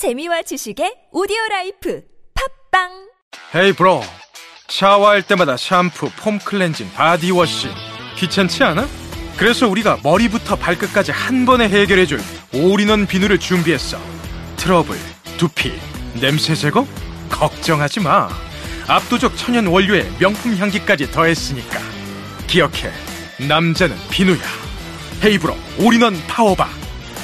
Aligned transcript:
재미와 0.00 0.40
지식의 0.40 1.08
오디오 1.12 1.36
life 1.50 2.00
팟빵! 2.70 2.88
Hey 3.54 3.74
bro! 3.74 4.00
샤워할 4.66 5.20
때마다 5.20 5.58
샴푸, 5.58 6.08
폼 6.16 6.38
클렌징, 6.38 6.90
바디워시. 6.94 7.68
귀찮지 8.16 8.64
않아? 8.64 8.88
그래서 9.36 9.68
우리가 9.68 9.98
머리부터 10.02 10.56
발끝까지 10.56 11.12
한 11.12 11.44
번에 11.44 11.68
해결해줄 11.68 12.18
올인원 12.54 13.06
비누를 13.06 13.38
준비했어. 13.38 13.98
트러블, 14.56 14.96
두피, 15.36 15.78
냄새 16.18 16.54
제거? 16.54 16.86
걱정하지 17.28 18.00
마. 18.00 18.30
압도적 18.88 19.36
천연 19.36 19.66
원료에 19.66 20.10
명품 20.18 20.56
향기까지 20.56 21.10
더했으니까. 21.10 21.78
기억해 22.46 22.90
남자는 23.46 23.98
비누야. 24.10 24.40
헤이브로! 25.22 25.54
올인원 25.78 26.16
파워바. 26.26 26.70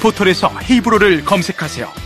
포털에서 0.02 0.50
헤이브로를 0.68 1.24
검색하세요 1.24 2.05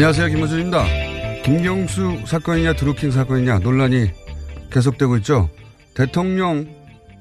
안녕하세요. 0.00 0.28
김호준입니다. 0.28 0.84
김경수 1.44 2.22
사건이냐 2.24 2.72
드루킹 2.72 3.10
사건이냐 3.10 3.58
논란이 3.58 4.10
계속되고 4.72 5.18
있죠. 5.18 5.50
대통령 5.92 6.66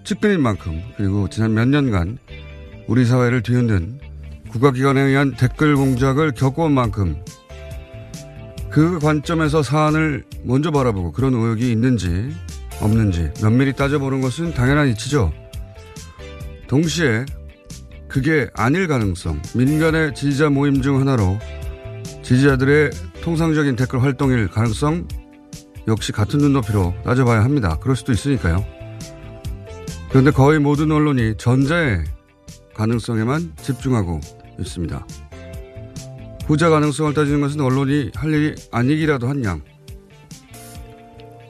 측근인 0.05 0.39
만큼 0.39 0.81
그리고 0.95 1.27
지난 1.27 1.53
몇 1.53 1.67
년간 1.67 2.19
우리 2.87 3.03
사회를 3.03 3.43
뒤흔든 3.43 3.99
국가기관에 4.51 5.01
의한 5.01 5.35
댓글 5.35 5.75
공작을 5.75 6.31
겪어온 6.31 6.71
만큼 6.71 7.21
그 8.69 8.97
관점에서 8.99 9.61
사안을 9.61 10.23
먼저 10.45 10.71
바라보고 10.71 11.11
그런 11.11 11.33
의혹이 11.33 11.69
있는지 11.69 12.33
없는지 12.79 13.29
면밀히 13.41 13.73
따져보는 13.73 14.21
것은 14.21 14.53
당연한 14.53 14.87
이치죠. 14.87 15.33
동시에 16.67 17.25
그게 18.07 18.49
아닐 18.53 18.87
가능성, 18.87 19.41
민간의 19.53 20.15
지지자 20.15 20.49
모임 20.49 20.81
중 20.81 21.01
하나로 21.01 21.39
지지자들의 22.29 22.91
통상적인 23.23 23.75
댓글 23.75 24.03
활동일 24.03 24.49
가능성 24.49 25.07
역시 25.87 26.11
같은 26.11 26.37
눈높이로 26.37 26.93
따져봐야 27.03 27.43
합니다. 27.43 27.79
그럴 27.81 27.95
수도 27.95 28.11
있으니까요. 28.11 28.63
그런데 30.09 30.29
거의 30.29 30.59
모든 30.59 30.91
언론이 30.91 31.37
전자의 31.37 32.03
가능성에만 32.75 33.53
집중하고 33.59 34.19
있습니다. 34.59 35.07
후자 36.45 36.69
가능성을 36.69 37.15
따지는 37.15 37.41
것은 37.41 37.61
언론이 37.61 38.11
할 38.13 38.31
일이 38.31 38.55
아니기라도 38.71 39.27
한 39.27 39.43
양. 39.43 39.63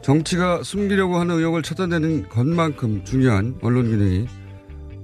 정치가 0.02 0.64
숨기려고 0.64 1.18
하는 1.18 1.36
의혹을 1.36 1.62
찾아내는 1.62 2.30
것만큼 2.30 3.04
중요한 3.04 3.58
언론 3.62 3.90
기능이 3.90 4.28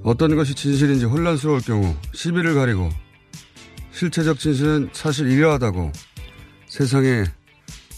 어떤 0.04 0.38
것이 0.38 0.56
진실인지 0.56 1.04
혼란스러울 1.04 1.60
경우 1.60 1.94
시비를 2.14 2.56
가리고 2.56 2.88
실체적 3.96 4.38
진실은 4.38 4.90
사실 4.92 5.32
이러하다고 5.32 5.92
세상에 6.68 7.24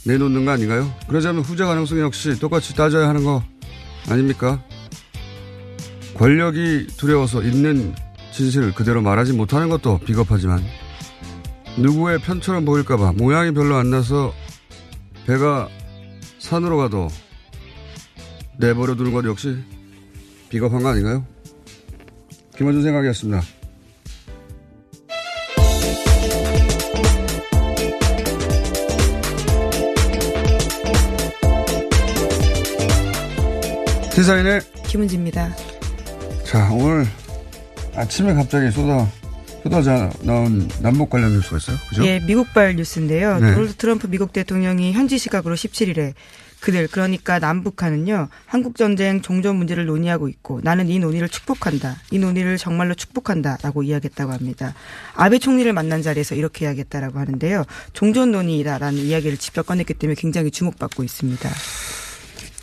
내놓는 0.05 0.45
거 0.45 0.51
아닌가요? 0.51 0.93
그러자면 1.07 1.41
후자 1.41 1.65
가능성 1.65 1.99
역시 1.99 2.39
똑같이 2.39 2.75
따져야 2.75 3.09
하는 3.09 3.23
거 3.23 3.43
아닙니까? 4.07 4.63
권력이 6.13 6.87
두려워서 6.97 7.41
있는 7.41 7.95
진실을 8.31 8.75
그대로 8.75 9.01
말하지 9.01 9.33
못하는 9.33 9.69
것도 9.69 9.99
비겁하지만 10.05 10.63
누구의 11.79 12.19
편처럼 12.19 12.63
보일까봐 12.63 13.13
모양이 13.13 13.51
별로 13.51 13.75
안 13.75 13.89
나서 13.89 14.33
배가 15.25 15.67
산으로 16.37 16.77
가도 16.77 17.07
내버려 18.59 18.95
두는 18.95 19.13
것 19.13 19.25
역시 19.25 19.57
비겁한 20.49 20.83
거 20.83 20.89
아닌가요? 20.89 21.25
김원준 22.55 22.83
생각이었습니다. 22.83 23.56
시사인의 34.17 34.61
김은지입니다. 34.87 35.55
자 36.43 36.71
오늘 36.71 37.05
아침에 37.95 38.33
갑자기 38.33 38.71
쏟아 38.71 39.07
쏟아져 39.61 40.09
나온 40.23 40.67
남북 40.81 41.11
관련 41.11 41.33
뉴스가 41.33 41.57
있어요. 41.57 41.77
그죠? 41.87 42.03
예, 42.03 42.19
미국발 42.21 42.75
뉴스인데요. 42.75 43.37
네. 43.37 43.53
도널드 43.53 43.75
트럼프 43.75 44.07
미국 44.07 44.33
대통령이 44.33 44.93
현지 44.93 45.19
시각으로 45.19 45.53
17일에 45.53 46.15
그들 46.61 46.87
그러니까 46.87 47.37
남북한은요 47.37 48.29
한국 48.47 48.75
전쟁 48.75 49.21
종전 49.21 49.55
문제를 49.55 49.85
논의하고 49.85 50.29
있고 50.29 50.61
나는 50.63 50.89
이 50.89 50.97
논의를 50.97 51.29
축복한다. 51.29 51.97
이 52.09 52.17
논의를 52.17 52.57
정말로 52.57 52.95
축복한다 52.95 53.59
라고 53.61 53.83
이야기했다고 53.83 54.31
합니다. 54.31 54.73
아베 55.13 55.37
총리를 55.37 55.71
만난 55.73 56.01
자리에서 56.01 56.33
이렇게 56.33 56.65
이야기했다라고 56.65 57.19
하는데요. 57.19 57.65
종전 57.93 58.31
논의다라는 58.31 58.97
이야기를 58.97 59.37
직접 59.37 59.67
꺼냈기 59.67 59.93
때문에 59.93 60.15
굉장히 60.19 60.49
주목받고 60.49 61.03
있습니다. 61.03 61.51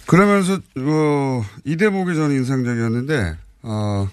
그러면서 0.07 0.59
어, 0.77 1.45
이 1.65 1.77
대목이 1.77 2.15
저는 2.15 2.37
인상적이었는데 2.37 3.37
어, 3.63 4.09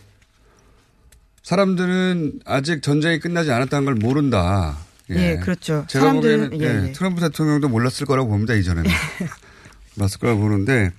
사람들은 1.44 2.42
아직 2.46 2.82
전쟁이 2.82 3.20
끝나지 3.20 3.52
않았다는 3.52 3.86
걸 3.86 3.96
모른다. 3.96 4.78
예, 5.10 5.38
그렇죠. 5.38 5.86
제가 5.90 6.06
사람들은- 6.06 6.52
보기에는 6.52 6.62
예, 6.62 6.66
예, 6.84 6.88
예. 6.88 6.92
트럼프 6.94 7.20
대통령도 7.20 7.68
몰랐을 7.68 8.06
거라고 8.08 8.30
봅니다 8.30 8.54
이전에는 8.54 8.90
몰랐을 9.98 10.20
거라고 10.22 10.40
보는데 10.40 10.92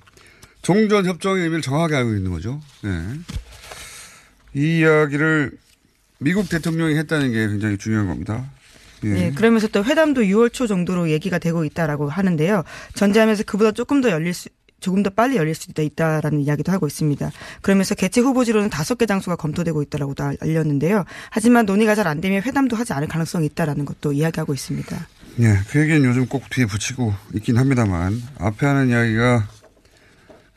종전 0.61 1.05
협정의 1.07 1.43
의미를 1.43 1.61
정확하게 1.61 1.95
알고 1.95 2.13
있는 2.13 2.31
거죠. 2.31 2.61
예. 2.85 3.01
이 4.53 4.79
이야기를 4.79 5.51
미국 6.19 6.47
대통령이 6.47 6.95
했다는 6.97 7.31
게 7.31 7.47
굉장히 7.47 7.77
중요한 7.77 8.07
겁니다. 8.07 8.45
예, 9.05 9.31
그러면서 9.35 9.67
또 9.67 9.83
회담도 9.83 10.21
6월 10.21 10.53
초 10.53 10.67
정도로 10.67 11.09
얘기가 11.09 11.37
되고 11.39 11.65
있다라고 11.65 12.07
하는데요. 12.07 12.63
전제하면서 12.93 13.43
그보다 13.45 13.71
조금 13.71 13.99
더 13.99 14.09
열릴 14.11 14.33
수 14.33 14.47
조금 14.83 15.01
더 15.01 15.09
빨리 15.09 15.37
열릴 15.37 15.55
수도 15.55 15.81
있다라는 15.81 16.41
이야기도 16.41 16.71
하고 16.71 16.85
있습니다. 16.85 17.31
그러면서 17.61 17.95
개최 17.95 18.21
후보지로는 18.21 18.69
다섯 18.69 18.97
개 18.97 19.05
장소가 19.07 19.37
검토되고 19.37 19.81
있다라고도 19.81 20.23
알렸는데요. 20.41 21.05
하지만 21.31 21.65
논의가 21.65 21.95
잘 21.95 22.03
안 22.03 22.19
되면 22.19 22.41
회담도 22.43 22.75
하지 22.75 22.91
않을 22.91 23.07
가능성이 23.07 23.45
있다라는 23.45 23.85
것도 23.85 24.11
이야기하고 24.11 24.53
있습니다. 24.53 25.07
예, 25.39 25.57
그 25.69 25.79
얘기는 25.79 26.03
요즘 26.03 26.25
꼭 26.27 26.49
뒤에 26.49 26.65
붙이고 26.65 27.13
있긴 27.33 27.57
합니다만 27.57 28.21
앞에 28.39 28.65
하는 28.65 28.89
이야기가 28.89 29.47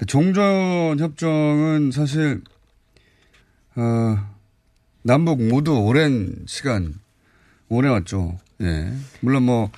종전 0.09 0.99
협정은 0.99 1.93
사실 1.93 2.43
어, 3.77 4.19
남북 5.03 5.41
모두 5.41 5.79
오랜 5.79 6.35
시간 6.47 6.95
오래 7.69 7.89
왔죠. 7.89 8.37
예, 8.63 8.93
물론 9.21 9.45
뭐 9.45 9.71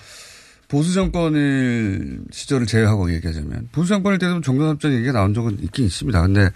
보수 0.69 0.93
정권일 0.93 2.25
시절을 2.31 2.67
제외하고 2.67 3.13
얘기하자면 3.15 3.71
보수 3.73 3.89
정권일 3.89 4.19
때도 4.19 4.43
종전협정 4.43 4.93
얘기가 4.93 5.13
나온 5.13 5.33
적은 5.35 5.63
있긴 5.63 5.87
있습니다. 5.87 6.21
근데 6.23 6.51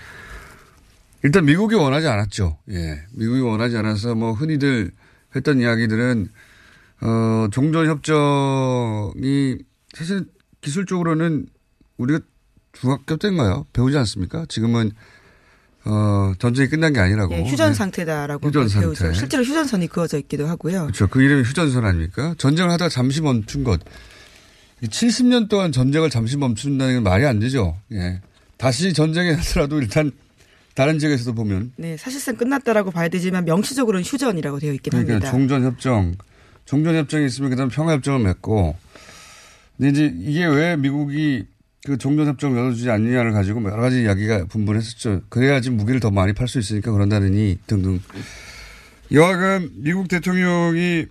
일단 1.25 1.45
미국이 1.45 1.75
원하지 1.75 2.07
않았죠. 2.09 2.59
예, 2.71 3.05
미국이 3.13 3.41
원하지 3.41 3.77
않아서 3.79 4.15
뭐 4.15 4.33
흔히들 4.33 4.91
했던 5.35 5.61
이야기들은 5.61 6.29
어, 7.01 7.49
종전협정이 7.51 7.99
사실 9.95 10.27
기술적으로는 10.61 11.47
우리가 11.97 12.21
중학교 12.73 13.17
때인가요? 13.17 13.67
배우지 13.73 13.97
않습니까? 13.99 14.47
지금은 14.49 14.93
어, 15.85 16.33
전쟁이 16.39 16.69
끝난 16.69 16.93
게 16.93 17.01
아니라고. 17.01 17.35
예, 17.35 17.43
휴전 17.43 17.75
상태다라고 17.75 18.49
휴전 18.49 18.69
배우죠. 18.69 18.95
상태. 18.95 19.19
실제로 19.19 19.43
휴전선이 19.43 19.89
그어져 19.89 20.19
있기도 20.19 20.47
하고요. 20.47 20.83
그렇죠. 20.83 21.09
그 21.09 21.23
이름이 21.23 21.43
휴전선 21.43 21.85
아닙니까? 21.85 22.35
전쟁을 22.39 22.71
하다가 22.71 22.89
잠시 22.89 23.21
멈춘 23.21 23.65
것. 23.65 23.81
70년 24.83 25.49
동안 25.49 25.73
전쟁을 25.73 26.11
잠시 26.11 26.37
멈춘다는 26.37 26.95
건 26.95 27.03
말이 27.05 27.25
안 27.25 27.39
되죠. 27.39 27.77
예. 27.93 28.21
다시 28.57 28.93
전쟁에 28.93 29.33
하더라도 29.33 29.81
일단 29.81 30.13
다른 30.75 30.99
지역에서도 30.99 31.35
보면. 31.35 31.73
네, 31.77 31.97
사실상 31.97 32.37
끝났다라고 32.37 32.91
봐야 32.91 33.09
되지만 33.09 33.45
명시적으로는 33.45 34.05
휴전이라고 34.05 34.59
되어 34.61 34.73
있긴 34.73 34.91
그러니까 34.91 35.15
합니다. 35.15 35.31
종전협정, 35.31 36.17
종전협정이 36.65 37.27
있으면 37.27 37.51
그 37.51 37.57
다음 37.57 37.69
평화협정을 37.69 38.21
맺고. 38.21 38.77
근데 39.77 39.91
이제 39.91 40.15
이게 40.21 40.47
왜 40.47 40.77
미국이 40.77 41.45
그 41.85 41.99
종전협정을 41.99 42.57
열어주지 42.57 42.91
않느냐를 42.91 43.33
가지고 43.33 43.63
여러 43.65 43.83
가지 43.83 44.03
이야기가 44.03 44.47
분분했었죠. 44.47 45.23
그래야지 45.29 45.71
무기를 45.71 45.99
더 45.99 46.11
많이 46.11 46.33
팔 46.33 46.47
수 46.47 46.59
있으니까 46.59 46.93
그런다느니 46.93 47.59
등등. 47.67 48.01
여하간 49.11 49.71
미국 49.77 50.09
대통령이 50.09 51.07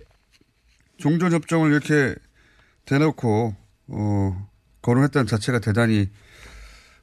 종전협정을 0.96 1.70
이렇게 1.72 2.14
대놓고 2.86 3.54
어, 3.88 4.48
거론했다는 4.80 5.26
자체가 5.26 5.58
대단히 5.58 6.08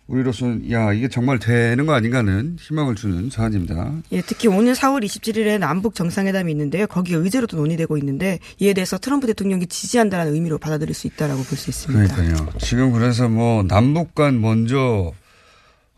우리로서는 0.09 0.71
야 0.71 0.91
이게 0.91 1.07
정말 1.07 1.37
되는 1.37 1.85
거 1.85 1.93
아닌가는 1.93 2.57
희망을 2.59 2.95
주는 2.95 3.29
사안입니다. 3.29 3.93
예, 4.11 4.21
특히 4.21 4.47
오늘 4.47 4.73
4월 4.73 5.05
27일에 5.05 5.59
남북 5.59 5.93
정상회담이 5.93 6.51
있는데요. 6.51 6.87
거기 6.87 7.13
의제로도 7.13 7.57
논의되고 7.57 7.95
있는데 7.99 8.39
이에 8.57 8.73
대해서 8.73 8.97
트럼프 8.97 9.27
대통령이 9.27 9.67
지지한다는 9.67 10.33
의미로 10.33 10.57
받아들일 10.57 10.95
수 10.95 11.05
있다라고 11.07 11.43
볼 11.43 11.57
수 11.59 11.69
있습니다. 11.69 12.15
그러니까요. 12.15 12.49
지금 12.59 12.91
그래서 12.91 13.29
뭐 13.29 13.63
남북 13.63 14.15
간 14.15 14.41
먼저 14.41 15.13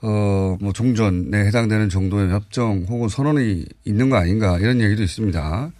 어뭐 0.01 0.73
종전에 0.73 1.45
해당되는 1.45 1.87
정도의 1.89 2.31
협정 2.31 2.85
혹은 2.89 3.07
선언이 3.07 3.65
있는 3.85 4.09
거 4.09 4.17
아닌가 4.17 4.57
이런 4.59 4.81
얘기도 4.81 5.03
있습니다. 5.03 5.71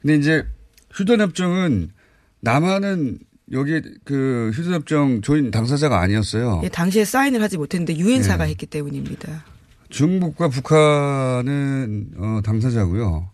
근데 0.00 0.14
이제 0.16 0.44
휴전 0.92 1.20
협정은 1.20 1.90
남한은 2.40 3.18
여기 3.52 3.80
그 4.04 4.50
휴전협정 4.54 5.20
조인 5.20 5.50
당사자가 5.50 6.00
아니었어요. 6.00 6.62
예, 6.64 6.68
당시에 6.68 7.04
사인을 7.04 7.42
하지 7.42 7.58
못했는데 7.58 7.96
유엔사가 7.96 8.46
예. 8.46 8.50
했기 8.50 8.66
때문입니다. 8.66 9.44
중국과 9.90 10.48
북한은 10.48 12.12
어, 12.16 12.40
당사자고요. 12.44 13.28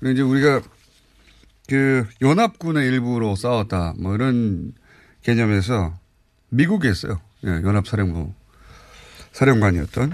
그리고 0.00 0.12
이제 0.12 0.22
우리가 0.22 0.62
그 1.68 2.04
연합군의 2.20 2.86
일부로 2.88 3.36
싸웠다 3.36 3.94
뭐 3.98 4.14
이런 4.14 4.72
개념에서 5.22 5.96
미국이 6.48 6.88
했어요. 6.88 7.20
예, 7.44 7.50
연합사령부 7.50 8.32
사령관이었던 9.32 10.12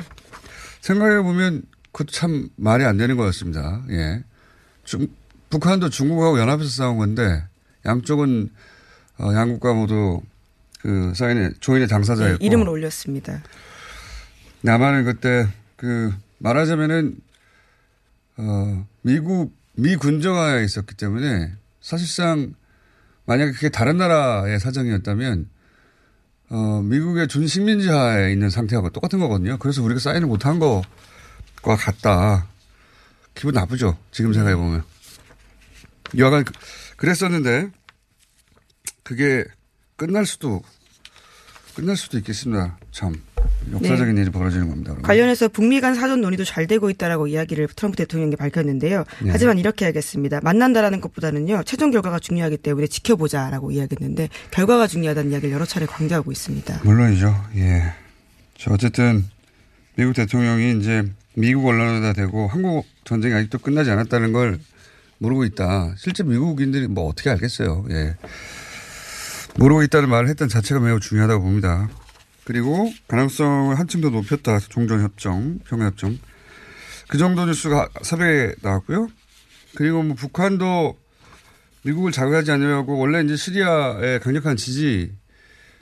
생각해 0.82 1.22
보면 1.22 1.62
그참 1.92 2.50
말이 2.56 2.84
안 2.84 2.98
되는 2.98 3.16
거였습니다. 3.16 3.82
예, 3.90 4.22
중, 4.84 5.06
북한도 5.48 5.88
중국하고 5.88 6.38
연합해서 6.38 6.68
싸운 6.68 6.98
건데 6.98 7.42
양쪽은 7.86 8.50
어, 9.18 9.32
양국과 9.32 9.72
모두 9.74 10.20
그 10.80 11.12
사인의 11.14 11.54
조인의 11.60 11.84
예, 11.84 11.86
당사자였고 11.88 12.44
이름을 12.44 12.68
올렸습니다. 12.68 13.42
남한은 14.62 15.04
그때 15.04 15.48
그 15.76 16.12
말하자면은 16.38 17.16
어 18.38 18.86
미국 19.02 19.56
미 19.74 19.96
군정하에 19.96 20.64
있었기 20.64 20.94
때문에 20.94 21.52
사실상 21.80 22.54
만약에 23.24 23.52
그게 23.52 23.68
다른 23.70 23.96
나라의 23.96 24.60
사정이었다면 24.60 25.48
어 26.50 26.82
미국의 26.82 27.28
준식민지하에 27.28 28.32
있는 28.32 28.50
상태하고 28.50 28.90
똑같은 28.90 29.18
거거든요. 29.18 29.58
그래서 29.58 29.82
우리가 29.82 29.98
사인을 30.00 30.28
못한 30.28 30.58
것과 30.58 31.76
같다. 31.76 32.46
기분 33.34 33.54
나쁘죠. 33.54 33.98
지금 34.12 34.32
생각해 34.32 34.56
보면. 34.56 34.82
여하간 36.16 36.44
그- 36.44 36.52
그랬었는데 36.96 37.70
그게 39.06 39.44
끝날 39.94 40.26
수도 40.26 40.62
끝날 41.76 41.96
수도 41.96 42.18
있겠습니다. 42.18 42.76
참 42.90 43.14
역사적인 43.70 44.18
일이 44.18 44.30
벌어지는 44.30 44.68
겁니다. 44.68 44.90
그러면. 44.90 45.02
관련해서 45.02 45.46
북미 45.48 45.80
간 45.80 45.94
사전 45.94 46.20
논의도 46.22 46.44
잘 46.44 46.66
되고 46.66 46.90
있다라고 46.90 47.28
이야기를 47.28 47.68
트럼프 47.76 47.96
대통령이 47.98 48.34
밝혔는데요. 48.34 49.04
네. 49.22 49.30
하지만 49.30 49.58
이렇게 49.58 49.84
하겠습니다. 49.84 50.40
만난다라는 50.42 51.00
것보다는요. 51.00 51.62
최종 51.64 51.92
결과가 51.92 52.18
중요하기 52.18 52.56
때문에 52.56 52.88
지켜보자라고 52.88 53.70
이야기했는데 53.70 54.28
결과가 54.50 54.88
중요하다는 54.88 55.30
이야기를 55.30 55.54
여러 55.54 55.64
차례 55.64 55.86
강조하고 55.86 56.32
있습니다. 56.32 56.80
물론이죠. 56.82 57.32
예. 57.56 57.94
저 58.58 58.72
어쨌든 58.72 59.24
미국 59.94 60.14
대통령이 60.14 60.80
이제 60.80 61.04
미국 61.34 61.66
언론에다 61.66 62.12
대고 62.14 62.48
한국 62.48 62.86
전쟁이 63.04 63.34
아직도 63.34 63.58
끝나지 63.58 63.90
않았다는 63.90 64.32
걸 64.32 64.58
모르고 65.18 65.44
있다. 65.44 65.94
실제 65.96 66.24
미국인들이 66.24 66.88
뭐 66.88 67.06
어떻게 67.06 67.30
알겠어요. 67.30 67.86
예. 67.90 68.16
모르고 69.58 69.82
있다는 69.84 70.08
말을 70.10 70.28
했던 70.28 70.48
자체가 70.48 70.80
매우 70.80 71.00
중요하다고 71.00 71.42
봅니다. 71.42 71.88
그리고 72.44 72.92
가능성을 73.08 73.78
한층 73.78 74.00
더 74.00 74.10
높였다. 74.10 74.58
종전협정, 74.60 75.60
평화협정. 75.66 76.18
그 77.08 77.18
정도 77.18 77.46
뉴스가 77.46 77.88
새벽에 78.02 78.54
나왔고요. 78.62 79.08
그리고 79.74 80.02
뭐 80.02 80.14
북한도 80.14 80.98
미국을 81.82 82.12
자극하지 82.12 82.50
않으려고 82.50 82.98
원래 82.98 83.22
이제 83.22 83.36
시리아의 83.36 84.20
강력한 84.20 84.56
지지 84.56 85.12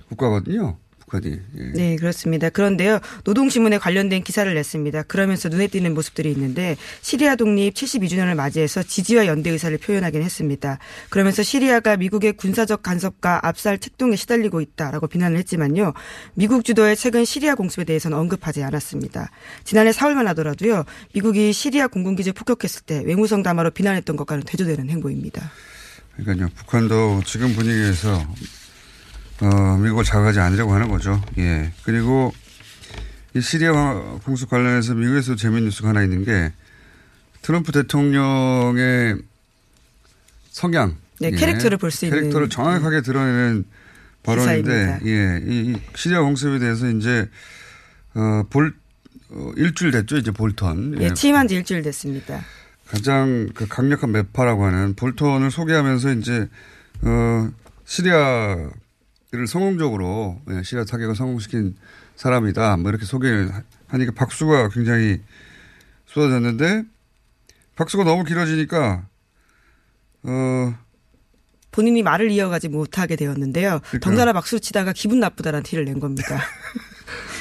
국가거든요. 0.09 0.79
북한이. 1.15 1.39
예. 1.59 1.63
네, 1.75 1.97
그렇습니다. 1.97 2.51
그런데요, 2.51 2.99
노동신문에 3.25 3.79
관련된 3.79 4.23
기사를 4.25 4.53
냈습니다. 4.53 5.05
그러면서 5.05 5.49
눈에 5.49 5.69
띄는 5.69 5.95
모습들이 5.95 6.31
있는데, 6.33 6.77
시리아 7.03 7.37
독립 7.37 7.75
72주년을 7.75 8.35
맞이해서 8.35 8.83
지지와 8.83 9.27
연대 9.27 9.51
의사를 9.51 9.77
표현하긴 9.79 10.23
했습니다. 10.23 10.79
그러면서 11.11 11.43
시리아가 11.43 11.97
미국의 11.97 12.35
군사적 12.35 12.83
간섭과 12.83 13.47
압살 13.47 13.79
책동에 13.79 14.17
시달리고 14.17 14.61
있다라고 14.61 15.07
비난을 15.07 15.39
했지만요, 15.39 15.93
미국 16.35 16.65
주도의 16.65 16.97
최근 16.97 17.25
시리아 17.25 17.55
공습에 17.55 17.85
대해서는 17.85 18.17
언급하지 18.19 18.63
않았습니다. 18.63 19.31
지난해 19.65 19.91
4월만 19.91 20.25
하더라도요, 20.27 20.85
미국이 21.15 21.53
시리아 21.53 21.87
공군기지 21.87 22.33
폭격했을 22.33 22.83
때 22.83 23.03
외무성 23.05 23.43
담화로 23.43 23.71
비난했던 23.71 24.17
것과는 24.17 24.45
대조되는 24.45 24.91
행보입니다. 24.91 25.51
그러니까요. 26.17 26.49
북한도 26.55 27.23
지금 27.27 27.55
분위기에서 27.55 28.25
어, 29.45 29.77
미국을 29.77 30.05
자극하지 30.05 30.41
않으려고 30.41 30.73
하는 30.75 30.89
거죠. 30.89 31.23
예. 31.39 31.73
그리고 31.85 32.33
이 33.35 33.41
시리아 33.41 33.73
공습 34.25 34.49
관련해서 34.49 34.95
미국에서 34.95 35.37
재미있는 35.37 35.65
뉴스가 35.67 35.91
하나 35.91 36.03
있는 36.03 36.25
게 36.25 36.53
트럼프 37.43 37.73
대통령의 37.73 39.17
성향. 40.51 40.97
네, 41.21 41.31
캐릭터를 41.31 41.79
볼 41.79 41.91
수 41.91 42.07
있는 42.07 42.19
캐릭터를 42.19 42.49
정확하게 42.49 43.03
드러내는 43.03 43.65
발언인데. 44.23 45.01
예. 45.05 45.41
이, 45.45 45.73
이 45.73 45.77
시리아 45.95 46.23
공습에 46.23 46.59
대해서 46.59 46.89
이제, 46.89 47.29
어, 48.15 48.45
볼, 48.49 48.75
어, 49.31 49.53
일주일 49.57 49.91
됐죠. 49.91 50.17
이제 50.17 50.31
볼턴. 50.31 50.97
예, 51.01 51.13
취임한 51.13 51.49
지 51.49 51.57
일주일 51.57 51.83
됐습니다. 51.83 52.41
가장 52.89 53.49
그 53.55 53.67
강력한 53.67 54.13
매파라고 54.13 54.65
하는 54.65 54.95
볼턴을 54.95 55.51
소개하면서 55.51 56.13
이제 56.13 56.49
어 57.03 57.51
시리아 57.87 58.71
를 59.37 59.47
성공적으로 59.47 60.41
예, 60.51 60.63
시리아 60.63 60.85
타격을 60.85 61.17
성공시킨 61.17 61.77
사람이다. 62.17 62.77
뭐 62.77 62.91
이렇게 62.91 63.05
소개를 63.05 63.53
하- 63.53 63.63
하니까 63.89 64.13
박수가 64.13 64.69
굉장히 64.69 65.21
쏟아졌는데 66.07 66.85
박수가 67.77 68.05
너무 68.05 68.23
길어지니까 68.25 69.07
어 70.23 70.75
본인이 71.73 72.03
말을 72.05 72.31
이어가지 72.31 72.69
못하게 72.69 73.17
되었는데요. 73.17 73.81
그러니까요. 73.81 74.01
덩달아 74.01 74.33
박수를 74.33 74.61
치다가 74.61 74.93
기분 74.93 75.19
나쁘다는 75.21 75.65
티를 75.65 75.85
낸 75.85 75.99
겁니다. 75.99 76.41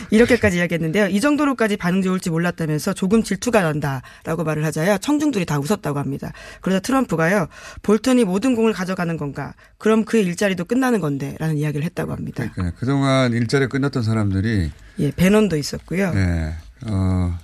이렇게까지 0.10 0.58
이야기했는데요. 0.58 1.08
이 1.08 1.20
정도로까지 1.20 1.78
반응 1.78 2.02
좋을지 2.02 2.30
몰랐다면서 2.30 2.94
조금 2.94 3.24
질투가 3.24 3.62
난다라고 3.62 4.44
말을 4.44 4.66
하자야 4.66 4.98
청중들이 4.98 5.46
다 5.46 5.60
웃었다고 5.60 6.00
합니다. 6.00 6.32
그러자 6.62 6.80
트럼프가요. 6.82 7.48
볼턴이 7.82 8.24
모든 8.26 8.56
공을 8.56 8.74
가져가는 8.74 9.16
건가? 9.18 9.54
그럼 9.78 10.06
그의 10.06 10.26
일자리도 10.26 10.66
끝나는 10.66 11.00
건데 11.00 11.36
라는 11.40 11.58
이야기를 11.58 11.86
했다고 11.86 12.12
합니다. 12.12 12.50
그러니까 12.54 12.78
그동안 12.80 13.32
일자리 13.34 13.68
끝났던 13.68 14.04
사람들이 14.04 14.72
예, 15.00 15.12
배넌도 15.12 15.58
있었고요. 15.58 16.12
예. 16.16 16.54
어, 16.88 17.38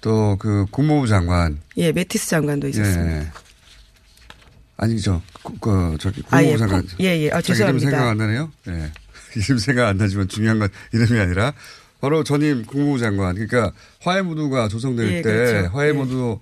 또 0.00 0.36
그 0.38 0.66
국무부 0.70 1.06
장관 1.08 1.58
예, 1.76 1.90
매티스 1.92 2.28
장관도 2.28 2.68
있었습니다. 2.68 3.18
예. 3.22 3.26
아니죠. 4.76 5.20
그, 5.42 5.52
그 5.60 5.96
저기 5.98 6.22
아, 6.30 6.36
국무부 6.38 6.52
예, 6.52 6.56
장관. 6.56 6.80
콩- 6.82 6.90
예, 7.00 7.18
예. 7.24 7.30
아, 7.32 7.40
죄송합니다. 7.42 7.90
생각 7.90 8.08
안 8.08 8.16
나네요. 8.18 8.52
예. 8.68 8.92
이름 9.36 9.58
생각 9.58 9.88
안 9.88 9.96
나지만 9.96 10.28
중요한 10.28 10.58
건 10.58 10.68
이름이 10.92 11.18
아니라 11.18 11.52
바로 12.00 12.24
전임 12.24 12.64
국무부 12.64 12.98
장관. 12.98 13.34
그러니까 13.34 13.72
화해무도가 14.00 14.68
조성될 14.68 15.08
예, 15.08 15.22
때 15.22 15.32
그렇죠. 15.32 15.76
화해무도 15.76 16.40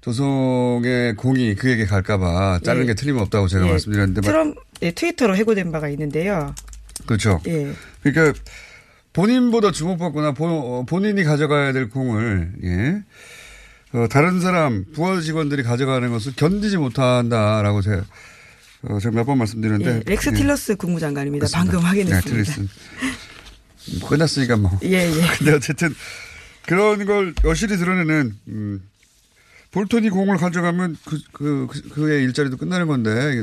조성의 0.00 1.16
공이 1.16 1.54
그에게 1.56 1.84
갈까봐 1.84 2.60
자르는 2.64 2.86
예. 2.88 2.92
게 2.92 2.94
틀림없다고 2.94 3.48
제가 3.48 3.66
예, 3.66 3.70
말씀드렸는데 3.70 4.22
트럼 4.22 4.54
예, 4.82 4.92
트위터로 4.92 5.36
해고된 5.36 5.70
바가 5.72 5.88
있는데요. 5.90 6.54
그렇죠. 7.06 7.40
예. 7.46 7.72
그러니까 8.02 8.38
본인보다 9.12 9.72
주목받거나 9.72 10.32
본, 10.32 10.50
어, 10.50 10.84
본인이 10.88 11.24
가져가야 11.24 11.72
될 11.72 11.90
공을 11.90 12.52
예. 12.64 13.02
어, 13.92 14.06
다른 14.08 14.40
사람 14.40 14.84
부하 14.94 15.20
직원들이 15.20 15.64
가져가는 15.64 16.08
것을 16.10 16.32
견디지 16.36 16.76
못한다라고 16.78 17.82
제가 17.82 18.04
어, 18.82 18.98
제가 19.00 19.14
몇 19.14 19.24
번 19.24 19.38
말씀드렸는데 19.38 19.96
예, 20.06 20.10
렉스 20.10 20.30
예, 20.30 20.32
틸러스 20.34 20.76
국무장관입니다. 20.76 21.46
그렇습니다. 21.46 21.72
방금 21.72 21.86
확인했습니다. 21.88 22.54
네. 22.62 22.68
뭐 24.00 24.08
끝났으니까 24.08 24.56
뭐. 24.56 24.78
예, 24.84 25.10
예. 25.10 25.26
근데 25.38 25.52
어쨌든 25.52 25.94
그런 26.66 27.04
걸 27.04 27.34
여실히 27.44 27.76
드러내는 27.76 28.36
음, 28.48 28.82
볼턴이 29.72 30.10
공을 30.10 30.36
가져가면 30.38 30.96
그, 31.04 31.18
그, 31.32 31.66
그, 31.70 31.88
그의 31.90 32.24
일자리도 32.24 32.56
끝나는 32.56 32.86
건데 32.86 33.42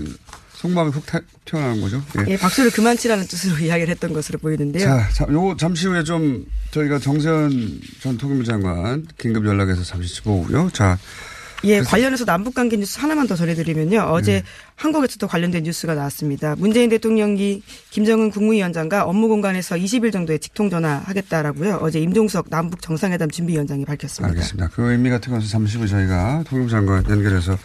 속마음이 0.56 0.90
훅 0.92 1.06
타- 1.06 1.22
튀어나온 1.46 1.82
거죠. 1.82 2.04
예. 2.28 2.32
예, 2.32 2.38
박수를 2.38 2.72
그만 2.72 2.98
치라는 2.98 3.26
뜻으로 3.28 3.58
이야기를 3.64 3.90
했던 3.92 4.14
것으로 4.14 4.40
보이는데요. 4.40 4.86
자, 4.86 5.10
자, 5.14 5.26
요거 5.30 5.58
잠시 5.58 5.86
후에 5.88 6.04
좀 6.04 6.46
저희가 6.72 6.98
정세현 7.00 7.80
전 8.02 8.18
통일부 8.18 8.44
장관 8.44 9.06
긴급 9.20 9.46
연락해서 9.46 9.84
잠시 9.84 10.16
짚어보고요. 10.16 10.72
자, 10.74 10.98
예, 11.64 11.82
관련해서 11.82 12.24
남북 12.24 12.54
관계 12.54 12.78
뉴스 12.78 13.00
하나만 13.00 13.28
더 13.28 13.36
전해드리면요. 13.36 14.00
어제 14.12 14.34
네. 14.34 14.44
한국에서도 14.76 15.28
관련된 15.28 15.64
뉴스가 15.64 15.96
나왔습니다. 15.96 16.56
문재인 16.58 16.90
대통령이 16.90 17.64
김정은 17.90 18.30
국무위원장과 18.30 19.04
업무 19.06 19.28
공간에서 19.28 19.76
20일 19.76 20.14
정도에 20.14 20.38
직통 20.38 20.70
전화하겠다라고요. 20.70 21.80
어제 21.82 22.00
임종석 22.00 22.48
남북 22.50 22.82
정상회담 22.82 23.32
준비위원장이 23.32 23.86
밝혔습니다. 23.86 24.30
알겠습니다. 24.30 24.70
그 24.74 24.92
의미 24.92 25.10
같은 25.10 25.34
것은 25.34 25.48
잠시 25.50 25.78
후에 25.78 25.88
저희가 25.88 26.44
통일부 26.48 26.70
장관 26.70 27.04
연결해서 27.10 27.58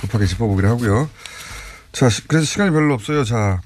급하게 0.00 0.26
짚어보기로 0.26 0.68
하고요. 0.68 1.10
자, 1.92 2.08
시- 2.08 2.26
그래서 2.28 2.44
시간이 2.46 2.70
별로 2.70 2.94
없어요. 2.94 3.24
자, 3.24 3.60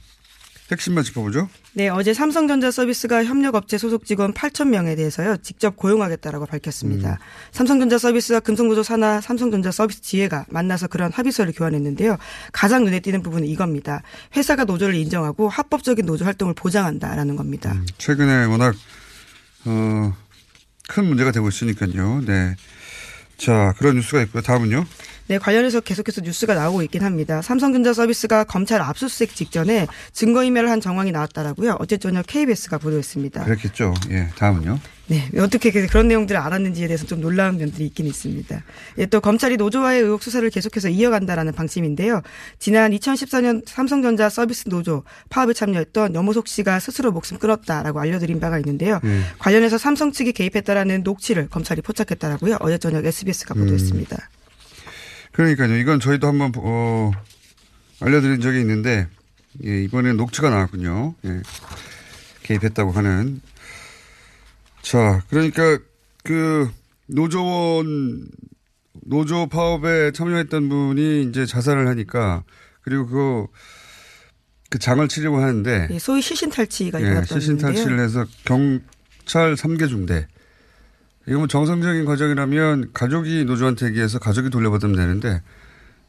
핵심만 0.70 1.04
짚어보죠. 1.04 1.48
네, 1.72 1.88
어제 1.88 2.14
삼성전자 2.14 2.70
서비스가 2.70 3.24
협력업체 3.24 3.78
소속 3.78 4.04
직원 4.04 4.32
8천 4.32 4.68
명에 4.68 4.94
대해서요 4.94 5.36
직접 5.38 5.76
고용하겠다라고 5.76 6.46
밝혔습니다. 6.46 7.18
삼성전자 7.52 7.98
서비스와 7.98 8.40
금속노조 8.40 8.82
산하 8.82 9.20
삼성전자 9.20 9.70
서비스 9.70 10.02
지회가 10.02 10.46
만나서 10.48 10.86
그런 10.88 11.12
합의서를 11.12 11.52
교환했는데요. 11.52 12.16
가장 12.52 12.84
눈에 12.84 13.00
띄는 13.00 13.22
부분은 13.22 13.46
이겁니다. 13.46 14.02
회사가 14.36 14.64
노조를 14.64 14.94
인정하고 14.94 15.48
합법적인 15.48 16.06
노조 16.06 16.24
활동을 16.24 16.54
보장한다라는 16.54 17.36
겁니다. 17.36 17.74
최근에 17.98 18.44
워낙 18.44 18.74
어, 19.64 20.14
큰 20.88 21.04
문제가 21.04 21.32
되고 21.32 21.48
있으니까요. 21.48 22.22
네. 22.26 22.56
자, 23.36 23.74
그런 23.78 23.96
뉴스가 23.96 24.22
있고요. 24.22 24.42
다음은요. 24.42 24.84
네, 25.30 25.38
관련해서 25.38 25.78
계속해서 25.80 26.22
뉴스가 26.22 26.54
나오고 26.54 26.82
있긴 26.82 27.04
합니다. 27.04 27.40
삼성전자 27.40 27.92
서비스가 27.92 28.42
검찰 28.42 28.82
압수수색 28.82 29.36
직전에 29.36 29.86
증거인멸을 30.12 30.68
한 30.68 30.80
정황이 30.80 31.12
나왔다라고요. 31.12 31.76
어제 31.78 31.98
저녁 31.98 32.26
KBS가 32.26 32.78
보도했습니다. 32.78 33.44
그랬겠죠. 33.44 33.94
예, 34.10 34.26
다음은요. 34.36 34.80
네, 35.06 35.28
어떻게 35.38 35.70
그- 35.70 35.86
그런 35.86 36.08
내용들을 36.08 36.40
알았는지에 36.40 36.88
대해서 36.88 37.06
좀 37.06 37.20
놀라운 37.20 37.58
면들이 37.58 37.86
있긴 37.86 38.06
있습니다. 38.06 38.60
예, 38.98 39.06
또 39.06 39.20
검찰이 39.20 39.56
노조와의 39.56 40.02
의혹 40.02 40.20
수사를 40.24 40.50
계속해서 40.50 40.88
이어간다라는 40.88 41.52
방침인데요. 41.52 42.22
지난 42.58 42.90
2014년 42.90 43.62
삼성전자 43.68 44.28
서비스 44.28 44.68
노조 44.68 45.04
파업에 45.28 45.52
참여했던 45.52 46.16
염호석 46.16 46.48
씨가 46.48 46.80
스스로 46.80 47.12
목숨 47.12 47.38
끊었다라고 47.38 48.00
알려드린 48.00 48.40
바가 48.40 48.58
있는데요. 48.58 48.98
예. 49.04 49.20
관련해서 49.38 49.78
삼성 49.78 50.10
측이 50.10 50.32
개입했다라는 50.32 51.04
녹취를 51.04 51.46
검찰이 51.50 51.82
포착했다라고요. 51.82 52.56
어제 52.58 52.78
저녁 52.78 53.06
SBS가 53.06 53.54
보도했습니다. 53.54 54.28
그러니까요. 55.40 55.74
이건 55.78 56.00
저희도 56.00 56.26
한번 56.26 56.52
어, 56.56 57.12
알려드린 58.00 58.42
적이 58.42 58.60
있는데 58.60 59.08
예, 59.64 59.82
이번에 59.84 60.12
녹취가 60.12 60.50
나왔군요. 60.50 61.14
예, 61.24 61.40
개입했다고 62.42 62.90
하는. 62.92 63.40
자, 64.82 65.22
그러니까 65.30 65.78
그 66.24 66.70
노조원 67.06 68.28
노조 68.92 69.46
파업에 69.46 70.12
참여했던 70.12 70.68
분이 70.68 71.22
이제 71.22 71.46
자살을 71.46 71.88
하니까 71.88 72.44
그리고 72.82 73.06
그, 73.06 73.46
그 74.68 74.78
장을 74.78 75.06
치려고 75.08 75.38
하는데 75.38 75.88
예, 75.90 75.98
소위 75.98 76.20
시신 76.20 76.50
탈취가 76.50 77.00
예, 77.00 77.04
일어났다는데요. 77.04 77.40
시신 77.40 77.56
탈취를 77.56 77.98
해서 77.98 78.26
경찰 78.44 79.54
3개 79.54 79.88
중대. 79.88 80.28
이거 81.28 81.38
뭐 81.38 81.46
정상적인 81.46 82.04
과정이라면 82.04 82.90
가족이 82.92 83.44
노조한테 83.44 83.86
얘기해서 83.86 84.18
가족이 84.18 84.50
돌려받으면 84.50 84.96
되는데, 84.96 85.42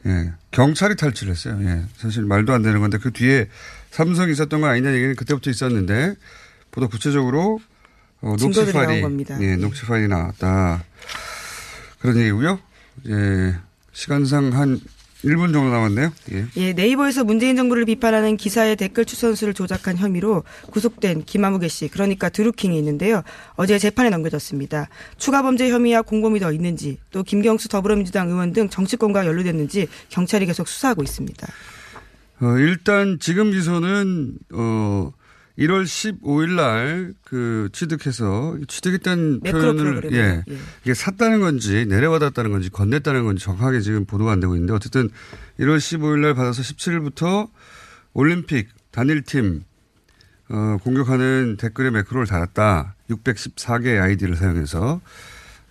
예, 0.06 0.34
경찰이 0.52 0.96
탈취를 0.96 1.32
했어요. 1.32 1.60
예, 1.62 1.84
사실 1.98 2.24
말도 2.24 2.54
안 2.54 2.62
되는 2.62 2.80
건데 2.80 2.98
그 2.98 3.12
뒤에 3.12 3.48
삼성이 3.92 4.32
있었던 4.32 4.62
건 4.62 4.70
아니냐 4.70 4.94
얘기는 4.94 5.16
그때부터 5.16 5.50
있었는데, 5.50 6.16
보다 6.72 6.88
구체적으로, 6.88 7.60
어, 8.22 8.36
녹취 8.40 8.72
파일이, 8.72 9.02
겁니다. 9.02 9.38
예, 9.42 9.56
녹취 9.58 9.86
파일이 9.86 10.08
나왔다. 10.08 10.84
그런 12.00 12.18
얘기고요. 12.18 12.60
예, 13.10 13.56
시간상 13.92 14.54
한 14.54 14.80
1분 15.24 15.54
정도 15.54 15.70
남았네요. 15.70 16.12
예. 16.34 16.46
예, 16.58 16.74
네이버에서 16.74 17.24
문재인 17.24 17.56
정부를 17.56 17.86
비판하는 17.86 18.38
기사의 18.38 18.76
댓글 18.76 19.06
추천수를 19.06 19.54
조작한 19.54 19.98
혐의로 19.98 20.44
구속된 20.72 21.24
김아무개 21.26 21.68
씨, 21.68 21.88
그러니까 21.88 22.30
드루킹이 22.30 22.78
있는데요. 22.80 23.22
어제 23.56 23.78
재판에 23.78 24.10
넘겨졌습니다. 24.10 24.90
추가 25.18 25.42
범죄 25.42 25.70
혐의와 25.70 26.02
공범이 26.02 26.40
더 26.40 26.52
있는지, 26.52 26.98
또 27.12 27.24
김경수 27.24 27.70
더불어민주당 27.70 28.30
의원 28.30 28.54
등 28.54 28.70
정치권과 28.70 29.26
연루됐는지 29.28 29.88
경찰이 30.10 30.46
계속 30.46 30.68
수사하고 30.68 31.04
있습니다. 31.04 31.48
어, 32.42 32.58
일단 32.58 33.20
지금 33.20 33.52
기소는 33.52 34.34
어 34.54 35.12
1월 35.62 35.84
15일 35.84 36.56
날 36.56 37.14
그 37.32 37.70
취득해서 37.72 38.58
취득했다는 38.68 39.40
표현을. 39.40 40.10
예. 40.12 40.18
예. 40.18 40.58
이게 40.84 40.94
샀다는 40.94 41.40
건지 41.40 41.86
내려받았다는 41.88 42.52
건지 42.52 42.70
건넸다는 42.70 43.24
건지 43.24 43.42
정확하게 43.46 43.80
지금 43.80 44.04
보도가 44.04 44.34
안 44.34 44.42
되고 44.42 44.54
있는데 44.56 44.74
어쨌든 44.74 45.10
1월 45.58 45.78
15일 45.78 46.20
날 46.20 46.34
받아서 46.34 46.62
17일부터 46.62 47.50
올림픽 48.12 48.68
단일팀 48.92 49.64
어, 50.50 50.78
공격하는 50.84 51.56
댓글에 51.56 51.90
매크로를 51.92 52.28
달았다. 52.28 52.96
614개의 53.10 54.02
아이디를 54.02 54.36
사용해서 54.36 55.00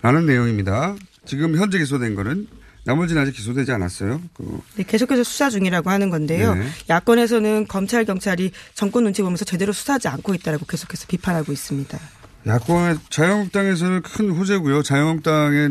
라는 0.00 0.24
내용입니다. 0.24 0.96
지금 1.26 1.58
현재 1.58 1.76
기소된 1.76 2.14
거는 2.14 2.46
나머지는 2.84 3.22
아직 3.22 3.32
기소되지 3.32 3.72
않았어요. 3.72 4.20
그 4.34 4.60
네, 4.76 4.84
계속해서 4.84 5.22
수사 5.22 5.50
중이라고 5.50 5.90
하는 5.90 6.10
건데요. 6.10 6.54
네. 6.54 6.66
야권에서는 6.88 7.66
검찰, 7.68 8.04
경찰이 8.04 8.52
정권 8.74 9.04
눈치 9.04 9.22
보면서 9.22 9.44
제대로 9.44 9.72
수사하지 9.72 10.08
않고 10.08 10.34
있다라고 10.34 10.66
계속해서 10.66 11.06
비판하고 11.06 11.52
있습니다. 11.52 11.98
야권의 12.46 12.98
자유한국당에서는 13.10 14.02
큰 14.02 14.30
호재고요. 14.30 14.82
자유한국당에 14.82 15.68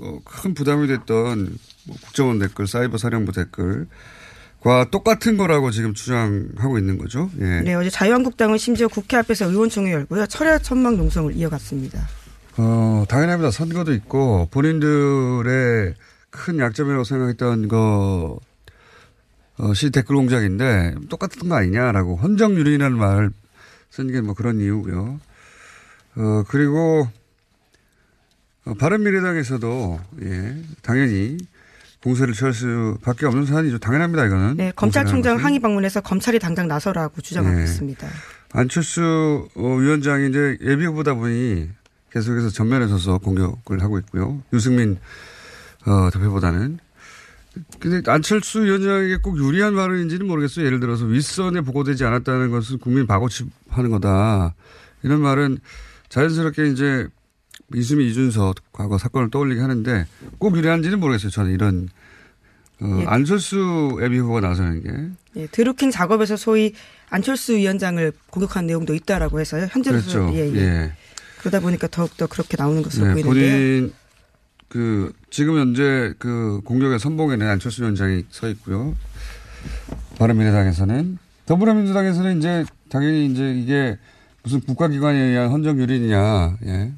어, 0.00 0.18
큰 0.24 0.54
부담이 0.54 0.88
됐던 0.88 1.56
뭐 1.86 1.96
국정원 2.02 2.38
댓글, 2.38 2.66
사이버 2.66 2.98
사령부 2.98 3.32
댓글 3.32 3.86
과 4.62 4.86
똑같은 4.90 5.36
거라고 5.36 5.72
지금 5.72 5.92
주장하고 5.92 6.78
있는 6.78 6.96
거죠. 6.96 7.28
예. 7.40 7.62
네, 7.62 7.74
어제 7.74 7.90
자유한국당은 7.90 8.58
심지어 8.58 8.86
국회 8.86 9.16
앞에서 9.16 9.46
의원총회 9.46 9.92
열고요. 9.92 10.26
철야 10.26 10.58
천막 10.58 10.94
농성을 10.94 11.34
이어갔습니다. 11.34 12.00
어, 12.58 13.04
당연합니다. 13.08 13.50
선거도 13.50 13.92
있고 13.92 14.46
본인들의 14.52 15.94
큰 16.32 16.58
약점이라고 16.58 17.04
생각했던 17.04 17.68
거 17.68 18.40
어, 19.58 19.74
시 19.74 19.90
댓글 19.90 20.16
공작인데 20.16 20.94
똑같은 21.08 21.48
거 21.48 21.54
아니냐라고 21.54 22.16
헌정유린이라는 22.16 22.96
말을 22.98 23.30
쓴 23.90 24.10
게 24.10 24.20
뭐 24.22 24.34
그런 24.34 24.58
이유고요. 24.58 25.20
어, 26.16 26.42
그리고 26.48 27.06
어, 28.64 28.74
바른미래당에서도 28.74 30.00
예, 30.22 30.56
당연히 30.82 31.36
공세를 32.02 32.32
취할 32.34 32.52
수밖에 32.54 33.26
없는 33.26 33.44
사안이죠. 33.46 33.78
당연합니다. 33.78 34.26
이거는. 34.26 34.56
네, 34.56 34.72
검찰총장. 34.74 35.36
항의 35.38 35.60
방문해서 35.60 36.00
검찰이 36.00 36.38
당장 36.38 36.66
나서라고 36.66 37.20
주장하고 37.20 37.56
네. 37.56 37.64
있습니다. 37.64 38.08
안철수 38.52 39.48
어, 39.54 39.62
위원장이 39.76 40.30
이제 40.30 40.56
예비 40.62 40.86
후보다 40.86 41.14
보니 41.14 41.68
계속해서 42.12 42.48
전면에 42.50 42.88
서서 42.88 43.18
공격을 43.18 43.82
하고 43.82 43.98
있고요. 43.98 44.42
유승민 44.52 44.98
어, 45.86 46.10
대표보다는. 46.12 46.78
근데 47.78 48.10
안철수 48.10 48.62
위원장에게 48.62 49.18
꼭 49.18 49.36
유리한 49.38 49.74
발언인지는 49.74 50.26
모르겠어요. 50.26 50.64
예를 50.64 50.80
들어서 50.80 51.04
윗선에 51.04 51.60
보고되지 51.60 52.04
않았다는 52.04 52.50
것은 52.50 52.78
국민 52.78 53.06
바고치하는 53.06 53.90
거다. 53.90 54.54
이런 55.02 55.20
말은 55.20 55.58
자연스럽게 56.08 56.68
이제 56.68 57.08
이수미 57.74 58.08
이준석 58.08 58.56
과거 58.72 58.98
사건을 58.98 59.30
떠올리게 59.30 59.60
하는데 59.60 60.06
꼭 60.38 60.56
유리한지는 60.56 60.98
모르겠어요. 61.00 61.30
저는 61.30 61.52
이런 61.52 61.88
어, 62.80 62.98
예. 63.00 63.06
안철수 63.06 63.98
예비 64.02 64.18
후보가 64.18 64.40
나서는 64.40 64.82
게 64.82 65.40
예, 65.40 65.46
드루킹 65.46 65.90
작업에서 65.90 66.36
소위 66.36 66.74
안철수 67.10 67.54
위원장을 67.54 68.12
공격한 68.30 68.66
내용도 68.66 68.94
있다라고 68.94 69.40
해서요. 69.40 69.68
현재로서 69.70 70.10
그렇죠. 70.10 70.36
예, 70.36 70.50
예. 70.50 70.56
예. 70.56 70.92
그러다 71.38 71.60
보니까 71.60 71.86
더욱더 71.88 72.26
그렇게 72.26 72.56
나오는 72.56 72.82
것으로 72.82 73.06
네, 73.06 73.22
보이는데요. 73.22 73.50
본인 73.52 73.92
그 74.68 75.12
지금 75.32 75.58
현재 75.58 76.12
그 76.18 76.60
공격의 76.64 76.98
선봉에는 76.98 77.48
안철수 77.48 77.80
위원장이 77.82 78.26
서 78.30 78.48
있고요. 78.50 78.94
바른미래당에서는 80.18 81.16
더불어민주당에서는 81.46 82.38
이제 82.38 82.64
당연히 82.90 83.26
이제 83.26 83.54
이게 83.54 83.98
무슨 84.42 84.60
국가기관에 84.60 85.18
의한 85.18 85.48
헌정 85.48 85.78
유린이냐, 85.78 86.58
예, 86.66 86.92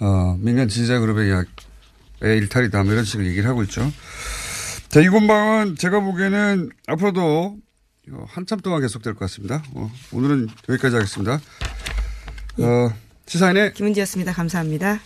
어 0.00 0.38
민간 0.40 0.68
지지자 0.68 0.98
그룹에 1.00 1.24
의한 1.24 1.44
일탈이다, 2.22 2.84
뭐 2.84 2.92
이런 2.92 3.04
식으로 3.04 3.26
얘기를 3.26 3.46
하고 3.46 3.62
있죠. 3.64 3.92
자, 4.88 5.00
이 5.00 5.08
공방은 5.08 5.76
제가 5.76 6.00
보기에는 6.00 6.70
앞으로도 6.86 7.58
한참 8.28 8.60
동안 8.60 8.80
계속될 8.80 9.12
것 9.12 9.20
같습니다. 9.20 9.62
어, 9.74 9.92
오늘은 10.12 10.48
여기까지 10.70 10.96
하겠습니다. 10.96 11.38
어, 12.60 12.90
시사인의 13.26 13.74
김은지였습니다. 13.74 14.32
감사합니다. 14.32 15.00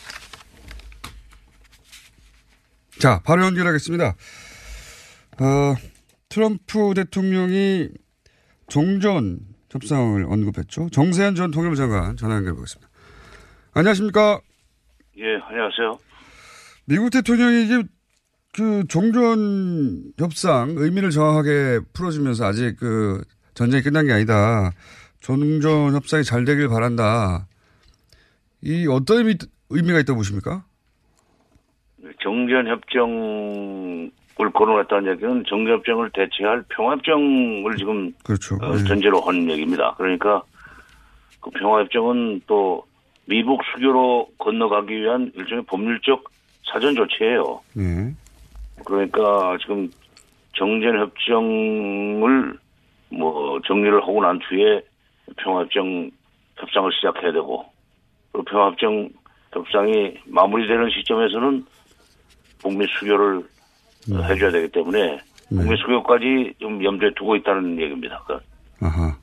자, 3.03 3.21
바로 3.25 3.45
연결하겠습니다. 3.47 4.15
어, 5.41 5.75
트럼프 6.29 6.95
대통령이 6.95 7.89
종전 8.69 9.41
협상을 9.71 10.25
언급했죠. 10.25 10.89
정세현 10.91 11.35
전 11.35 11.51
통일부 11.51 11.75
장관 11.75 12.17
전화 12.17 12.37
연결해 12.37 12.55
보겠습니다. 12.55 12.89
안녕하십니까? 13.73 14.41
예, 15.19 15.25
안녕하세요. 15.49 15.99
미국 16.85 17.11
대통령이 17.11 17.65
이게 17.65 17.83
그 18.53 18.85
종전 18.89 20.13
협상 20.17 20.77
의미를 20.77 21.11
정확하게 21.11 21.81
풀어주면서 21.95 22.45
아직 22.45 22.77
그 22.79 23.21
전쟁이 23.55 23.83
끝난 23.83 24.07
게 24.07 24.13
아니다. 24.13 24.71
종전 25.19 25.93
협상이 25.93 26.23
잘 26.23 26.45
되길 26.45 26.69
바란다. 26.69 27.49
이 28.61 28.87
어떤 28.87 29.19
의미, 29.19 29.37
의미가 29.71 29.99
있다고 29.99 30.19
보십니까? 30.19 30.67
정전 32.21 32.67
협정을 32.67 34.11
거론했다는 34.53 35.13
얘기는 35.13 35.45
정전 35.47 35.79
협정을 35.79 36.11
대체할 36.11 36.65
평화협정을 36.69 37.77
지금 37.77 38.13
그렇죠. 38.25 38.57
어, 38.61 38.77
네. 38.77 38.85
전제로 38.85 39.21
한 39.21 39.49
얘기입니다. 39.51 39.95
그러니까 39.97 40.43
그 41.41 41.51
평화협정은 41.51 42.43
또 42.47 42.85
미국 43.27 43.61
수교로 43.73 44.29
건너가기 44.39 44.95
위한 44.95 45.31
일종의 45.35 45.65
법률적 45.65 46.25
사전 46.65 46.95
조치예요. 46.95 47.61
네. 47.75 48.15
그러니까 48.85 49.57
지금 49.61 49.91
정전 50.57 50.99
협정을 50.99 52.59
뭐 53.11 53.61
정리를 53.67 54.03
하고 54.03 54.23
난 54.23 54.41
뒤에 54.49 54.83
평화협정 55.37 56.11
협상을 56.57 56.91
시작해야 56.93 57.33
되고 57.33 57.65
그 58.33 58.43
평화협정 58.43 59.11
협상이 59.53 60.15
마무리되는 60.27 60.91
시점에서는 60.91 61.65
북미 62.63 62.87
수교를 62.99 63.39
어, 64.13 64.23
해줘야 64.23 64.51
되기 64.51 64.69
때문에 64.73 65.21
북미 65.49 65.77
수교까지 65.77 66.55
좀 66.61 66.83
염두에 66.83 67.11
두고 67.17 67.37
있다는 67.37 67.79
얘기입니다. 67.81 68.23
그- 68.27 68.39
아하. 68.85 69.17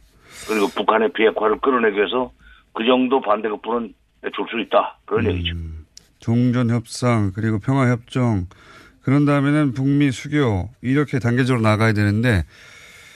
그리고 0.47 0.67
북한의 0.69 1.11
비핵화를 1.13 1.59
끌어내기 1.59 1.97
위해서 1.97 2.31
그 2.73 2.85
정도 2.85 3.19
반대급부는 3.21 3.93
줄 4.35 4.45
수 4.49 4.59
있다 4.59 4.97
그런 5.05 5.25
얘기죠. 5.25 5.55
종전 6.19 6.69
협상 6.69 7.31
그리고 7.33 7.59
평화 7.59 7.89
협정 7.89 8.47
그런 9.01 9.25
다음에는 9.25 9.73
북미 9.73 10.11
수교 10.11 10.69
이렇게 10.81 11.19
단계적으로 11.19 11.61
나가야 11.61 11.93
되는데 11.93 12.45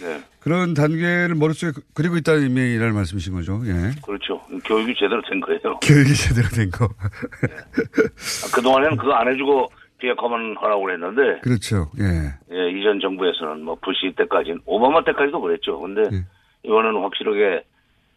네, 0.02 0.24
그런 0.40 0.74
단계를 0.74 1.36
머릿속에 1.36 1.72
그- 1.74 1.82
그리고 1.94 2.18
있다는 2.18 2.44
의미라는 2.44 2.94
말씀이신 2.94 3.34
거죠. 3.34 3.62
예. 3.66 3.92
그렇죠. 4.04 4.42
교육이 4.66 4.94
제대로 4.96 5.22
된 5.30 5.40
거예요. 5.40 5.80
교육이 5.84 6.14
제대로 6.16 6.48
된 6.50 6.70
거. 6.72 6.86
아, 6.86 8.56
그동안에는 8.56 8.98
그거 8.98 9.14
안 9.14 9.28
해주고 9.32 9.70
비핵화만 10.04 10.56
하라고 10.60 10.84
그랬는데 10.84 11.39
그렇죠. 11.42 11.89
예. 11.98 12.36
예, 12.52 12.70
이전 12.72 13.00
정부에서는 13.00 13.63
뭐 13.63 13.76
부시 13.76 14.13
때까지는 14.18 14.60
오바마 14.66 15.06
때까지도 15.06 15.39
그랬죠. 15.39 15.80
근데 15.80 16.02
예. 16.12 16.26
이거는 16.63 17.02
확실하게 17.02 17.63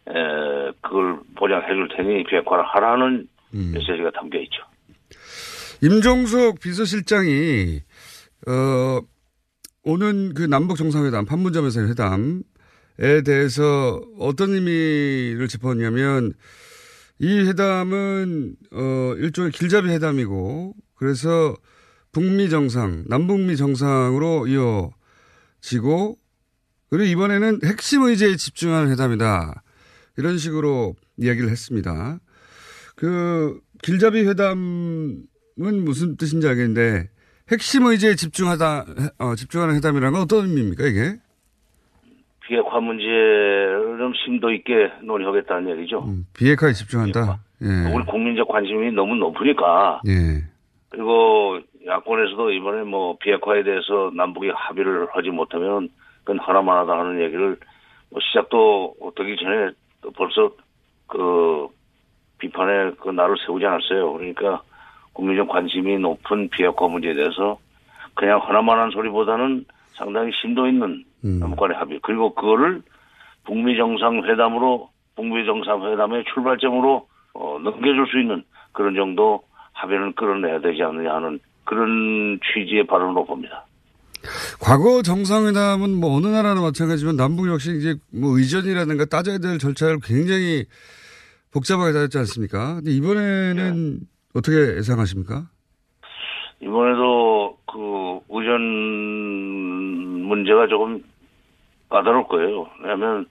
에, 0.09 0.71
그걸 0.81 1.19
보장해 1.35 1.67
줄 1.67 1.87
테니 1.95 2.25
비핵화를 2.25 2.65
하라는 2.65 3.27
음. 3.53 3.71
메시지가 3.73 4.11
담겨 4.11 4.37
있죠. 4.39 4.63
임종석 5.81 6.59
비서실장이 6.59 7.79
어 8.47 8.99
오는 9.83 10.33
그 10.33 10.43
남북 10.43 10.75
정상회담 10.75 11.25
판문점에서의 11.25 11.89
회담에 11.89 13.21
대해서 13.25 14.01
어떤 14.19 14.49
의미를 14.49 15.47
짚었냐면 15.47 16.33
이 17.19 17.39
회담은 17.39 18.55
어 18.73 19.13
일종의 19.17 19.51
길잡이 19.51 19.89
회담이고 19.89 20.73
그래서 20.95 21.55
북미 22.11 22.49
정상, 22.49 23.03
남북미 23.07 23.57
정상으로 23.57 24.47
이어지고 24.47 26.17
그리고 26.89 27.03
이번에는 27.05 27.59
핵심 27.65 28.03
의제에 28.03 28.35
집중하는 28.35 28.91
회담이다. 28.91 29.61
이런 30.17 30.37
식으로 30.37 30.95
이야기를 31.17 31.49
했습니다. 31.49 32.19
그 32.95 33.59
길잡이 33.83 34.25
회담은 34.25 35.27
무슨 35.57 36.17
뜻인지 36.17 36.47
알겠는데 36.47 37.09
핵심 37.51 37.85
의제에 37.85 38.15
집중하다 38.15 38.85
어, 39.19 39.35
집중하는 39.35 39.75
회담이라는 39.75 40.13
건 40.13 40.21
어떤 40.21 40.47
의미입니까 40.47 40.85
이게? 40.85 41.17
비핵화 42.47 42.79
문제를 42.79 43.97
좀 43.99 44.13
심도 44.25 44.51
있게 44.51 44.73
논의하겠다는 45.03 45.77
얘기죠. 45.77 46.05
음, 46.07 46.25
비핵화에 46.33 46.73
집중한다. 46.73 47.39
예. 47.61 47.93
우리 47.93 48.05
국민적 48.05 48.47
관심이 48.47 48.91
너무 48.91 49.15
높으니까 49.15 50.01
예. 50.07 50.43
그리고 50.89 51.59
야권에서도 51.87 52.51
이번에 52.51 52.83
뭐 52.83 53.17
비핵화에 53.17 53.63
대해서 53.63 54.11
남북이 54.13 54.49
합의를 54.49 55.07
하지 55.11 55.29
못하면 55.29 55.89
그건 56.23 56.39
하나만 56.39 56.77
하다 56.79 56.99
하는 56.99 57.21
얘기를 57.21 57.57
뭐 58.09 58.19
시작도 58.21 58.95
되기 59.15 59.37
전에 59.37 59.71
또 60.01 60.11
벌써 60.11 60.51
그 61.07 61.67
비판에 62.39 62.91
그 62.99 63.09
날을 63.09 63.35
세우지 63.45 63.65
않았어요. 63.65 64.13
그러니까 64.13 64.61
국민적 65.13 65.47
관심이 65.47 65.97
높은 65.97 66.49
비핵화 66.49 66.87
문제에 66.87 67.13
대해서 67.13 67.57
그냥 68.13 68.39
하나만 68.43 68.77
한 68.79 68.91
소리보다는 68.91 69.65
상당히 69.93 70.31
심도 70.41 70.67
있는 70.67 71.03
음. 71.23 71.39
남북 71.39 71.61
간의 71.61 71.77
합의 71.77 71.99
그리고 72.03 72.33
그거를 72.35 72.81
북미 73.45 73.77
정상회담으로 73.77 74.89
북미 75.15 75.45
정상회담의 75.45 76.25
출발점으로 76.25 77.07
어, 77.33 77.59
넘겨줄 77.63 78.07
수 78.07 78.19
있는 78.19 78.43
그런 78.73 78.93
정도 78.93 79.41
합의를 79.73 80.13
끌어내야 80.13 80.59
되지 80.59 80.83
않느냐 80.83 81.15
하는 81.15 81.39
그런 81.67 82.39
취지의 82.41 82.87
발언으로 82.87 83.25
봅니다. 83.25 83.65
과거 84.59 85.01
정상회담은 85.01 85.93
뭐 85.99 86.15
어느 86.15 86.27
나라나 86.27 86.61
마찬가지지만 86.61 87.15
남북 87.15 87.47
역시 87.47 87.77
이제 87.77 87.95
뭐 88.11 88.37
의전이라든가 88.37 89.05
따져야 89.05 89.37
될 89.37 89.59
절차를 89.59 89.99
굉장히 90.03 90.65
복잡하게 91.51 91.93
다녔지 91.93 92.17
않습니까? 92.19 92.75
근데 92.75 92.91
이번에는 92.91 93.99
어떻게 94.33 94.77
예상하십니까? 94.77 95.47
이번에도 96.61 97.57
그 97.71 98.19
의전 98.29 98.61
문제가 100.27 100.67
조금 100.67 101.03
까다로울 101.89 102.27
거예요. 102.27 102.67
왜냐하면 102.81 103.27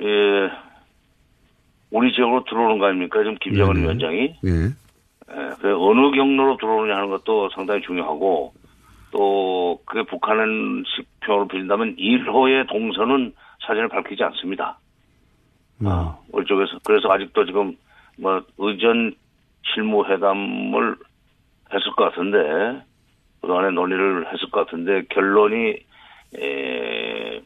예, 0.00 0.50
우리 1.90 2.12
지역으로 2.14 2.44
들어오는 2.44 2.78
거 2.78 2.86
아닙니까? 2.86 3.18
지금 3.20 3.36
김정은 3.40 3.74
네네. 3.74 3.84
위원장이 3.84 4.34
예. 4.44 4.81
예, 5.34 5.50
그 5.60 5.74
어느 5.76 6.10
경로로 6.10 6.56
들어오느냐 6.58 6.96
하는 6.96 7.10
것도 7.10 7.50
상당히 7.50 7.80
중요하고 7.82 8.52
또 9.10 9.80
그게 9.84 10.02
북한은 10.02 10.84
식표를 10.86 11.48
빌린다면 11.48 11.96
1호의 11.96 12.68
동선은 12.68 13.34
사전에 13.66 13.88
밝히지 13.88 14.22
않습니다. 14.24 14.78
아, 15.84 16.16
우리 16.32 16.44
쪽에서 16.46 16.78
그래서 16.84 17.10
아직도 17.10 17.44
지금 17.46 17.76
뭐 18.18 18.42
의전 18.58 19.14
실무 19.74 20.04
회담을 20.06 20.96
했을 21.72 21.90
것 21.96 22.04
같은데 22.04 22.82
그동안에 23.40 23.70
논의를 23.70 24.26
했을 24.32 24.50
것 24.50 24.64
같은데 24.64 25.02
결론이 25.10 25.76
에, 26.38 27.40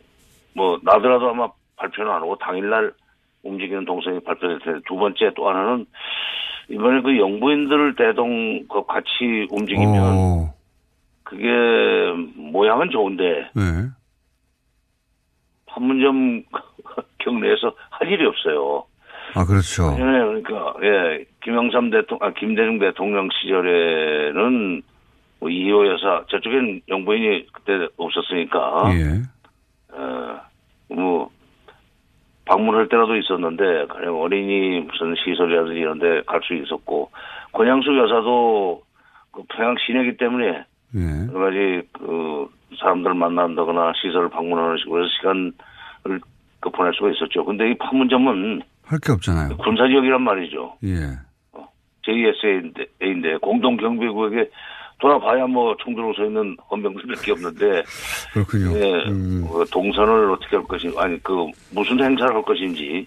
뭐 0.55 0.79
나더라도 0.83 1.31
아마 1.31 1.49
발표는 1.77 2.11
안 2.11 2.23
하고 2.23 2.37
당일날 2.37 2.93
움직이는 3.43 3.85
동선이 3.85 4.21
발표될 4.21 4.59
텐데 4.61 4.81
두 4.87 4.97
번째 4.97 5.33
또 5.35 5.49
하나는 5.49 5.87
이번에 6.69 7.01
그 7.03 7.17
영부인들을 7.19 7.95
대동 7.97 8.67
그 8.69 8.85
같이 8.87 9.47
움직이면 9.51 10.03
어, 10.03 10.55
그게 11.23 11.47
모양은 12.35 12.91
좋은데 12.91 13.51
네. 13.55 13.63
판문점 15.67 16.43
경내에서 17.19 17.73
할 17.91 18.11
일이 18.11 18.27
없어요. 18.27 18.85
아, 19.35 19.45
그렇죠. 19.45 19.95
예, 19.99 20.03
그러니까 20.03 20.75
예, 20.83 21.25
김영삼 21.43 21.91
대통령, 21.91 22.27
아, 22.27 22.33
김대중 22.33 22.79
대통령 22.79 23.29
시절에는 23.31 24.83
뭐 25.41 25.51
이호 25.51 25.87
여사 25.89 26.25
저쪽엔 26.31 26.83
영부인이 26.89 27.47
그때 27.53 27.87
없었으니까 27.97 28.85
예. 28.95 29.95
어, 29.95 30.41
뭐 30.89 31.31
방문할 32.47 32.89
때라도 32.89 33.17
있었는데 33.17 33.87
그냥 33.89 34.19
어린이 34.21 34.81
무슨 34.81 35.15
시설이라든지 35.25 35.79
이런 35.81 35.99
데 35.99 36.23
갈 36.27 36.41
수 36.43 36.55
있었고 36.55 37.11
권양숙 37.53 37.97
여사도 37.97 38.83
그 39.33 39.43
평양 39.49 39.75
시내기 39.85 40.17
때문에 40.17 40.65
예. 40.95 41.27
여러 41.33 41.41
가지 41.47 41.83
그 41.93 42.49
사람들 42.79 43.15
만난다거나 43.15 43.93
시설을 44.01 44.29
방문하는 44.31 44.77
식으로 44.79 45.07
시간을 45.09 45.53
그 46.61 46.71
보낼 46.71 46.93
수가 46.95 47.11
있었죠. 47.11 47.45
근데 47.45 47.71
이 47.71 47.75
판문점은 47.79 48.63
할 48.85 48.99
게 49.01 49.13
없잖아요. 49.13 49.57
군사 49.59 49.87
지역이란 49.89 50.23
말이죠. 50.23 50.77
예. 50.85 50.95
JSA인데 52.05 53.39
공동 53.43 53.77
경비구역에 53.77 54.49
돌아봐야 54.99 55.47
뭐총 55.47 55.95
들고 55.95 56.15
서 56.15 56.25
있는 56.25 56.57
헌병들밖에 56.71 57.33
없는데 57.33 57.83
그렇군요. 58.33 58.79
예, 58.79 59.05
음, 59.09 59.47
그 59.53 59.65
동선을 59.71 60.31
어떻게 60.33 60.57
할 60.57 60.65
것인지 60.67 60.97
아니 60.99 61.23
그 61.23 61.47
무슨 61.71 61.99
행사를 62.03 62.35
할 62.35 62.43
것인지 62.43 63.07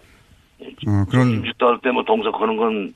어, 0.61 1.05
그런, 1.09 1.29
김식도 1.31 1.67
할때 1.67 1.89
뭐 1.91 2.03
동서 2.03 2.31
거는 2.31 2.57
건 2.57 2.93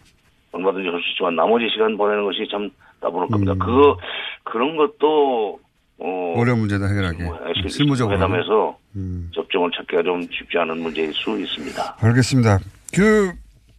얼마든지 0.51 0.87
할 0.89 1.01
수 1.01 1.09
있지만 1.11 1.35
나머지 1.35 1.67
시간 1.71 1.97
보내는 1.97 2.23
것이 2.25 2.47
참 2.51 2.69
나보는 3.01 3.27
겁니다. 3.29 3.53
음. 3.53 3.59
그 3.59 3.95
그런 4.43 4.75
것도 4.77 5.59
어 5.99 6.33
어려운 6.37 6.59
문제다 6.59 6.85
해결하기. 6.87 7.23
뭐, 7.23 7.39
실- 7.55 7.69
실무적으로. 7.69 8.15
회담에서 8.15 8.77
음. 8.95 9.29
접종을 9.33 9.71
찾기가 9.75 10.03
좀 10.03 10.21
쉽지 10.23 10.57
않은 10.57 10.81
문제일 10.81 11.11
수 11.13 11.39
있습니다. 11.39 11.97
알겠습니다. 11.99 12.59
그 12.93 13.31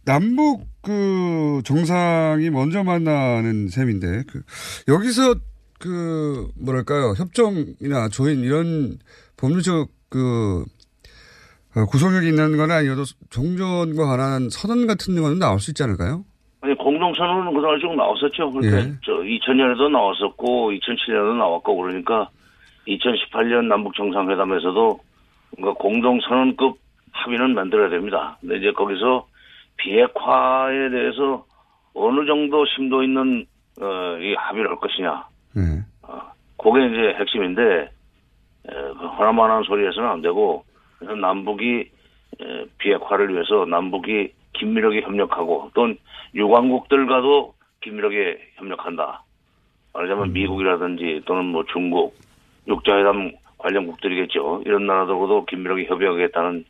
남북 0.05 0.65
그 0.85 1.61
정상이 1.65 2.49
먼저 2.51 2.83
만나는 2.83 3.69
셈인데 3.69 4.23
그 4.27 4.41
여기서 4.87 5.35
그 5.79 6.47
뭐랄까요 6.63 7.13
협정이나 7.17 8.09
조인 8.09 8.41
이런 8.41 8.97
법률적 9.37 9.89
그 10.09 10.63
어, 11.75 11.85
구속력이 11.85 12.29
있는 12.29 12.55
건 12.55 12.71
아니어도 12.71 13.03
종전과 13.29 14.05
관한 14.05 14.49
선언 14.49 14.87
같은 14.87 15.21
거는 15.21 15.39
나올 15.39 15.59
수 15.59 15.71
있지 15.71 15.83
않을까요? 15.83 16.23
아니 16.61 16.73
공동선언은 16.75 17.53
그동안 17.53 17.79
쭉 17.79 17.95
나왔었죠. 17.95 18.51
그러니까 18.51 18.77
예. 18.79 18.93
저 19.03 19.11
2000년에도 19.11 19.91
나왔었고 19.91 20.71
2007년에도 20.71 21.37
나왔고 21.37 21.75
그러니까 21.75 22.29
2018년 22.87 23.65
남북 23.65 23.95
정상회담에서도 23.95 24.99
뭔가 25.57 25.79
공동선언급 25.79 26.77
합의는 27.11 27.55
만들어야 27.55 27.89
됩니다. 27.89 28.37
근데 28.39 28.57
이제 28.57 28.71
거기서 28.71 29.27
비핵화에 29.77 30.89
대해서 30.89 31.45
어느 31.93 32.25
정도 32.25 32.65
심도 32.65 33.03
있는 33.03 33.45
어, 33.81 34.17
이 34.19 34.33
합의를 34.35 34.69
할 34.69 34.77
것이냐. 34.77 35.27
네. 35.55 35.61
그게 36.57 36.87
이제 36.87 37.15
핵심인데 37.19 37.61
에, 37.61 37.89
그 38.67 39.05
하나만한 39.05 39.63
소리 39.63 39.85
해서는 39.87 40.09
안 40.09 40.21
되고 40.21 40.63
그래서 40.97 41.15
남북이 41.15 41.91
에, 42.41 42.65
비핵화를 42.79 43.33
위해서 43.33 43.65
남북이 43.65 44.33
긴밀하게 44.53 45.01
협력하고 45.01 45.71
또는 45.73 45.97
유관국들과도 46.33 47.53
긴밀하게 47.81 48.39
협력한다. 48.55 49.23
말하자면 49.93 50.33
미국이라든지 50.33 51.21
또는 51.25 51.45
뭐 51.45 51.63
중국 51.71 52.15
육자회담 52.67 53.31
관련국들이겠죠. 53.59 54.63
이런 54.65 54.87
나라들하고도 54.87 55.45
긴밀하게 55.45 55.85
협의하겠다는 55.85 56.65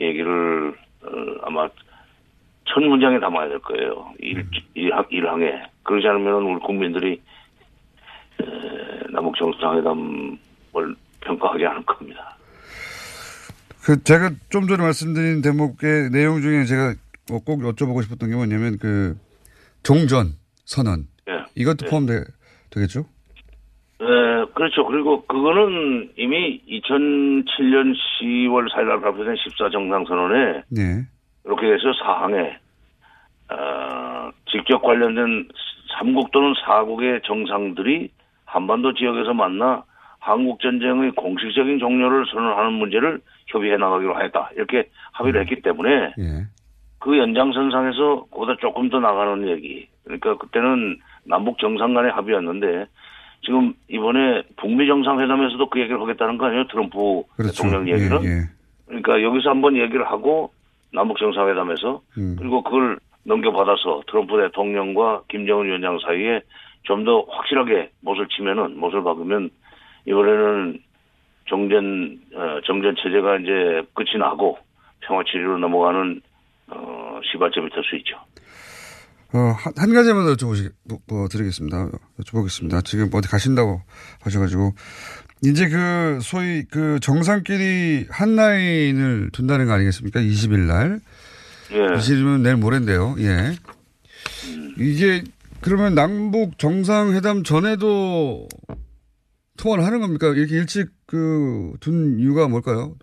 얘기를 0.00 0.74
어, 1.04 1.08
아마 1.42 1.68
첫 2.76 2.82
문장에 2.82 3.18
담아야 3.18 3.48
될 3.48 3.58
거예요. 3.60 4.12
일, 4.18 4.46
일, 4.74 4.92
일항에. 5.08 5.62
그러지 5.82 6.06
않으면 6.08 6.42
우리 6.42 6.60
국민들이 6.60 7.22
에, 8.38 8.44
남북 9.10 9.34
정상회담을 9.36 10.36
평가하지 11.22 11.64
않을 11.64 11.82
겁니다. 11.86 12.36
그 13.82 14.02
제가 14.04 14.30
좀 14.50 14.66
전에 14.66 14.82
말씀드린 14.82 15.40
대목의 15.40 16.10
내용 16.12 16.42
중에 16.42 16.64
제가 16.64 16.94
뭐꼭 17.30 17.60
여쭤보고 17.62 18.02
싶었던 18.02 18.28
게 18.28 18.36
뭐냐면 18.36 18.76
그 18.76 19.16
종전 19.82 20.34
선언 20.66 21.06
예. 21.30 21.46
이것도 21.54 21.86
포함되 21.88 22.24
되겠죠? 22.68 23.06
네, 24.00 24.06
그렇죠. 24.54 24.84
그리고 24.84 25.24
그거는 25.24 26.10
이미 26.18 26.60
2007년 26.68 27.94
10월 28.20 28.70
4일 28.70 29.00
발표된 29.00 29.34
14 29.34 29.70
정상선언에 29.70 30.64
네. 30.68 31.06
이렇게 31.46 31.72
해서 31.72 31.92
사항에 32.02 32.58
어, 33.50 34.30
직접 34.50 34.82
관련된 34.82 35.48
3국 35.98 36.30
또는 36.32 36.52
4국의 36.64 37.22
정상들이 37.24 38.10
한반도 38.44 38.94
지역에서 38.94 39.34
만나 39.34 39.84
한국 40.18 40.60
전쟁의 40.60 41.12
공식적인 41.12 41.78
종료를 41.78 42.26
선언하는 42.26 42.72
문제를 42.72 43.20
협의해 43.46 43.76
나가기로 43.76 44.14
하였다. 44.14 44.50
이렇게 44.56 44.88
합의를 45.12 45.42
했기 45.42 45.62
때문에 45.62 46.14
예. 46.18 46.46
그 46.98 47.16
연장선상에서 47.16 48.26
그보다 48.32 48.56
조금 48.60 48.88
더 48.88 48.98
나가는 48.98 49.48
얘기. 49.48 49.88
그러니까 50.04 50.36
그때는 50.38 50.98
남북 51.24 51.58
정상 51.58 51.94
간의 51.94 52.10
합의였는데 52.10 52.86
지금 53.44 53.74
이번에 53.88 54.42
북미 54.56 54.88
정상회담에서도 54.88 55.68
그 55.70 55.78
얘기를 55.78 56.00
하겠다는 56.00 56.38
거 56.38 56.46
아니에요? 56.46 56.66
트럼프 56.66 57.22
그렇죠. 57.36 57.62
대통령 57.62 57.88
얘기는. 57.88 58.24
예, 58.24 58.28
예. 58.28 58.42
그러니까 58.86 59.22
여기서 59.22 59.50
한번 59.50 59.76
얘기를 59.76 60.04
하고 60.10 60.52
남북 60.92 61.18
정상회담에서 61.18 62.00
음. 62.18 62.36
그리고 62.38 62.62
그걸 62.62 62.98
넘겨받아서 63.26 64.02
트럼프 64.08 64.36
대통령과 64.40 65.22
김정은 65.28 65.66
위원장 65.66 65.98
사이에 65.98 66.40
좀 66.84 67.04
더 67.04 67.24
확실하게 67.28 67.90
못을 68.00 68.28
치면은 68.28 68.78
못을 68.78 69.02
박으면 69.02 69.50
이번에는 70.06 70.78
정전 71.48 72.20
어, 72.34 72.60
정전 72.64 72.94
체제가 72.96 73.38
이제 73.38 73.82
끝이 73.94 74.18
나고 74.18 74.58
평화 75.00 75.22
체제로 75.26 75.58
넘어가는 75.58 76.20
어, 76.68 77.20
시발점이 77.24 77.70
될 77.70 77.82
수 77.84 77.96
있죠. 77.96 78.16
어, 79.34 79.38
한, 79.38 79.72
한 79.76 79.92
가지만 79.92 80.24
더 80.26 80.34
여쭤보시, 80.34 80.70
뭐, 80.88 80.98
뭐 81.08 81.28
드리겠습니다. 81.28 81.88
여쭤보겠습니다. 82.20 82.84
지금 82.84 83.10
어디 83.12 83.28
가신다고 83.28 83.80
하셔가지고. 84.22 84.72
이제 85.44 85.68
그, 85.68 86.18
소위 86.22 86.62
그 86.70 86.98
정상끼리 87.00 88.06
한 88.10 88.36
라인을 88.36 89.30
둔다는 89.32 89.66
거 89.66 89.72
아니겠습니까? 89.72 90.20
20일 90.20 90.66
날. 90.66 91.00
예. 91.72 91.78
20일이면 91.96 92.42
내일 92.42 92.56
모레인데요. 92.56 93.16
예. 93.18 93.52
이게, 94.78 95.22
그러면 95.60 95.94
남북 95.94 96.58
정상회담 96.58 97.42
전에도 97.42 98.46
통화를 99.58 99.84
하는 99.84 100.00
겁니까? 100.00 100.28
이렇게 100.28 100.56
일찍 100.56 100.88
그, 101.06 101.72
둔 101.80 102.18
이유가 102.18 102.48
뭘까요? 102.48 102.94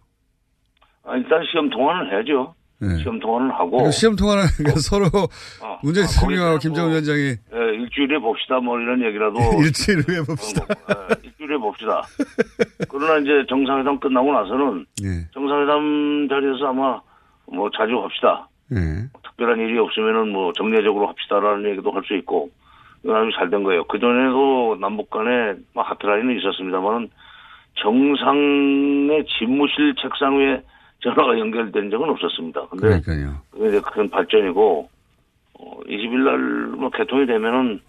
아, 1.03 1.15
일단 1.15 1.41
시험 1.51 1.69
통화는 1.69 2.11
해야죠. 2.11 2.55
예. 2.83 2.97
시험 2.97 3.19
통화는 3.19 3.51
하고 3.51 3.71
그러니까 3.71 3.91
시험 3.91 4.15
통화는 4.15 4.43
그러니까 4.57 4.79
서로 4.81 5.05
어, 5.05 5.79
문재인 5.83 6.05
아, 6.05 6.09
대통령하고 6.09 6.53
거기서는 6.55 6.59
김정은 6.59 6.89
뭐, 6.89 6.91
위원장이 6.91 7.23
예, 7.23 7.81
일주일에 7.81 8.19
봅시다 8.19 8.59
뭐 8.59 8.79
이런 8.79 9.01
얘기라도 9.01 9.39
일치를 9.63 10.03
해봅시다. 10.19 10.63
어, 10.63 10.67
뭐, 10.67 11.07
예, 11.09 11.15
일주일에 11.23 11.57
봅시다. 11.57 12.01
그러나 12.89 13.19
이제 13.19 13.45
정상회담 13.47 13.99
끝나고 13.99 14.33
나서는 14.33 14.85
예. 15.03 15.07
정상회담 15.33 16.27
자리에서 16.29 16.67
아마 16.67 16.99
뭐 17.47 17.69
자주 17.77 17.95
합시다. 18.03 18.49
예. 18.75 19.19
특별한 19.23 19.59
일이 19.59 19.77
없으면은 19.79 20.29
뭐 20.29 20.53
정례적으로 20.53 21.07
합시다라는 21.07 21.69
얘기도 21.71 21.91
할 21.91 22.03
수 22.03 22.15
있고 22.15 22.49
아주 23.07 23.31
잘된 23.35 23.63
거예요. 23.63 23.83
그 23.85 23.99
전에도 23.99 24.77
남북 24.79 25.09
간에 25.09 25.55
막 25.73 25.89
하트라인은 25.89 26.37
있었습니다만은 26.39 27.09
정상의 27.75 29.25
집무실 29.25 29.95
책상 30.01 30.37
위에 30.37 30.61
전화가 31.01 31.37
연결된 31.37 31.89
적은 31.89 32.09
없었습니다. 32.09 32.67
근데 32.67 33.01
그러니까요. 33.01 33.35
이제 33.67 33.81
큰 33.81 34.09
발전이고 34.09 34.89
어, 35.59 35.79
20일 35.85 36.75
날뭐 36.77 36.89
개통이 36.91 37.25
되면은 37.25 37.81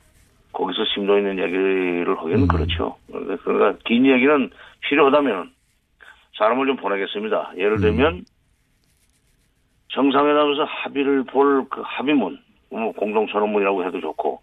거기서 0.52 0.84
심도 0.94 1.16
있는 1.18 1.38
얘기를 1.38 2.16
하기는 2.18 2.42
음. 2.42 2.48
그렇죠. 2.48 2.96
그러니까 3.44 3.78
긴 3.84 4.06
얘기는 4.06 4.50
필요하다면 4.80 5.50
사람을 6.38 6.66
좀 6.66 6.76
보내겠습니다. 6.76 7.52
예를 7.56 7.78
들면 7.80 8.24
정상회담에서 9.94 10.64
합의를 10.64 11.24
볼 11.24 11.68
그 11.70 11.80
합의문, 11.84 12.38
뭐 12.70 12.92
공동선언문이라고 12.92 13.84
해도 13.86 14.00
좋고 14.00 14.40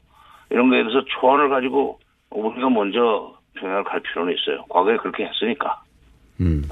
이런 0.50 0.70
거에 0.70 0.84
대해서 0.84 1.04
초안을 1.20 1.50
가지고 1.50 2.00
우리가 2.30 2.70
먼저 2.70 3.34
평양을 3.56 3.84
갈 3.84 4.00
필요는 4.02 4.34
있어요. 4.34 4.64
과거에 4.70 4.98
그렇게 4.98 5.26
했으니까. 5.26 5.82
음. 6.40 6.64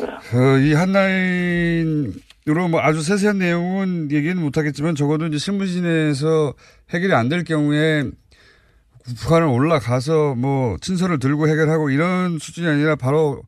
네. 0.00 0.06
어, 0.06 0.58
이 0.58 0.72
한라인을 0.74 2.12
이런 2.46 2.70
뭐 2.70 2.80
아주 2.80 3.02
세세한 3.02 3.38
내용은 3.38 4.10
얘기는 4.10 4.40
못하겠지만 4.40 4.94
적어도 4.94 5.26
이제 5.26 5.36
신문진에서 5.38 6.54
해결이 6.90 7.12
안 7.14 7.28
될 7.28 7.44
경우에 7.44 8.04
북한을 9.20 9.46
올라가서 9.48 10.34
뭐 10.34 10.76
친서를 10.80 11.18
들고 11.18 11.48
해결하고 11.48 11.90
이런 11.90 12.38
수준이 12.38 12.66
아니라 12.68 12.96
바로 12.96 13.42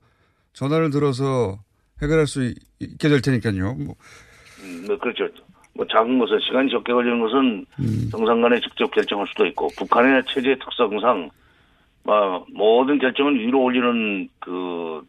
전화를 0.53 0.91
들어서 0.91 1.59
해결할 2.03 2.27
수 2.27 2.45
있- 2.45 2.57
있게 2.81 3.09
될 3.09 3.21
테니까요. 3.21 3.75
뭐 3.75 3.95
음, 4.63 4.85
뭐 4.87 4.99
그렇죠. 4.99 5.29
뭐 5.75 5.87
작은 5.87 6.19
것은 6.19 6.39
시간이 6.41 6.71
적게 6.71 6.93
걸리는 6.93 7.21
것은 7.21 7.67
정상 8.11 8.41
간에 8.41 8.61
직접 8.61 8.91
결정할 8.91 9.27
수도 9.29 9.47
있고 9.47 9.69
북한의 9.79 10.23
체제 10.29 10.57
특성상 10.57 11.31
뭐 12.03 12.45
모든 12.53 12.99
결정은 12.99 13.35
위로 13.39 13.63
올리는 13.63 14.29
그 14.41 15.03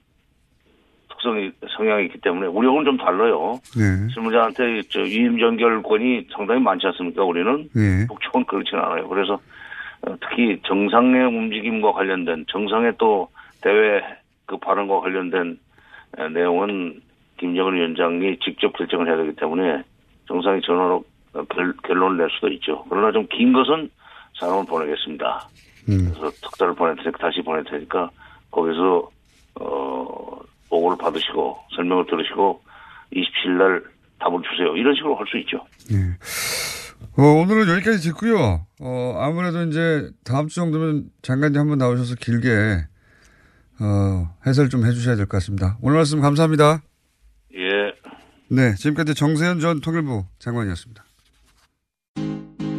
특성이 1.09 1.51
성향이 1.77 2.05
있기 2.05 2.19
때문에 2.21 2.47
우리하고는 2.47 2.85
좀 2.85 2.97
달라요. 2.97 3.59
네. 3.77 4.07
실무자한테 4.13 4.81
저 4.89 5.01
위임 5.01 5.37
전결권이 5.39 6.27
상당히 6.35 6.61
많지 6.61 6.87
않습니까? 6.87 7.23
우리는 7.23 7.69
네. 7.73 8.07
북쪽은 8.07 8.45
그렇지는 8.45 8.83
않아요. 8.83 9.07
그래서 9.07 9.39
어, 10.03 10.15
특히 10.21 10.59
정상의 10.65 11.25
움직임과 11.27 11.91
관련된 11.93 12.45
정상의 12.49 12.93
또 12.97 13.27
대외 13.61 14.01
그 14.45 14.57
발언과 14.57 14.99
관련된 15.01 15.51
에, 15.51 15.55
내용은 16.33 17.01
김정은 17.39 17.73
위원장이 17.73 18.37
직접 18.43 18.71
결정을 18.77 19.07
해야 19.07 19.17
되기 19.17 19.35
때문에 19.35 19.83
정상이 20.27 20.61
전화로 20.61 21.03
어, 21.33 21.43
결, 21.45 21.73
결론을 21.83 22.17
낼 22.17 22.29
수도 22.35 22.49
있죠. 22.49 22.83
그러나 22.89 23.11
좀 23.11 23.25
긴 23.31 23.53
것은 23.53 23.89
사람을 24.39 24.65
보내겠습니다. 24.65 25.47
음. 25.89 26.11
그래서 26.13 26.29
특사를 26.41 26.73
보낼 26.75 26.95
테니까 26.97 27.17
다시 27.17 27.41
보낼 27.41 27.63
테니까 27.63 28.09
거기서 28.51 29.09
어 29.59 30.39
보고를 30.69 30.97
받으시고 30.97 31.57
설명을 31.75 32.05
들으시고 32.07 32.61
27일 33.13 33.49
날 33.57 33.83
답을 34.19 34.39
주세요. 34.49 34.75
이런 34.77 34.93
식으로 34.95 35.15
할 35.15 35.25
수 35.27 35.37
있죠. 35.39 35.57
어, 37.17 37.23
오늘은 37.23 37.67
여기까지 37.75 38.09
듣고요. 38.09 38.65
어, 38.79 39.15
아무래도 39.19 39.63
이제 39.63 40.09
다음 40.23 40.47
주 40.47 40.55
정도면 40.55 41.05
장관님 41.23 41.59
한번 41.59 41.77
나오셔서 41.77 42.15
길게 42.15 42.47
어, 43.81 44.29
해설 44.45 44.69
좀 44.69 44.85
해주셔야 44.85 45.15
될 45.15 45.25
것 45.25 45.37
같습니다. 45.37 45.77
오늘 45.81 45.97
말씀 45.97 46.21
감사합니다. 46.21 46.81
예. 47.55 47.59
네, 48.49 48.75
지금까지 48.75 49.15
정세현 49.15 49.59
전 49.59 49.81
통일부 49.81 50.25
장관이었습니다. 50.39 51.03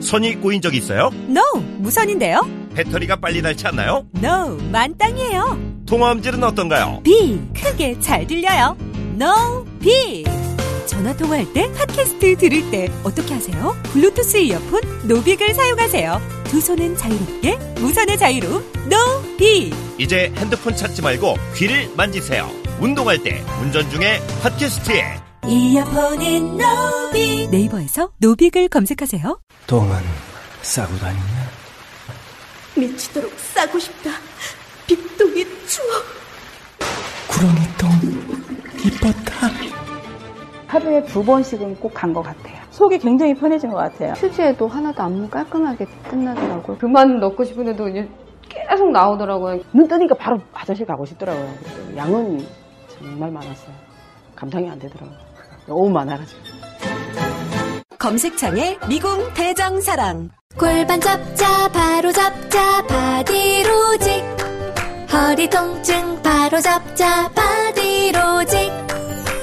선이 0.00 0.36
꼬인 0.40 0.60
적 0.60 0.74
있어요? 0.74 1.10
No, 1.28 1.42
무선인데요? 1.78 2.40
배터리가 2.74 3.16
빨리 3.16 3.40
닳지 3.42 3.66
않나요? 3.68 4.06
No, 4.22 4.56
만땅이에요. 4.70 5.82
통화 5.86 6.12
음질은 6.12 6.42
어떤가요? 6.42 7.00
B, 7.04 7.40
크게 7.54 7.98
잘 8.00 8.26
들려요. 8.26 8.76
No, 9.20 9.64
B. 9.80 10.24
전화 10.86 11.16
통화할 11.16 11.50
때, 11.52 11.70
팟캐스트 11.72 12.36
들을 12.36 12.70
때 12.70 12.88
어떻게 13.04 13.34
하세요? 13.34 13.72
블루투스 13.92 14.38
이어폰 14.38 14.80
노빅을 15.08 15.54
사용하세요. 15.54 16.41
두 16.52 16.60
손은 16.60 16.98
자유롭게, 16.98 17.56
무선의 17.80 18.18
자유로 18.18 18.62
B. 19.38 19.72
이제 19.98 20.30
핸드폰 20.36 20.76
찾지 20.76 21.00
말고 21.00 21.34
귀를 21.56 21.88
만지세요. 21.96 22.46
운동할 22.78 23.22
때, 23.22 23.42
운전 23.62 23.88
중에 23.88 24.20
팟캐스트에 24.42 25.02
이어폰인 25.48 26.58
노빅. 26.58 27.48
네이버에서 27.50 28.10
노빅을 28.18 28.68
검색하세요. 28.68 29.40
똥은 29.66 29.96
싸고 30.60 30.94
다니냐? 30.98 31.50
미치도록 32.76 33.32
싸고 33.54 33.78
싶다. 33.78 34.10
빅동의 34.86 35.46
추억. 35.66 36.04
구렁이 37.28 37.60
똥 37.78 37.90
이뻤다. 38.84 39.50
하루에 40.66 41.02
두 41.06 41.24
번씩은 41.24 41.76
꼭 41.80 41.94
간 41.94 42.12
것 42.12 42.22
같아요. 42.22 42.61
속이 42.82 42.98
굉장히 42.98 43.32
편해진 43.32 43.70
것 43.70 43.76
같아요. 43.76 44.12
휴지에도 44.14 44.66
하나도 44.66 45.02
안 45.04 45.30
깔끔하게 45.30 45.86
끝나더라고요. 46.10 46.78
그만 46.78 47.20
넣고 47.20 47.44
싶은데도 47.44 47.88
이제 47.90 48.08
계속 48.48 48.90
나오더라고요. 48.90 49.60
눈 49.72 49.86
뜨니까 49.86 50.16
바로 50.16 50.40
화장실 50.52 50.84
가고 50.84 51.04
싶더라고요. 51.06 51.48
양은 51.96 52.44
정말 52.88 53.30
많았어요. 53.30 53.72
감당이 54.34 54.68
안 54.68 54.78
되더라고요. 54.80 55.16
너무 55.68 55.90
많아가지고. 55.90 56.40
검색창에 58.00 58.78
미궁 58.88 59.32
대장사랑. 59.34 60.30
골반 60.58 61.00
잡자 61.00 61.68
바로 61.68 62.10
잡자 62.10 62.82
바디로직 62.88 64.24
허리 65.12 65.48
통증 65.48 66.20
바로 66.20 66.60
잡자 66.60 67.30
바디로직 67.30 68.58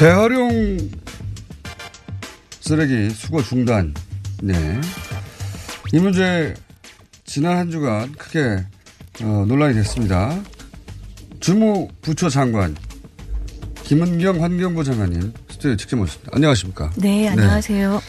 재활용 0.00 0.78
쓰레기 2.58 3.10
수거 3.10 3.42
중단. 3.42 3.92
네. 4.42 4.80
이 5.92 5.98
문제 5.98 6.54
지난 7.26 7.58
한 7.58 7.70
주간 7.70 8.10
크게 8.12 8.64
어, 9.22 9.44
논란이 9.46 9.74
됐습니다. 9.74 10.42
주무 11.38 11.88
부처 12.00 12.30
장관 12.30 12.74
김은경 13.82 14.42
환경부 14.42 14.84
장관님 14.84 15.34
스튜디오에 15.50 15.76
직접 15.76 15.96
모셨습니다. 15.98 16.30
안녕하십니까? 16.34 16.90
네, 16.96 17.28
안녕하세요. 17.28 18.00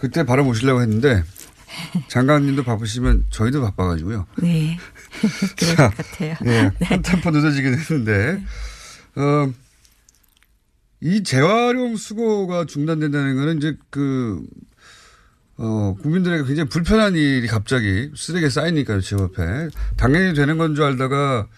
그때 0.00 0.24
바로 0.24 0.42
모시려고 0.42 0.82
했는데 0.82 1.22
장관님도 2.08 2.64
바쁘시면 2.64 3.26
저희도 3.30 3.62
바빠가지고요. 3.62 4.26
네. 4.38 4.76
그럴 5.56 5.76
자, 5.76 5.90
것 5.90 5.96
같아요. 5.96 6.34
네, 6.42 6.72
한 6.82 7.02
템포 7.02 7.30
늦어지긴 7.30 7.72
했는데, 7.72 8.42
어, 9.14 9.52
이 11.00 11.22
재활용 11.22 11.96
수거가 11.96 12.64
중단된다는 12.64 13.36
거는 13.36 13.58
이제 13.58 13.76
그, 13.90 14.42
어, 15.58 15.94
국민들에게 16.02 16.44
굉장히 16.44 16.68
불편한 16.68 17.14
일이 17.14 17.46
갑자기 17.46 18.10
쓰레기에 18.16 18.48
쌓이니까요, 18.50 19.00
제 19.00 19.16
옆에. 19.16 19.68
당연히 19.96 20.34
되는 20.34 20.58
건 20.58 20.74
줄 20.74 20.84
알다가 20.84 21.48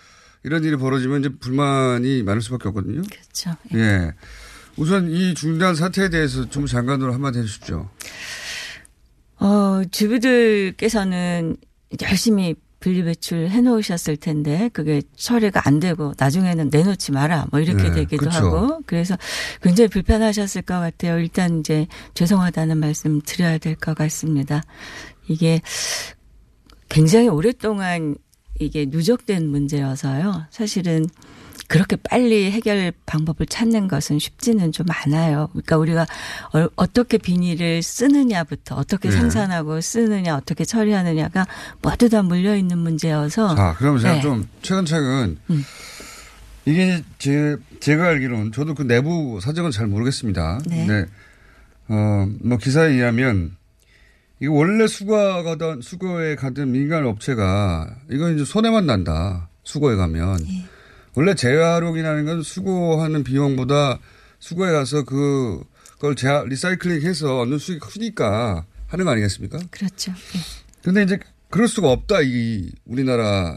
이런 0.45 0.65
일이 0.65 0.77
벌어지면 0.77 1.21
이제 1.21 1.29
불만이 1.31 2.23
많을 2.23 2.43
수밖에 2.43 2.69
없거든요. 2.69 3.03
그렇죠. 3.03 3.57
예. 3.75 4.13
우선 4.77 5.11
이 5.11 5.35
중단 5.35 5.75
사태에 5.75 6.09
대해서 6.09 6.49
좀 6.49 6.67
장관으로 6.67 7.13
한마디 7.13 7.39
해주십시오. 7.41 7.89
어, 9.41 9.83
주부들께서는 9.91 11.57
열심히 12.03 12.55
분리 12.81 13.03
배출 13.03 13.49
해놓으셨을 13.49 14.17
텐데 14.19 14.71
그게 14.73 15.03
처리가 15.17 15.63
안 15.65 15.81
되고 15.81 16.13
나중에는 16.19 16.69
내놓지 16.71 17.13
마라 17.13 17.47
뭐 17.51 17.61
이렇게 17.61 17.85
네, 17.85 17.93
되기도 17.93 18.29
그렇죠. 18.29 18.39
하고 18.39 18.81
그래서 18.87 19.17
굉장히 19.63 19.89
불편하셨을 19.89 20.63
것 20.63 20.75
같아요. 20.79 21.19
일단 21.19 21.61
이제 21.61 21.87
죄송하다는 22.15 22.79
말씀 22.79 23.21
드려야 23.25 23.59
될 23.59 23.75
것 23.77 23.95
같습니다. 23.97 24.63
이게 25.29 25.61
굉장히 26.89 27.29
오랫동안 27.29 28.17
이게 28.61 28.87
누적된 28.89 29.49
문제여서요. 29.49 30.47
사실은 30.51 31.07
그렇게 31.69 31.97
빨리 31.97 32.51
해결 32.51 32.93
방법을 33.05 33.47
찾는 33.47 33.89
것은 33.89 34.19
쉽지는 34.19 34.73
좀 34.73 34.87
않아요. 34.89 35.49
그러니까 35.53 35.77
우리가 35.77 36.03
어- 36.55 36.69
어떻게 36.77 37.19
비닐을 37.19 37.83
쓰느냐부터 37.83 38.75
어떻게 38.75 39.11
네. 39.11 39.17
생산하고 39.17 39.81
쓰느냐 39.83 40.35
어떻게 40.35 40.65
처리하느냐가 40.65 41.47
모두 41.83 42.09
다 42.09 42.23
물려 42.23 42.57
있는 42.57 42.79
문제여서 42.79 43.55
자, 43.55 43.75
그러면 43.79 44.01
제가 44.01 44.15
네. 44.15 44.21
좀 44.23 44.49
최근 44.63 44.85
최근 44.87 45.39
이게 46.65 47.03
제, 47.19 47.57
제가 47.81 48.09
알기로는 48.09 48.53
저도 48.53 48.75
그 48.75 48.83
내부 48.83 49.39
사정은 49.43 49.71
잘 49.71 49.87
모르겠습니다. 49.87 50.61
네. 50.67 51.05
어, 51.89 52.29
뭐 52.43 52.57
기사에 52.59 52.93
의하면 52.93 53.57
이거 54.41 54.53
원래 54.53 54.87
수거가 54.87 55.43
가던, 55.43 55.83
수거에 55.83 56.35
가던 56.37 56.71
민간 56.73 57.05
업체가 57.07 57.89
이건 58.11 58.37
이제 58.37 58.45
손해만 58.45 58.87
난다. 58.87 59.49
수거에 59.65 59.97
가면. 59.97 60.41
예. 60.49 60.78
원래 61.15 61.35
재활용이라는 61.35 62.25
건 62.25 62.43
수거하는 62.43 63.25
비용보다 63.25 63.99
수거에 64.39 64.73
가서 64.73 65.05
그, 65.05 65.63
그걸 65.95 66.15
재 66.15 66.29
리사이클링 66.47 67.03
해서 67.07 67.41
얻는 67.41 67.59
수익이 67.59 67.81
크니까 67.81 68.65
하는 68.87 69.05
거 69.05 69.11
아니겠습니까? 69.11 69.59
그렇죠. 69.71 70.13
예. 70.13 70.39
근데 70.83 71.03
이제 71.03 71.19
그럴 71.51 71.67
수가 71.69 71.91
없다. 71.91 72.21
이 72.23 72.71
우리나라 72.85 73.57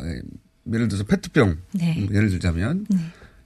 예를 0.71 0.87
들어서 0.87 1.03
페트병 1.03 1.57
네. 1.73 1.95
음, 1.99 2.13
예를 2.15 2.29
들자면 2.29 2.85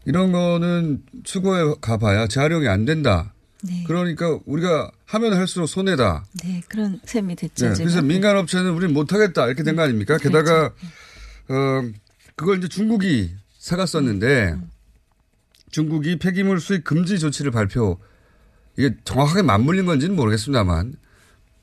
이런 0.05 0.31
거는 0.31 1.03
수거에 1.25 1.73
가봐야 1.81 2.27
재활용이 2.27 2.67
안 2.67 2.85
된다. 2.85 3.33
네. 3.63 3.83
그러니까 3.87 4.39
우리가 4.45 4.91
하면 5.05 5.33
할수록 5.33 5.67
손해다. 5.67 6.25
네, 6.43 6.61
그런 6.67 6.99
셈이 7.03 7.35
됐죠. 7.35 7.69
네. 7.69 7.73
그래서 7.75 8.01
민간 8.01 8.37
업체는 8.37 8.71
우리는 8.71 8.93
못하겠다 8.93 9.47
이렇게 9.47 9.63
된 9.63 9.75
거 9.75 9.81
아닙니까? 9.81 10.17
게다가 10.17 10.67
어 11.49 11.81
그걸 12.35 12.59
이제 12.59 12.67
중국이 12.67 13.31
사갔었는데 13.65 14.57
중국이 15.71 16.19
폐기물 16.19 16.59
수입 16.59 16.83
금지 16.83 17.17
조치를 17.17 17.49
발표 17.49 17.99
이게 18.77 18.95
정확하게 19.05 19.41
맞물린 19.41 19.87
건지는 19.87 20.15
모르겠습니다만 20.15 20.93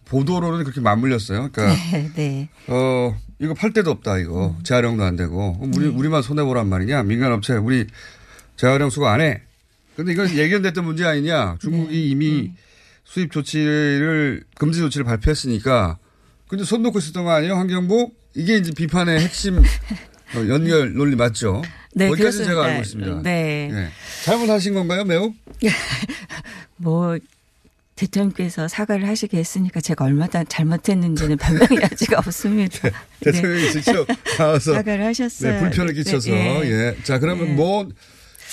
보도로는 0.07 0.65
그렇게 0.65 0.81
맞물렸어요. 0.81 1.51
그러니까 1.53 1.77
네, 1.93 2.11
네. 2.15 2.49
어, 2.67 3.17
이거 3.39 3.55
팔 3.55 3.73
데도 3.73 3.93
없다, 3.93 4.19
이거. 4.19 4.59
재활용도 4.65 5.05
안 5.05 5.15
되고. 5.17 5.57
우리, 5.75 5.87
우리만 5.87 6.23
손해 6.23 6.43
보란 6.43 6.69
말이냐. 6.69 7.05
민간 7.05 7.33
업체, 7.33 7.55
우리 7.55 7.87
재활용 8.57 8.91
수거 8.91 9.07
안 9.07 9.21
해. 9.21 9.41
근데 9.97 10.13
이건 10.13 10.37
예견됐던 10.37 10.85
문제 10.85 11.05
아니냐. 11.07 11.57
중국이 11.61 12.11
이미 12.11 12.53
수입 13.05 13.31
조치를, 13.31 14.45
금지 14.59 14.81
조치를 14.81 15.05
발표했으니까. 15.05 15.99
근데 16.49 16.65
손 16.65 16.83
놓고 16.83 16.99
있었던 16.99 17.25
거 17.25 17.31
아니에요, 17.31 17.55
환경부? 17.55 18.11
이게 18.35 18.57
이제 18.57 18.73
비판의 18.73 19.21
핵심 19.21 19.59
어, 19.59 19.63
연결 20.49 20.93
논리 20.95 21.17
맞죠? 21.17 21.63
네, 21.95 22.09
거기까지 22.09 22.39
제가 22.39 22.63
그렇습니다. 22.63 22.65
알고 22.71 22.83
있습니다. 22.83 23.23
네. 23.23 23.71
예. 23.73 23.89
잘못하신 24.25 24.75
건가요, 24.75 25.05
매우? 25.05 25.33
뭐 26.77 27.19
대통령께서 27.97 28.67
사과를 28.69 29.07
하시게 29.07 29.39
했으니까 29.39 29.81
제가 29.81 30.07
얼마나 30.07 30.43
잘못했는지는 30.45 31.37
변명의 31.37 31.83
여지가 31.83 32.19
없습니다. 32.27 32.91
대통령이 33.21 33.71
직접 33.71 34.07
나와서 34.39 34.75
사과를 34.75 35.05
하셨어요. 35.07 35.53
네, 35.53 35.61
불편을 35.61 35.95
끼쳐서 35.95 36.31
네, 36.31 36.61
예. 36.65 36.71
예. 36.71 36.97
자 37.05 37.19
그러면 37.19 37.49
예. 37.49 37.53
뭐 37.53 37.89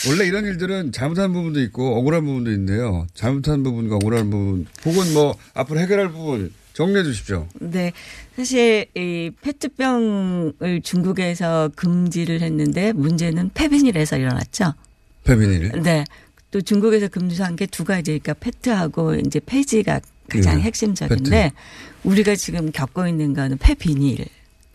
원래 0.08 0.25
이런 0.25 0.45
일들은 0.45 0.91
잘못한 0.91 1.34
부분도 1.34 1.62
있고 1.62 1.97
억울한 1.97 2.25
부분도 2.25 2.52
있는데요. 2.52 3.08
잘못한 3.13 3.63
부분과 3.63 3.95
억울한 3.95 4.30
부분 4.30 4.65
혹은 4.86 5.13
뭐 5.13 5.36
앞으로 5.54 5.80
해결할 5.80 6.10
부분 6.12 6.54
정리해 6.80 7.04
주십시오. 7.04 7.46
네. 7.60 7.92
사실 8.38 8.86
이 8.96 9.32
페트병을 9.42 10.82
중국에서 10.82 11.70
금지를 11.76 12.42
했는데 12.42 12.94
문제는 12.94 13.50
폐비닐에서 13.54 14.18
일어났죠. 14.18 14.74
페미닐. 15.26 15.74
네. 15.84 16.06
또 16.52 16.62
중국에서 16.62 17.10
금지한 17.10 17.58
게 17.58 17.65
두 17.65 17.84
가지. 17.84 18.18
그러니까 18.18 18.34
페트하고 18.36 19.15
이제 19.15 19.42
폐지가 19.46 20.00
가장 20.30 20.56
네. 20.56 20.62
핵심적인데 20.62 21.52
우리가 22.06 22.36
지금 22.36 22.72
겪고 22.72 23.08
있는 23.08 23.34
거는 23.34 23.58
폐비닐. 23.58 24.26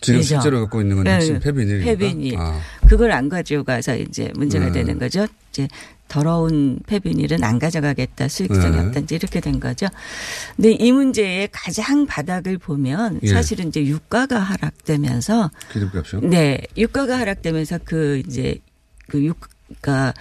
지금 0.03 0.21
이죠. 0.21 0.35
실제로 0.35 0.61
갖고 0.61 0.83
있는 0.83 0.97
건 0.97 1.05
네, 1.05 1.21
지금 1.21 1.40
페비닐입니까? 1.40 1.90
폐비닐. 1.90 2.37
아. 2.37 2.61
그걸 2.87 3.12
안 3.12 3.31
가지고 3.31 3.64
가서 3.64 3.97
이제 3.97 4.31
문제가 4.35 4.67
네. 4.67 4.73
되는 4.73 4.99
거죠. 4.99 5.27
이제 5.51 5.69
더러운 6.09 6.79
폐비닐은 6.87 7.43
안 7.43 7.59
가져가겠다. 7.59 8.29
수익성이 8.29 8.77
네. 8.77 8.87
없다. 8.87 9.01
이제 9.01 9.17
이렇게 9.17 9.40
된 9.40 9.59
거죠. 9.59 9.87
근데 10.57 10.73
이 10.73 10.93
문제의 10.93 11.49
가장 11.51 12.07
바닥을 12.07 12.59
보면 12.59 13.21
예. 13.23 13.29
사실은 13.29 13.69
이제 13.69 13.85
유가가 13.85 14.38
하락되면서 14.38 15.51
기름값이요? 15.73 16.21
네, 16.23 16.61
유가가 16.77 17.19
하락되면서 17.19 17.81
그 17.85 18.23
이제 18.27 18.59
그 19.09 19.25
유가 19.25 20.14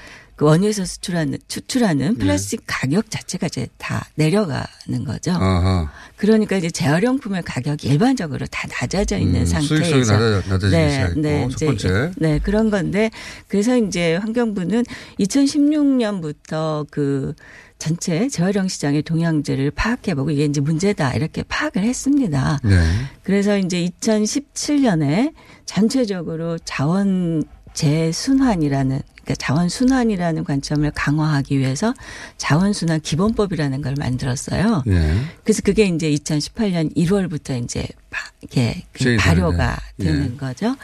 그 0.43 0.47
원유에서 0.47 0.83
수출하는 0.83 1.37
수출하는 1.47 2.17
플라스틱 2.17 2.63
가격 2.67 3.09
자체가 3.09 3.47
이제 3.47 3.67
다 3.77 4.05
내려가는 4.15 5.05
거죠. 5.05 5.31
예. 5.31 5.35
아하. 5.35 5.89
그러니까 6.17 6.57
이제 6.57 6.69
재활용품의 6.69 7.43
가격이 7.43 7.87
일반적으로 7.87 8.45
다 8.47 8.67
낮아져 8.67 9.17
있는 9.17 9.41
음, 9.41 9.45
상태에서 9.45 9.85
수익성이 9.85 10.03
낮아- 10.03 10.49
낮아지기 10.49 10.91
시작했고, 10.91 11.49
첫 11.49 11.65
번째. 11.65 12.11
네 12.17 12.39
그런 12.39 12.69
건데 12.69 13.09
그래서 13.47 13.77
이제 13.77 14.15
환경부는 14.17 14.83
2016년부터 15.19 16.87
그 16.91 17.33
전체 17.79 18.27
재활용 18.27 18.67
시장의 18.67 19.03
동향제를 19.03 19.71
파악해보고 19.71 20.31
이게 20.31 20.43
이제 20.45 20.59
문제다 20.59 21.13
이렇게 21.13 21.43
파악을 21.43 21.83
했습니다. 21.83 22.59
네. 22.63 22.75
그래서 23.23 23.57
이제 23.57 23.89
2017년에 24.01 25.33
전체적으로 25.65 26.57
자원 26.65 27.43
재순환이라는 27.73 29.01
그러니까 29.23 29.35
자원 29.45 29.69
순환이라는 29.69 30.43
관점을 30.43 30.91
강화하기 30.93 31.57
위해서 31.57 31.93
자원 32.37 32.73
순환 32.73 32.99
기본법이라는 32.99 33.81
걸 33.81 33.95
만들었어요. 33.97 34.83
예. 34.87 35.15
그래서 35.45 35.61
그게 35.63 35.85
이제 35.85 36.09
2018년 36.11 36.93
1월부터 36.93 37.63
이제 37.63 37.87
바- 38.09 38.29
이게 38.41 38.83
그 38.91 39.15
발효가 39.17 39.77
되는데. 39.97 40.17
되는 40.19 40.33
예. 40.33 40.37
거죠. 40.37 40.75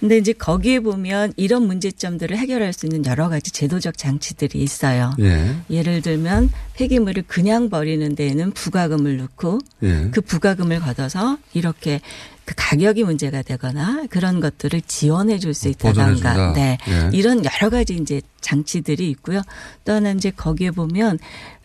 근데 0.00 0.16
이제 0.16 0.32
거기에 0.32 0.80
보면 0.80 1.34
이런 1.36 1.66
문제점들을 1.66 2.34
해결할 2.38 2.72
수 2.72 2.86
있는 2.86 3.04
여러 3.04 3.28
가지 3.28 3.50
제도적 3.50 3.98
장치들이 3.98 4.62
있어요. 4.62 5.12
예. 5.20 5.54
예를 5.68 6.00
들면 6.00 6.50
폐기물을 6.76 7.24
그냥 7.26 7.68
버리는 7.68 8.14
데에는 8.14 8.52
부가금을 8.52 9.18
넣고 9.18 9.58
예. 9.82 10.08
그 10.10 10.22
부가금을 10.22 10.80
걷어서 10.80 11.36
이렇게 11.52 12.00
그 12.44 12.54
가격이 12.56 13.04
문제가 13.04 13.42
되거나 13.42 14.06
그런 14.10 14.40
것들을 14.40 14.82
지원해 14.82 15.38
줄 15.38 15.54
수. 15.54 15.68
있다던가 15.68 16.52
네. 16.52 16.78
예. 16.88 17.10
이런 17.12 17.42
여러 17.44 17.70
가지 17.70 17.94
이제 17.94 18.20
장치들이 18.40 19.08
있고요. 19.10 19.42
또 19.84 19.92
하나 19.92 20.10
이제 20.10 20.30
거기에 20.30 20.70
보면 20.70 21.18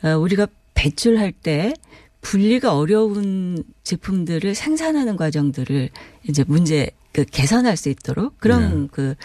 어, 0.03 0.17
우리가 0.17 0.47
배출할 0.73 1.31
때 1.31 1.73
분리가 2.21 2.77
어려운 2.77 3.63
제품들을 3.83 4.55
생산하는 4.55 5.17
과정들을 5.17 5.89
이제 6.27 6.43
문제 6.47 6.91
그 7.11 7.25
개선할 7.25 7.75
수 7.75 7.89
있도록 7.89 8.39
그런 8.39 8.87
그 8.89 9.15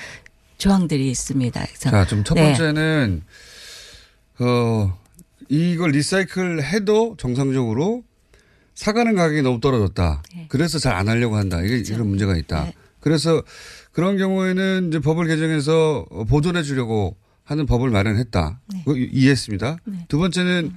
조항들이 0.58 1.10
있습니다. 1.10 1.64
그래서 1.64 1.90
자, 1.90 2.06
좀첫 2.06 2.36
네. 2.36 2.44
번째는 2.44 3.22
어 4.40 4.98
이걸 5.48 5.90
리사이클 5.90 6.62
해도 6.62 7.16
정상적으로 7.18 8.02
사가는 8.74 9.14
가격이 9.14 9.42
너무 9.42 9.60
떨어졌다. 9.60 10.22
네. 10.34 10.46
그래서 10.48 10.78
잘 10.78 10.94
안 10.94 11.08
하려고 11.08 11.36
한다. 11.36 11.60
이게 11.60 11.68
그렇죠. 11.76 11.94
이런 11.94 12.08
문제가 12.08 12.36
있다. 12.36 12.72
그래서 13.00 13.42
그런 13.92 14.16
경우에는 14.16 14.88
이제 14.88 14.98
법을 14.98 15.26
개정해서 15.26 16.06
보존해 16.28 16.62
주려고 16.62 17.16
하는 17.44 17.66
법을 17.66 17.90
마련했다. 17.90 18.60
네. 18.72 18.84
이- 18.96 19.10
이해했습니다. 19.12 19.76
두 20.08 20.18
번째는 20.18 20.72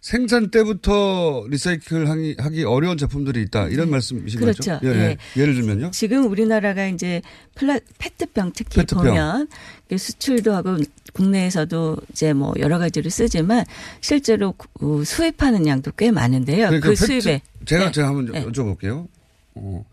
생산 0.00 0.50
때부터 0.50 1.44
recycle 1.48 2.08
하기, 2.08 2.36
하기 2.38 2.64
어려운 2.64 2.96
제품들이 2.96 3.42
있다. 3.42 3.66
이런 3.68 3.90
말씀이신 3.90 4.40
그렇죠. 4.40 4.78
거죠? 4.78 4.80
예, 4.86 4.88
예. 4.94 5.00
예. 5.36 5.40
예 5.40 5.44
를 5.46 5.54
들면요. 5.54 5.90
지금 5.90 6.30
우리나라가 6.30 6.86
이제 6.86 7.20
플라 7.56 7.78
페트병 7.98 8.52
특히 8.54 8.76
페트병. 8.80 9.04
보면 9.04 9.48
수출도 9.96 10.54
하고 10.54 10.76
국내에서도 11.12 11.96
이제 12.12 12.32
뭐 12.32 12.54
여러 12.58 12.78
가지로 12.78 13.10
쓰지만 13.10 13.64
실제로 14.00 14.52
그 14.52 15.04
수입하는 15.04 15.66
양도 15.66 15.90
꽤 15.96 16.10
많은데요. 16.12 16.70
그 16.80 16.90
페트- 16.92 16.96
수입에 16.96 17.42
제가 17.64 17.86
네. 17.86 17.92
제가 17.92 18.08
한번 18.08 18.26
네. 18.32 18.44
여쭤볼게요. 18.46 19.08
어. 19.56 19.84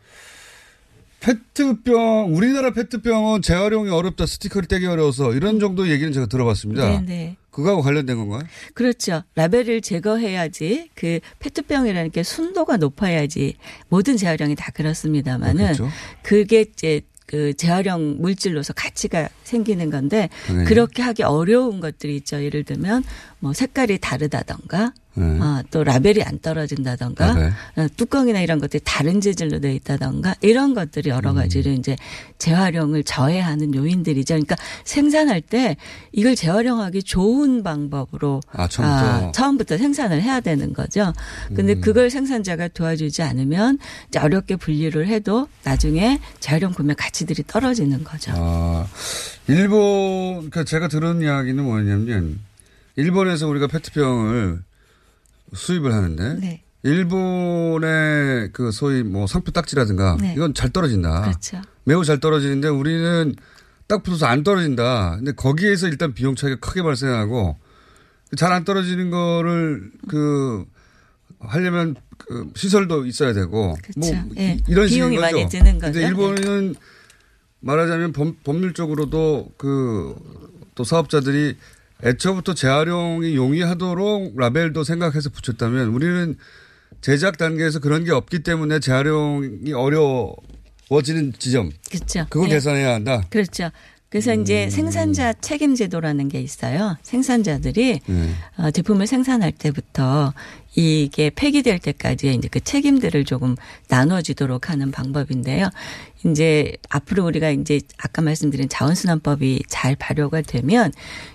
페트병 1.20 2.36
우리나라 2.36 2.72
페트병은 2.72 3.41
재활용이 3.41 3.89
어렵다 3.89 4.28
스티커를 4.28 4.68
떼기 4.68 4.86
어려워서 4.86 5.34
이런 5.34 5.60
정도 5.60 5.89
얘기는 5.89 6.12
제가 6.13 6.28
들어봤습니다. 6.28 6.88
네, 6.88 7.02
네. 7.06 7.38
그거하고 7.56 7.82
관련된 7.82 8.18
건가요? 8.18 8.41
그렇죠. 8.74 9.24
라벨을 9.36 9.80
제거해야지 9.80 10.89
그 10.94 11.22
페트병이라는 11.39 12.12
게 12.12 12.22
순도가 12.22 12.76
높아야지 12.78 13.56
모든 13.88 14.18
재활용이 14.18 14.56
다 14.56 14.72
그렇습니다만은 14.72 15.63
그렇죠. 15.63 15.89
그게 16.22 16.62
이제 16.62 17.02
그 17.28 17.54
재활용 17.54 18.18
물질로서 18.20 18.74
가치가 18.74 19.30
생기는 19.43 19.89
건데 19.89 20.30
당연히. 20.47 20.68
그렇게 20.68 21.01
하기 21.01 21.24
어려운 21.24 21.80
것들이 21.80 22.18
있죠. 22.18 22.43
예를 22.43 22.66
들면 22.66 23.03
뭐 23.39 23.53
색깔이 23.53 23.99
다르다던가 23.99 24.93
네. 25.16 25.39
어, 25.39 25.61
또 25.72 25.84
라벨이 25.84 26.24
안 26.24 26.39
떨어진다던가 26.39 27.28
라벨. 27.28 27.53
어, 27.78 27.88
뚜껑이나 27.95 28.41
이런 28.41 28.59
것들이 28.59 28.82
다른 28.86 29.22
재질로 29.22 29.59
되어 29.59 29.72
있다던가 29.72 30.36
이런 30.41 30.74
것들이 30.74 31.09
여러 31.09 31.32
음. 31.32 31.36
가지로 31.36 31.72
이제 31.72 31.95
재활용을 32.38 33.03
저해하는 33.03 33.74
요인들이죠. 33.74 34.34
그러니까 34.34 34.55
생산할 34.84 35.41
때 35.41 35.78
이걸 36.11 36.36
재활용하기 36.36 37.03
좋은 37.03 37.63
방법으로 37.63 38.41
아, 38.51 38.68
처음부터. 38.68 39.32
처음부터 39.32 39.78
생산을 39.78 40.22
해야 40.22 40.39
되는 40.41 40.74
거죠. 40.74 41.13
근데 41.55 41.74
음. 41.74 41.82
그걸 41.82 42.09
생산자가 42.09 42.68
도와주지 42.70 43.22
않으면 43.24 43.80
이제 44.09 44.20
어렵게 44.20 44.57
분리를 44.57 45.07
해도 45.07 45.47
나중에 45.63 46.20
재활용 46.39 46.74
구매 46.74 46.93
가치들이 46.93 47.43
떨어지는 47.47 48.03
거죠. 48.03 48.34
아, 48.36 48.86
일본, 49.47 50.49
그러니까 50.49 50.63
제가 50.63 50.88
들은 50.88 51.22
이야기는 51.22 51.63
뭐냐면, 51.63 52.39
일본에서 52.95 53.47
우리가 53.47 53.68
페트병을 53.68 54.59
수입을 55.54 55.93
하는데, 55.93 56.34
네. 56.36 56.64
일본의 56.84 58.50
그 58.54 58.72
소위 58.72 59.04
뭐 59.04 59.28
상표 59.28 59.52
딱지라든가, 59.52 60.18
네. 60.20 60.34
이건 60.36 60.54
잘 60.54 60.70
떨어진다. 60.70 61.22
그렇죠. 61.22 61.62
매우 61.84 62.04
잘 62.04 62.20
떨어지는데 62.20 62.68
우리는 62.68 63.36
딱 63.88 64.04
붙어서 64.04 64.26
안 64.26 64.43
떨어진다. 64.43 65.18
근데 65.18 65.32
거기에서 65.32 65.88
일단 65.88 66.14
비용 66.14 66.36
차이가 66.36 66.58
크게 66.60 66.82
발생하고, 66.84 67.58
잘 68.38 68.52
안 68.52 68.64
떨어지는 68.66 69.10
거를 69.10 69.91
그, 70.08 70.66
하려면 71.39 71.96
그 72.18 72.52
시설도 72.56 73.06
있어야 73.06 73.34
되고, 73.34 73.52
뭐 73.58 73.76
그렇죠. 73.84 74.24
예. 74.38 74.58
이런 74.68 74.88
비용이 74.88 75.16
식인 75.16 75.22
거죠. 75.22 75.38
많이 75.38 75.50
드는 75.50 75.80
거죠. 75.80 75.91
네. 75.91 75.91
근데 75.91 76.08
일본은 76.08 76.76
말하자면 77.62 78.12
법, 78.14 78.43
법률적으로도 78.43 79.54
그 79.58 80.16
또 80.76 80.84
사업자들이 80.84 81.56
애초부터 82.04 82.54
재활용이 82.54 83.36
용이하도록 83.36 84.38
라벨도 84.38 84.84
생각해서 84.84 85.30
붙였다면 85.30 85.89
우리는 85.89 86.36
제작 87.02 87.38
단계에서 87.38 87.80
그런 87.80 88.04
게 88.04 88.12
없기 88.12 88.39
때문에 88.39 88.80
재활용이 88.80 89.74
어려워지는 89.74 91.34
지점. 91.38 91.72
그렇죠. 91.89 92.26
그걸 92.30 92.50
예. 92.50 92.54
계산해야 92.54 92.93
한다. 92.93 93.24
그렇죠. 93.30 93.70
그래서 94.10 94.34
음. 94.34 94.41
이제 94.41 94.70
생산자 94.70 95.34
책임 95.34 95.76
제도라는 95.76 96.30
게 96.30 96.39
있어요. 96.39 96.96
생산자들이 97.04 98.00
네. 98.06 98.30
어, 98.58 98.72
제품을 98.72 99.08
생산할 99.08 99.52
때부터 99.52 100.34
이게 100.76 101.32
폐기될 101.34 101.80
때까지의 101.80 102.36
이제 102.36 102.47
그 102.49 102.59
책임들을 102.59 103.23
조금 103.26 103.55
나눠주도록 103.88 104.69
하는 104.69 104.91
방법인데요. 104.91 105.69
이제 106.26 106.76
앞으로 106.89 107.26
우리가 107.26 107.49
이제 107.51 107.80
아까 107.97 108.21
말씀드린 108.21 108.67
자원순환법이 108.67 109.63
잘 109.69 109.95
발효가 109.95 110.41
되면 110.41 110.91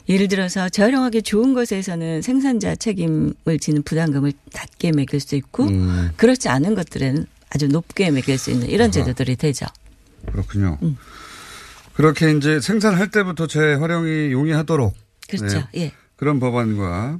예를 0.08 0.28
들어서 0.28 0.68
재활용하기 0.68 1.22
좋은 1.22 1.54
것에서는 1.54 2.22
생산자 2.22 2.76
책임을 2.76 3.58
지는 3.60 3.82
부담금을 3.82 4.32
낮게 4.52 4.92
매길 4.92 5.20
수 5.20 5.36
있고 5.36 5.64
음. 5.64 6.10
그렇지 6.16 6.48
않은 6.48 6.74
것들은 6.74 7.26
아주 7.50 7.68
높게 7.68 8.10
매길 8.10 8.36
수 8.36 8.50
있는 8.50 8.68
이런 8.68 8.92
제도들이 8.92 9.36
되죠. 9.36 9.66
그렇군요. 10.26 10.78
그렇게 11.94 12.30
이제 12.32 12.60
생산할 12.60 13.10
때부터 13.10 13.46
재활용이 13.46 14.32
용이하도록. 14.32 14.94
그렇죠. 15.28 15.58
네. 15.72 15.80
예. 15.82 15.92
그런 16.16 16.40
법안과 16.40 17.18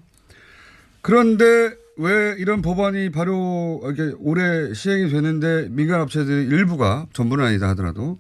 그런데 1.02 1.79
왜 2.00 2.34
이런 2.38 2.62
법안이 2.62 3.10
바로 3.10 3.80
이렇게 3.84 4.14
올해 4.20 4.72
시행이 4.72 5.10
되는데 5.10 5.68
민간 5.70 6.00
업체들 6.00 6.50
일부가 6.50 7.06
전부는 7.12 7.44
아니다 7.44 7.68
하더라도 7.70 8.18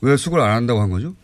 왜 0.00 0.16
수고를 0.16 0.44
안 0.44 0.52
한다고 0.52 0.80
한 0.80 0.90
거죠? 0.90 1.14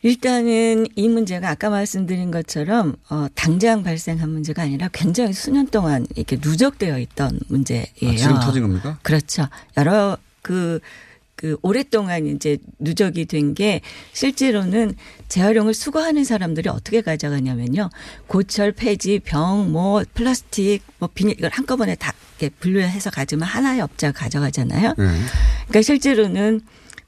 일단은 0.00 0.86
이 0.94 1.08
문제가 1.08 1.50
아까 1.50 1.68
말씀드린 1.70 2.30
것처럼 2.30 2.94
어 3.10 3.26
당장 3.34 3.82
발생한 3.82 4.30
문제가 4.30 4.62
아니라 4.62 4.88
굉장히 4.92 5.32
수년 5.32 5.66
동안 5.66 6.06
이렇게 6.14 6.38
누적되어 6.40 6.98
있던 7.00 7.40
문제예요. 7.48 7.84
아, 8.04 8.16
지금 8.16 8.34
터진 8.40 8.62
겁니까? 8.62 8.98
그렇죠. 9.02 9.48
여러 9.76 10.16
그, 10.40 10.80
그 11.38 11.56
오랫동안 11.62 12.26
이제 12.26 12.58
누적이 12.78 13.26
된 13.26 13.54
게 13.54 13.80
실제로는 14.12 14.94
재활용을 15.28 15.72
수거하는 15.72 16.24
사람들이 16.24 16.68
어떻게 16.68 17.00
가져가냐면요. 17.00 17.88
고철, 18.26 18.72
폐지, 18.72 19.20
병, 19.20 19.72
뭐 19.72 20.02
플라스틱, 20.14 20.82
뭐 20.98 21.08
비닐 21.12 21.36
이걸 21.38 21.50
한꺼번에 21.52 21.94
다 21.94 22.12
이렇게 22.38 22.54
분류해서 22.60 23.10
가지면 23.10 23.46
하나의 23.48 23.80
업자가 23.80 24.18
가져가잖아요. 24.18 24.88
네. 24.98 25.04
그러니까 25.68 25.82
실제로는 25.82 26.60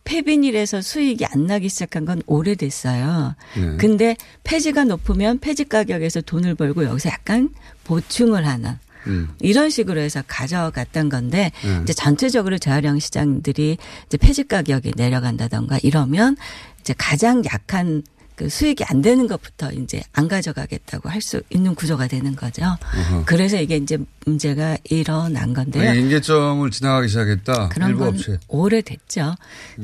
폐비닐에서 0.05 0.81
수익이 0.81 1.27
안 1.27 1.47
나기 1.47 1.69
시작한 1.69 2.05
건 2.05 2.23
오래됐어요. 2.27 3.35
네. 3.57 3.77
근데 3.77 4.17
폐지가 4.45 4.85
높으면 4.85 5.39
폐지 5.41 5.65
가격에서 5.65 6.23
돈을 6.23 6.55
벌고 6.55 6.85
여기서 6.85 7.11
약간 7.11 7.51
보충을 7.85 8.47
하는 8.47 8.79
음. 9.07 9.29
이런 9.41 9.71
식으로 9.71 10.01
해서 10.01 10.23
가져갔던 10.27 11.09
건데 11.09 11.53
네. 11.63 11.81
이제 11.83 11.93
전체적으로 11.93 12.59
재활용 12.59 12.99
시장들이 12.99 13.79
이제 14.07 14.17
폐지 14.17 14.45
가격이 14.47 14.93
내려간다던가 14.97 15.79
이러면 15.83 16.37
이제 16.81 16.95
가장 16.97 17.43
약한 17.45 18.03
그 18.37 18.49
수익이 18.49 18.85
안 18.85 19.03
되는 19.03 19.27
것부터 19.27 19.71
이제 19.73 20.01
안 20.15 20.27
가져가겠다고 20.27 21.11
할 21.11 21.21
수 21.21 21.43
있는 21.51 21.75
구조가 21.75 22.09
되는 22.09 22.35
거죠. 22.35 22.63
어허. 22.65 23.25
그래서 23.27 23.61
이게 23.61 23.77
이제 23.77 23.99
문제가 24.25 24.79
일어난 24.85 25.53
건데요. 25.53 25.93
인계점을 25.93 26.71
지나가기 26.71 27.09
시작했다. 27.09 27.69
그런 27.69 27.91
일부 27.91 28.01
건 28.05 28.09
업체. 28.15 28.39
오래됐죠. 28.49 29.35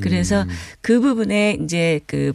그래서 0.00 0.42
음. 0.44 0.48
그 0.80 1.00
부분에 1.00 1.58
이제 1.62 2.00
그 2.06 2.32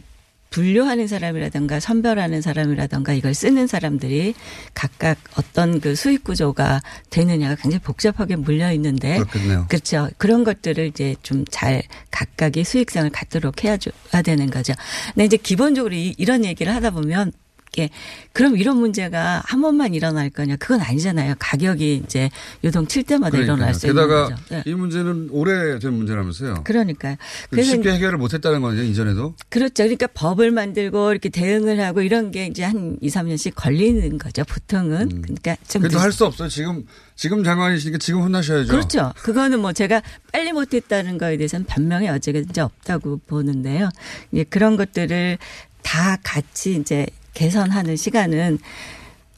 분류하는 0.52 1.08
사람이라든가 1.08 1.80
선별하는 1.80 2.42
사람이라든가 2.42 3.12
이걸 3.14 3.34
쓰는 3.34 3.66
사람들이 3.66 4.34
각각 4.74 5.18
어떤 5.36 5.80
그 5.80 5.94
수익 5.96 6.22
구조가 6.22 6.80
되느냐가 7.10 7.56
굉장히 7.56 7.82
복잡하게 7.82 8.36
물려 8.36 8.72
있는데 8.72 9.18
그렇겠네요. 9.18 9.66
그렇죠. 9.68 10.08
그런 10.18 10.44
것들을 10.44 10.86
이제 10.86 11.16
좀 11.22 11.42
잘 11.50 11.82
각각의 12.10 12.64
수익성을 12.64 13.10
갖도록 13.10 13.64
해야 13.64 13.76
되는 13.76 14.50
거죠. 14.50 14.72
근데 15.14 15.24
이제 15.24 15.36
기본적으로 15.36 15.94
이, 15.94 16.14
이런 16.18 16.44
얘기를 16.44 16.74
하다 16.74 16.90
보면 16.90 17.32
이게 17.74 17.88
그럼 18.34 18.58
이런 18.58 18.76
문제가 18.76 19.42
한 19.46 19.62
번만 19.62 19.94
일어날 19.94 20.28
거냐? 20.28 20.56
그건 20.56 20.80
아니잖아요. 20.82 21.34
가격이 21.38 22.02
이제 22.04 22.28
요동 22.64 22.86
칠 22.86 23.02
때마다 23.02 23.38
일어날 23.38 23.72
수 23.72 23.86
있는 23.86 24.06
거죠. 24.08 24.36
네. 24.50 24.62
이 24.66 24.74
문제는 24.74 25.28
오래된 25.30 25.90
문제라면서요. 25.94 26.64
그러니까요. 26.64 27.16
그래서 27.48 27.70
쉽게 27.70 27.92
해결을 27.92 28.18
못 28.18 28.34
했다는 28.34 28.60
거죠 28.60 28.82
이전에도. 28.82 29.34
그렇죠. 29.48 29.84
그러니까 29.84 30.06
법을 30.08 30.50
만들고 30.50 31.12
이렇게 31.12 31.30
대응을 31.30 31.80
하고 31.80 32.02
이런 32.02 32.30
게 32.30 32.46
이제 32.46 32.62
한 32.62 32.98
2, 33.00 33.08
3년씩 33.08 33.52
걸리는 33.54 34.18
거죠. 34.18 34.44
보통은. 34.44 35.22
그러니까 35.22 35.56
좀 35.66 35.80
음. 35.80 35.88
그래도 35.88 35.96
늦- 35.98 36.02
할수 36.04 36.26
없어요. 36.26 36.48
지금 36.50 36.84
지금 37.16 37.42
장관이시니까 37.42 37.96
지금 37.98 38.20
혼나셔야죠. 38.20 38.68
그렇죠. 38.70 39.12
그거는 39.22 39.60
뭐 39.60 39.72
제가 39.72 40.02
빨리 40.30 40.52
못 40.52 40.74
했다는 40.74 41.16
거에 41.16 41.38
대해서는 41.38 41.64
변명이 41.64 42.06
어제든지 42.10 42.60
없다고 42.60 43.20
보는데요. 43.26 43.88
이제 44.30 44.44
그런 44.44 44.76
것들을 44.76 45.38
다 45.82 46.16
같이 46.22 46.76
이제 46.76 47.06
개선하는 47.34 47.96
시간은 47.96 48.58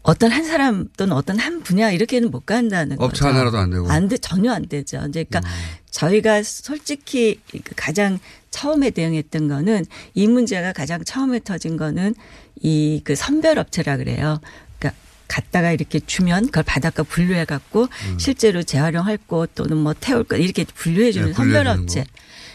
어떤 0.02 0.30
한 0.30 0.44
사람 0.44 0.88
또는 0.98 1.16
어떤 1.16 1.38
한 1.38 1.62
분야 1.62 1.90
이렇게는 1.90 2.30
못 2.30 2.44
간다는 2.44 2.96
거죠. 2.96 3.06
업체 3.06 3.24
하나라도 3.24 3.56
안 3.56 3.70
되고. 3.70 3.86
음. 3.86 3.90
안 3.90 4.08
돼, 4.08 4.18
전혀 4.18 4.52
안 4.52 4.68
되죠. 4.68 4.98
그러니까 5.10 5.40
저희가 5.90 6.42
솔직히 6.42 7.40
그 7.50 7.72
가장 7.74 8.18
처음에 8.50 8.90
대응했던 8.90 9.48
거는 9.48 9.86
이 10.12 10.26
문제가 10.26 10.72
가장 10.72 11.02
처음에 11.04 11.40
터진 11.42 11.76
거는 11.76 12.14
이 12.60 13.00
그 13.04 13.14
선별 13.16 13.58
업체라 13.58 13.96
그래요. 13.96 14.40
그러니까 14.78 15.00
갖다가 15.26 15.72
이렇게 15.72 16.00
주면 16.00 16.46
그걸 16.46 16.62
바닷가 16.64 17.02
분류해 17.02 17.46
갖고 17.46 17.88
실제로 18.18 18.62
재활용할 18.62 19.18
곳 19.26 19.54
또는 19.54 19.78
뭐 19.78 19.94
태울 19.98 20.24
것 20.24 20.36
이렇게 20.36 20.64
분류해 20.64 21.12
주는 21.12 21.28
음. 21.28 21.30
네, 21.30 21.34
주는 21.34 21.54
선별 21.54 21.66
업체. 21.66 22.00
거. 22.02 22.06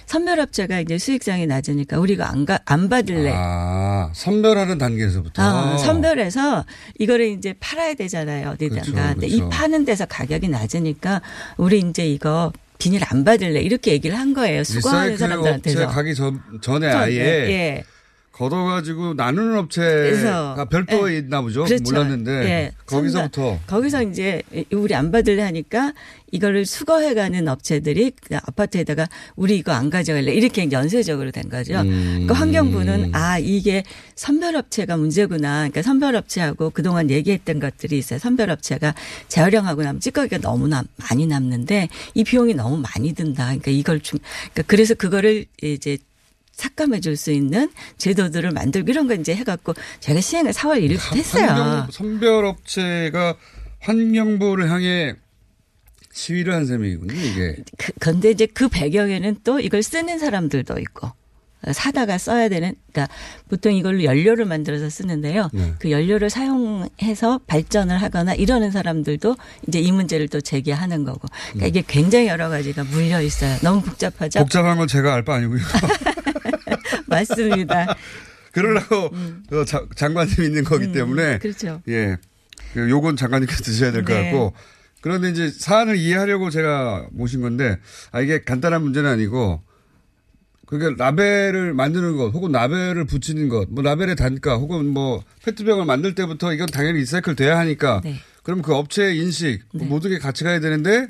선별업체가 0.10 0.80
이제 0.80 0.98
수익성이 0.98 1.46
낮으니까 1.46 2.00
우리가 2.00 2.32
안, 2.32 2.44
가, 2.44 2.58
안 2.66 2.90
받을래. 2.90 3.32
아, 3.32 4.10
선별하는 4.16 4.80
단계에서부터. 4.80 5.40
아, 5.44 5.78
선별해서 5.78 6.66
이거를 6.98 7.28
이제 7.28 7.54
팔아야 7.60 7.94
되잖아요. 7.94 8.50
어디다가. 8.50 8.82
그렇죠, 8.82 8.94
근데 9.14 9.28
이 9.28 9.38
그렇죠. 9.38 9.50
파는 9.50 9.86
데서 9.86 10.08
가격이 10.08 10.50
낮으니까 10.50 11.22
우리 11.58 11.78
이제 11.78 12.08
이거 12.08 12.52
비닐 12.80 13.04
안 13.06 13.24
받을래. 13.24 13.62
이렇게 13.62 13.92
얘기를 13.92 14.18
한 14.18 14.34
거예요. 14.34 14.64
수거하는 14.64 15.16
사람들한테서. 15.16 15.88
가기 15.88 16.16
전, 16.16 16.42
전에 16.60 16.92
전, 16.92 17.02
아예 17.02 17.14
예, 17.14 17.50
예. 17.52 17.84
걷어가지고 18.40 19.16
나누는 19.16 19.58
업체가 19.58 20.64
별도에 20.70 21.16
예. 21.16 21.18
있나 21.18 21.42
보죠. 21.42 21.66
그렇죠. 21.66 21.84
몰랐는데 21.84 22.32
예. 22.32 22.72
거기서부터 22.86 23.60
거기서 23.68 24.04
이제 24.04 24.42
우리 24.72 24.96
안 24.96 25.12
받을래 25.12 25.42
하니까 25.42 25.94
이거를 26.32 26.66
수거해가는 26.66 27.50
업체들이 27.50 28.14
그 28.22 28.38
아파트에다가 28.38 29.10
우리 29.36 29.58
이거 29.58 29.74
안 29.74 29.90
가져갈래 29.90 30.32
이렇게 30.32 30.72
연쇄적으로 30.72 31.32
된 31.32 31.50
거죠. 31.50 31.82
음. 31.82 32.28
그 32.28 32.34
환경부는 32.34 33.14
아 33.14 33.40
이게 33.40 33.84
선별업체가 34.16 34.96
문제구나. 34.96 35.58
그러니까 35.58 35.82
선별업체하고 35.82 36.70
그동안 36.70 37.10
얘기했던 37.10 37.60
것들이 37.60 37.98
있어요. 37.98 38.20
선별업체가 38.20 38.96
재활용하고 39.28 39.84
나면 39.84 40.00
찌꺼기가 40.00 40.38
너무 40.38 40.70
나, 40.70 40.84
많이 41.10 41.28
남는데 41.28 41.90
이 42.14 42.24
비용이 42.24 42.54
너무 42.54 42.78
많이 42.78 43.14
든다. 43.14 43.46
그러니까 43.46 43.72
이걸 43.72 44.00
좀 44.00 44.20
그러니까 44.54 44.64
그래서 44.68 44.94
그거를 44.94 45.46
이제 45.62 45.98
삭감해 46.60 47.00
줄 47.00 47.16
수 47.16 47.32
있는 47.32 47.70
제도들을 47.98 48.52
만들고 48.52 48.92
이런 48.92 49.08
거 49.08 49.14
이제 49.16 49.34
해갖고 49.36 49.74
제가 50.02 50.20
시행을 50.22 50.52
4월 50.52 50.82
1일부터 50.84 51.16
했어요. 51.16 51.88
선별업체가 51.92 53.36
환경부를 53.80 54.70
향해 54.70 55.16
시위를 56.14 56.54
한 56.54 56.66
셈이군요, 56.66 57.14
이게. 57.14 57.56
그, 57.78 57.92
근데 58.00 58.32
이제 58.32 58.46
그 58.46 58.68
배경에는 58.68 59.38
또 59.44 59.60
이걸 59.60 59.82
쓰는 59.84 60.20
사람들도 60.20 60.80
있고 60.80 61.10
사다가 61.74 62.18
써야 62.18 62.48
되는 62.50 62.74
그러니까 62.92 63.14
보통 63.50 63.74
이걸로 63.74 64.04
연료를 64.04 64.46
만들어서 64.46 64.90
쓰는데요. 64.90 65.50
네. 65.54 65.74
그 65.80 65.92
연료를 65.92 66.30
사용해서 66.30 67.40
발전을 67.48 68.02
하거나 68.02 68.34
이러는 68.34 68.72
사람들도 68.72 69.36
이제 69.68 69.80
이 69.80 69.92
문제를 69.92 70.28
또 70.30 70.40
제기하는 70.42 71.04
거고. 71.04 71.28
그러니까 71.52 71.68
이게 71.68 71.84
굉장히 71.86 72.28
여러 72.28 72.48
가지가 72.50 72.86
물려 72.86 73.22
있어요. 73.22 73.58
너무 73.62 73.82
복잡하죠? 73.82 74.40
복잡한 74.40 74.78
건 74.78 74.88
제가 74.88 75.14
알 75.14 75.24
바 75.24 75.36
아니고요. 75.36 75.60
맞습니다. 77.14 77.96
그러려고 78.52 79.12
어, 79.52 79.66
자- 79.66 79.86
장관님 79.96 80.44
있는 80.44 80.64
거기 80.64 80.86
음, 80.86 80.92
때문에 80.94 81.40
그렇죠. 81.40 81.82
예. 81.88 82.18
그 82.74 82.90
요건 82.90 83.16
장관님께서 83.16 83.64
드셔야 83.64 83.92
될것 83.92 84.16
네. 84.16 84.24
같고. 84.32 84.54
그런데 85.02 85.30
이제 85.30 85.50
사안을 85.50 85.96
이해하려고 85.96 86.50
제가 86.50 87.08
모신 87.12 87.40
건데, 87.42 87.78
아, 88.12 88.20
이게 88.20 88.42
간단한 88.42 88.82
문제는 88.84 89.10
아니고, 89.10 89.62
그러니까 90.66 91.04
라벨을 91.04 91.74
만드는 91.74 92.18
것, 92.18 92.30
혹은 92.32 92.52
라벨을 92.52 93.06
붙이는 93.06 93.48
것, 93.48 93.70
뭐 93.72 93.82
라벨의 93.82 94.18
단가, 94.18 94.58
혹은 94.58 94.88
뭐 94.88 95.24
페트병을 95.46 95.86
만들 95.86 96.16
때부터 96.16 96.54
이건 96.54 96.68
당연히 96.68 97.00
리사이클 97.00 97.36
돼야 97.38 97.58
하니까, 97.60 98.02
네. 98.04 98.20
그럼 98.44 98.62
그 98.62 98.76
업체의 98.76 99.18
인식, 99.18 99.62
뭐 99.74 99.88
모든 99.88 100.10
게 100.12 100.20
같이 100.20 100.44
가야 100.44 100.60
되는데, 100.60 101.08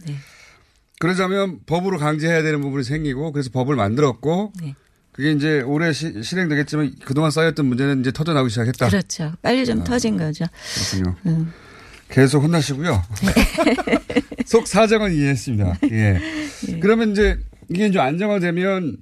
그러자면 1.00 1.60
법으로 1.66 1.98
강제해야 1.98 2.44
되는 2.44 2.62
부분이 2.62 2.84
생기고, 2.84 3.32
그래서 3.32 3.50
법을 3.52 3.76
만들었고, 3.76 4.54
네. 4.62 4.76
그게 5.20 5.34
이제 5.34 5.60
올해 5.64 5.92
시- 5.92 6.24
실행되겠지만 6.24 6.96
그동안 7.04 7.30
쌓였던 7.30 7.66
문제는 7.66 8.00
이제 8.00 8.10
터져나오기 8.10 8.50
시작했다. 8.52 8.88
그렇죠. 8.88 9.34
빨리 9.42 9.66
좀 9.66 9.84
터진 9.84 10.16
거죠. 10.16 10.46
그렇군요. 10.94 11.16
음. 11.26 11.52
계속 12.08 12.42
혼나시고요. 12.42 13.04
속 14.48 14.66
사정은 14.66 15.14
이해했습니다. 15.14 15.80
예. 15.92 16.22
그러면 16.80 17.12
이제 17.12 17.38
이게 17.68 17.88
이제 17.88 18.00
안정화되면 18.00 18.96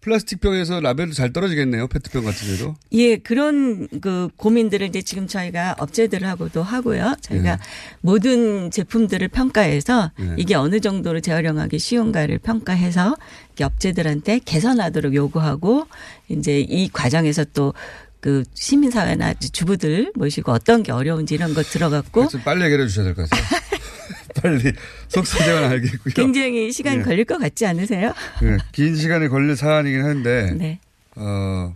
플라스틱 0.00 0.40
병에서 0.40 0.80
라벨도 0.80 1.12
잘 1.12 1.32
떨어지겠네요. 1.32 1.86
페트병 1.88 2.24
같은 2.24 2.48
데도. 2.48 2.74
예, 2.92 3.16
그런 3.18 3.86
그 4.00 4.28
고민들을 4.36 4.86
이제 4.86 5.02
지금 5.02 5.26
저희가 5.26 5.76
업체들하고도 5.78 6.62
하고요. 6.62 7.16
저희가 7.20 7.58
모든 8.00 8.70
제품들을 8.70 9.28
평가해서 9.28 10.12
예. 10.20 10.34
이게 10.38 10.54
어느 10.54 10.80
정도로 10.80 11.20
재활용하기 11.20 11.78
쉬운가를 11.78 12.38
평가해서 12.38 13.16
업체들한테 13.60 14.40
개선하도록 14.44 15.14
요구하고 15.14 15.86
이제 16.28 16.60
이 16.60 16.88
과정에서 16.88 17.44
또 17.52 17.74
그 18.20 18.44
시민사회나 18.54 19.34
주부들 19.34 20.12
모시고 20.14 20.52
어떤 20.52 20.82
게 20.82 20.92
어려운지 20.92 21.34
이런 21.34 21.54
거 21.54 21.62
들어갔고 21.62 22.28
좀 22.28 22.42
빨리 22.42 22.64
해결해 22.64 22.86
주셔야 22.86 23.04
될 23.06 23.14
것 23.14 23.28
같아요. 23.28 23.60
빨리 24.42 24.72
속 25.08 25.26
사정은 25.26 25.64
알겠고요. 25.70 26.14
굉장히 26.14 26.70
시간이 26.72 26.98
예. 27.00 27.02
걸릴 27.02 27.24
것 27.24 27.38
같지 27.38 27.66
않으세요? 27.66 28.14
예, 28.42 28.58
긴 28.72 28.94
시간이 28.96 29.28
걸릴 29.28 29.56
사안이긴 29.56 30.04
한데, 30.04 30.52
네. 30.56 30.78
어, 31.16 31.74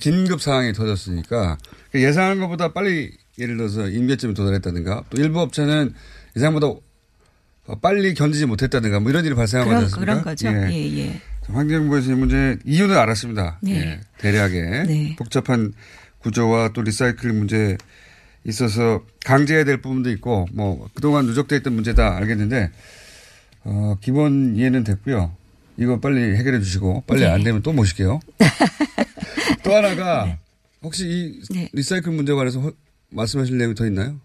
긴급 0.00 0.40
상황이 0.42 0.72
터졌으니까 0.72 1.58
그 1.92 2.02
예상한 2.02 2.40
것보다 2.40 2.72
빨리 2.72 3.12
예를 3.38 3.56
들어서 3.56 3.88
임계점에 3.88 4.34
도달했다든가 4.34 5.04
또 5.10 5.20
일부 5.22 5.40
업체는 5.40 5.94
예상보다 6.36 6.66
어, 7.66 7.78
빨리 7.80 8.14
견디지 8.14 8.46
못했다든가 8.46 9.00
뭐 9.00 9.10
이런 9.10 9.24
일이 9.24 9.34
발생한 9.34 9.68
그런? 9.68 9.90
그런 9.90 10.22
거죠. 10.22 10.48
예, 10.48 10.98
예. 10.98 11.20
환경부에서 11.48 12.12
이 12.12 12.14
문제 12.14 12.58
이유는 12.64 12.96
알았습니다. 12.96 13.58
네. 13.62 13.72
예, 13.76 14.00
대략의 14.18 14.86
네. 14.86 15.16
복잡한 15.18 15.72
구조와 16.20 16.70
또 16.72 16.82
리사이클 16.82 17.32
문제 17.32 17.76
있어서 18.44 19.04
강제해야 19.24 19.64
될 19.64 19.80
부분도 19.80 20.10
있고 20.10 20.46
뭐 20.52 20.88
그동안 20.94 21.26
누적돼 21.26 21.56
있던 21.58 21.74
문제다 21.74 22.16
알겠는데 22.16 22.70
어, 23.64 23.96
기본 24.00 24.56
이해는 24.56 24.84
됐고요. 24.84 25.34
이거 25.78 26.00
빨리 26.00 26.36
해결해 26.36 26.60
주시고 26.60 27.04
빨리 27.06 27.20
네. 27.20 27.26
안 27.28 27.42
되면 27.42 27.62
또 27.62 27.72
모실게요. 27.72 28.20
또 29.64 29.74
하나가 29.74 30.38
혹시 30.82 31.06
이 31.08 31.40
네. 31.54 31.68
리사이클 31.72 32.12
문제 32.12 32.32
관해서 32.32 32.60
허- 32.60 32.72
말씀하실 33.10 33.56
내용이 33.58 33.74
더 33.74 33.86
있나요? 33.86 34.16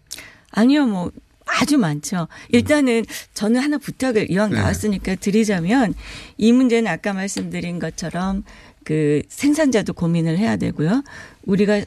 아니요, 0.50 0.86
뭐 0.86 1.10
아주 1.48 1.78
많죠. 1.78 2.28
일단은 2.50 3.04
저는 3.34 3.60
하나 3.60 3.78
부탁을 3.78 4.30
이왕 4.30 4.50
네. 4.50 4.58
나왔으니까 4.58 5.16
드리자면 5.16 5.94
이 6.36 6.52
문제는 6.52 6.90
아까 6.90 7.12
말씀드린 7.12 7.78
것처럼 7.78 8.44
그 8.88 9.20
생산자도 9.28 9.92
고민을 9.92 10.38
해야 10.38 10.56
되고요. 10.56 11.04
우리가 11.44 11.82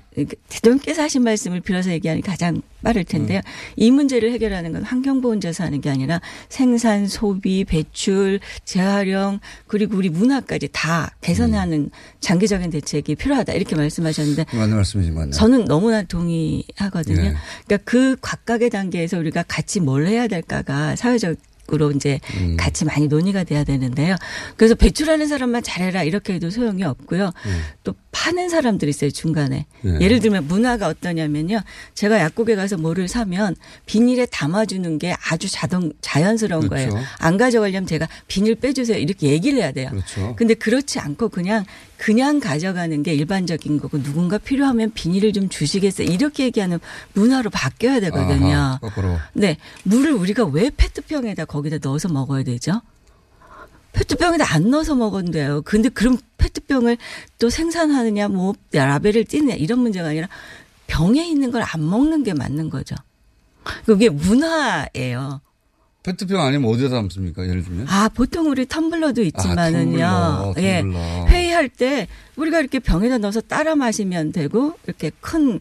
대통령께서 0.49 1.01
하신 1.01 1.23
말씀을 1.23 1.59
빌어서 1.59 1.89
얘기하는 1.89 2.21
게 2.21 2.29
가장 2.29 2.61
빠를 2.83 3.03
텐데요. 3.03 3.41
이 3.75 3.89
문제를 3.89 4.31
해결하는 4.31 4.71
건 4.71 4.83
환경부 4.83 5.29
혼자서 5.31 5.63
하는 5.63 5.81
게 5.81 5.89
아니라 5.89 6.21
생산, 6.49 7.07
소비, 7.07 7.63
배출, 7.63 8.39
재활용 8.65 9.39
그리고 9.65 9.97
우리 9.97 10.09
문화까지 10.09 10.69
다 10.71 11.15
개선하는 11.21 11.89
장기적인 12.19 12.69
대책이 12.69 13.15
필요하다 13.15 13.53
이렇게 13.53 13.75
말씀하셨는데 13.75 14.45
맞는 14.53 14.75
말씀이지만 14.75 15.31
저는 15.31 15.65
너무나 15.65 16.03
동의하거든요. 16.03 17.21
네. 17.21 17.33
그러니까 17.65 17.77
그 17.83 18.15
각각의 18.21 18.69
단계에서 18.69 19.17
우리가 19.17 19.43
같이 19.47 19.79
뭘 19.79 20.05
해야 20.05 20.27
될까가 20.27 20.95
사회적 20.95 21.35
으로 21.73 21.91
이제 21.91 22.19
음. 22.37 22.57
같이 22.57 22.83
많이 22.83 23.07
논의가 23.07 23.45
돼야 23.45 23.63
되는데요. 23.63 24.15
그래서 24.57 24.75
배출하는 24.75 25.27
사람만 25.27 25.63
잘해라 25.63 26.03
이렇게 26.03 26.33
해도 26.33 26.49
소용이 26.49 26.83
없고요. 26.83 27.31
또 27.83 27.93
파는 28.11 28.49
사람들이 28.49 28.89
있어요 28.89 29.09
중간에. 29.09 29.65
네. 29.81 29.97
예를 30.01 30.19
들면 30.19 30.47
문화가 30.47 30.87
어떠냐면요. 30.87 31.61
제가 31.93 32.19
약국에 32.19 32.55
가서 32.55 32.77
뭐를 32.77 33.07
사면 33.07 33.55
비닐에 33.85 34.25
담아주는 34.25 34.99
게 34.99 35.15
아주 35.29 35.49
자동 35.49 35.91
자연스러운 36.01 36.67
그렇죠. 36.67 36.89
거예요. 36.89 37.05
안 37.19 37.37
가져가려면 37.37 37.87
제가 37.87 38.07
비닐 38.27 38.55
빼주세요 38.55 38.97
이렇게 38.97 39.29
얘기를 39.29 39.59
해야 39.59 39.71
돼요. 39.71 39.89
그렇죠. 39.91 40.35
근데 40.35 40.53
그렇지 40.53 40.99
않고 40.99 41.29
그냥 41.29 41.65
그냥 41.97 42.39
가져가는 42.39 43.01
게 43.03 43.13
일반적인 43.13 43.79
거고 43.79 44.01
누군가 44.01 44.37
필요하면 44.37 44.91
비닐을 44.93 45.33
좀 45.33 45.49
주시겠어요 45.49 46.07
이렇게 46.07 46.43
얘기하는 46.45 46.79
문화로 47.13 47.49
바뀌어야 47.49 47.99
되거든요. 48.01 48.79
아하. 48.81 49.19
네 49.33 49.57
물을 49.83 50.11
우리가 50.11 50.45
왜 50.45 50.69
페트병에다 50.75 51.45
거기다 51.45 51.77
넣어서 51.81 52.09
먹어야 52.09 52.43
되죠? 52.43 52.81
페트병에다 53.93 54.53
안 54.53 54.69
넣어서 54.69 54.95
돼요. 55.31 55.61
근데 55.65 55.89
그럼 55.89 56.17
페트병을 56.37 56.97
또 57.39 57.49
생산하느냐, 57.49 58.27
뭐 58.29 58.53
라벨을 58.71 59.25
띄느냐 59.25 59.55
이런 59.55 59.79
문제가 59.79 60.09
아니라 60.09 60.27
병에 60.87 61.25
있는 61.27 61.51
걸 61.51 61.61
안 61.63 61.89
먹는 61.89 62.23
게 62.23 62.33
맞는 62.33 62.69
거죠. 62.69 62.95
그게 63.85 64.09
문화예요. 64.09 65.41
페트병 66.03 66.41
아니면 66.41 66.71
어디다 66.71 66.89
담습니까? 66.89 67.47
예를 67.47 67.63
들면 67.63 67.87
아, 67.87 68.09
보통 68.09 68.49
우리 68.49 68.65
텀블러도 68.65 69.23
있지만은요. 69.25 70.03
아, 70.05 70.53
텀블러, 70.55 70.63
예. 70.63 70.81
텀블러. 70.81 71.27
회의할 71.27 71.69
때 71.69 72.07
우리가 72.37 72.59
이렇게 72.59 72.79
병에다 72.79 73.19
넣어서 73.19 73.39
따라 73.41 73.75
마시면 73.75 74.31
되고 74.31 74.73
이렇게 74.85 75.11
큰 75.21 75.59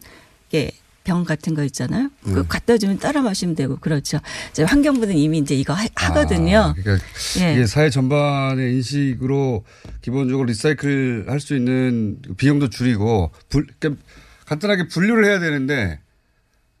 게. 0.49 0.71
병 1.03 1.23
같은 1.23 1.55
거 1.55 1.63
있잖아요. 1.63 2.09
그거 2.23 2.41
음. 2.41 2.45
갖다 2.47 2.77
주면 2.77 2.99
따라 2.99 3.21
마시면 3.21 3.55
되고 3.55 3.75
그렇죠. 3.77 4.19
이제 4.51 4.63
환경부는 4.63 5.15
이미 5.17 5.39
이제 5.39 5.55
이거 5.55 5.73
하, 5.73 5.87
하거든요. 5.95 6.59
아, 6.59 6.73
그러니까 6.73 7.05
예. 7.41 7.53
이게 7.53 7.65
사회 7.65 7.89
전반의 7.89 8.73
인식으로 8.75 9.63
기본적으로 10.01 10.45
리사이클 10.47 11.25
할 11.27 11.39
수 11.41 11.55
있는 11.55 12.19
비용도 12.37 12.69
줄이고 12.69 13.31
불, 13.49 13.65
그러니까 13.79 14.03
간단하게 14.45 14.87
분류를 14.89 15.25
해야 15.25 15.39
되는데 15.39 15.99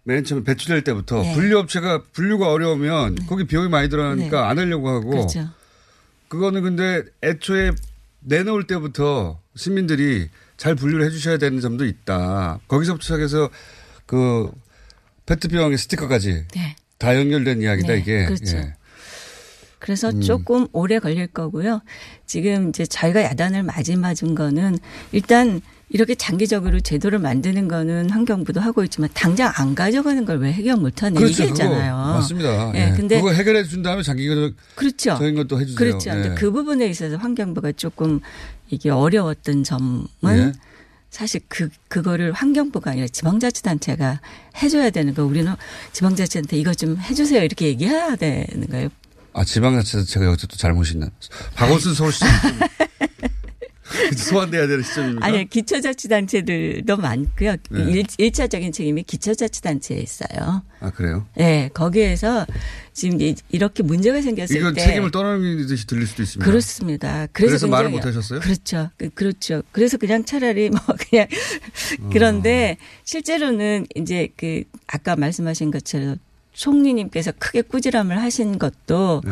맨 0.03 0.23
처음에 0.23 0.43
배출될 0.43 0.83
때부터 0.83 1.21
네. 1.23 1.33
분류업체가 1.33 2.03
분류가 2.13 2.51
어려우면 2.51 3.25
거기 3.27 3.45
비용이 3.45 3.69
많이 3.69 3.89
들어가니까 3.89 4.41
네. 4.41 4.47
안 4.47 4.59
하려고 4.59 4.89
하고 4.89 5.09
그렇죠. 5.09 5.49
그거는 6.27 6.61
근데 6.61 7.03
애초에 7.23 7.71
내놓을 8.19 8.67
때부터 8.67 9.39
시민들이 9.55 10.29
잘 10.57 10.75
분류를 10.75 11.05
해 11.05 11.09
주셔야 11.09 11.37
되는 11.39 11.59
점도 11.59 11.85
있다. 11.85 12.59
거기서부터 12.67 13.01
시작해서 13.03 13.49
그 14.11 14.51
페트병의 15.25 15.77
스티커까지 15.77 16.43
네. 16.53 16.75
다 16.97 17.15
연결된 17.15 17.61
이야기다 17.61 17.93
네, 17.93 17.99
이게. 17.99 18.25
그렇죠. 18.25 18.57
예. 18.57 18.73
그래서 19.79 20.09
음. 20.09 20.19
조금 20.19 20.67
오래 20.73 20.99
걸릴 20.99 21.27
거고요. 21.27 21.81
지금 22.25 22.69
이제 22.69 22.85
저희가 22.85 23.23
야단을 23.23 23.63
맞이 23.63 23.95
맞은 23.95 24.35
거는 24.35 24.77
일단 25.13 25.61
이렇게 25.89 26.13
장기적으로 26.15 26.81
제도를 26.81 27.19
만드는 27.19 27.69
거는 27.69 28.09
환경부도 28.09 28.59
하고 28.59 28.83
있지만 28.83 29.09
당장 29.13 29.51
안 29.55 29.75
가져가는 29.75 30.25
걸 30.25 30.39
왜 30.39 30.51
해결 30.51 30.75
못 30.75 31.01
하는 31.03 31.15
그렇죠. 31.17 31.45
있잖아요. 31.45 31.95
맞습니다. 31.95 32.73
예. 32.75 32.89
예. 32.89 32.93
근데 32.95 33.15
그거 33.15 33.31
해결해 33.31 33.63
준 33.63 33.81
다음에 33.81 34.03
장기적인 34.03 34.55
그렇죠. 34.75 35.15
적인 35.15 35.35
것도 35.35 35.57
해주세요. 35.61 35.77
그렇죠. 35.77 36.09
근데 36.11 36.31
예. 36.31 36.35
그 36.35 36.51
부분에 36.51 36.85
있어서 36.87 37.15
환경부가 37.15 37.71
조금 37.73 38.19
이게 38.69 38.89
어려웠던 38.89 39.63
점은 39.63 40.05
예. 40.27 40.51
사실 41.11 41.41
그 41.49 41.69
그거를 41.89 42.31
환경부가 42.31 42.91
아니라 42.91 43.07
지방자치단체가 43.07 44.21
해줘야 44.63 44.89
되는 44.89 45.13
거. 45.13 45.25
우리는 45.25 45.53
지방자치한테 45.91 46.57
이거 46.57 46.73
좀 46.73 46.97
해주세요 46.97 47.43
이렇게 47.43 47.67
얘기해야 47.67 48.15
되는 48.15 48.67
거예요. 48.69 48.89
아 49.33 49.43
지방자치에서 49.43 50.05
제가 50.07 50.25
여기서 50.25 50.47
또 50.47 50.55
잘못이 50.57 50.93
있나. 50.93 51.09
박원순 51.55 51.93
서울시장 51.95 52.29
소환돼야 54.15 54.67
되는 54.67 54.83
시점입니까? 54.83 55.25
아니 55.25 55.49
기초자치단체들도 55.49 56.97
많고요. 56.97 57.55
네. 57.71 57.83
일, 57.91 58.05
일차적인 58.17 58.71
책임이 58.71 59.03
기초자치단체에 59.03 59.97
있어요. 59.99 60.63
아 60.79 60.89
그래요? 60.89 61.27
네, 61.35 61.69
거기에서 61.73 62.45
지금 62.93 63.21
이- 63.21 63.35
이렇게 63.49 63.83
문제가 63.83 64.21
생겼을 64.21 64.55
이건 64.57 64.73
때 64.73 64.81
책임을 64.81 65.11
떠넘기듯이 65.11 65.85
들릴 65.87 66.07
수도 66.07 66.23
있습니다. 66.23 66.49
그렇습니다. 66.49 67.27
그래서, 67.31 67.51
그래서 67.51 67.67
말을 67.67 67.89
못 67.89 68.05
하셨어요? 68.05 68.39
그렇죠. 68.39 68.89
그, 68.97 69.09
그렇죠. 69.09 69.61
그래서 69.71 69.97
그냥 69.97 70.25
차라리 70.25 70.69
뭐 70.69 70.79
그냥 71.09 71.27
어. 72.01 72.09
그런데 72.11 72.77
실제로는 73.03 73.85
이제 73.95 74.29
그 74.35 74.63
아까 74.87 75.15
말씀하신 75.15 75.71
것처럼 75.71 76.17
총리님께서 76.53 77.31
크게 77.39 77.61
꾸지람을 77.61 78.21
하신 78.21 78.59
것도 78.59 79.21
네. 79.25 79.31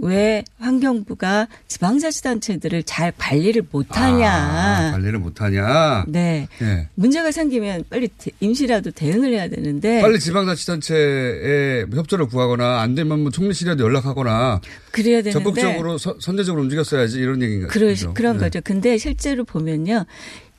왜 0.00 0.44
환경부가 0.58 1.48
지방자치단체들을 1.66 2.84
잘 2.84 3.12
관리를 3.18 3.64
못하냐. 3.70 4.30
아, 4.32 4.92
관리를 4.92 5.18
못하냐. 5.18 6.04
네. 6.06 6.46
예. 6.62 6.88
문제가 6.94 7.32
생기면 7.32 7.84
빨리 7.90 8.08
대- 8.16 8.30
임시라도 8.40 8.92
대응을 8.92 9.32
해야 9.32 9.48
되는데 9.48 10.00
빨리 10.00 10.20
지방자치단체에 10.20 11.86
협조를 11.92 12.26
구하거나 12.26 12.80
안 12.80 12.94
되면 12.94 13.20
뭐 13.20 13.30
총리실에도 13.32 13.82
연락하거나 13.84 14.60
그래야 14.92 15.22
되는데 15.22 15.32
적극적으로 15.32 15.98
서- 15.98 16.16
선제적으로 16.20 16.62
움직였어야지 16.62 17.18
이런 17.18 17.42
얘기인가요? 17.42 17.68
그러? 17.68 17.88
그런 18.14 18.36
네. 18.38 18.44
거죠. 18.44 18.60
근데 18.62 18.98
실제로 18.98 19.44
보면요. 19.44 20.04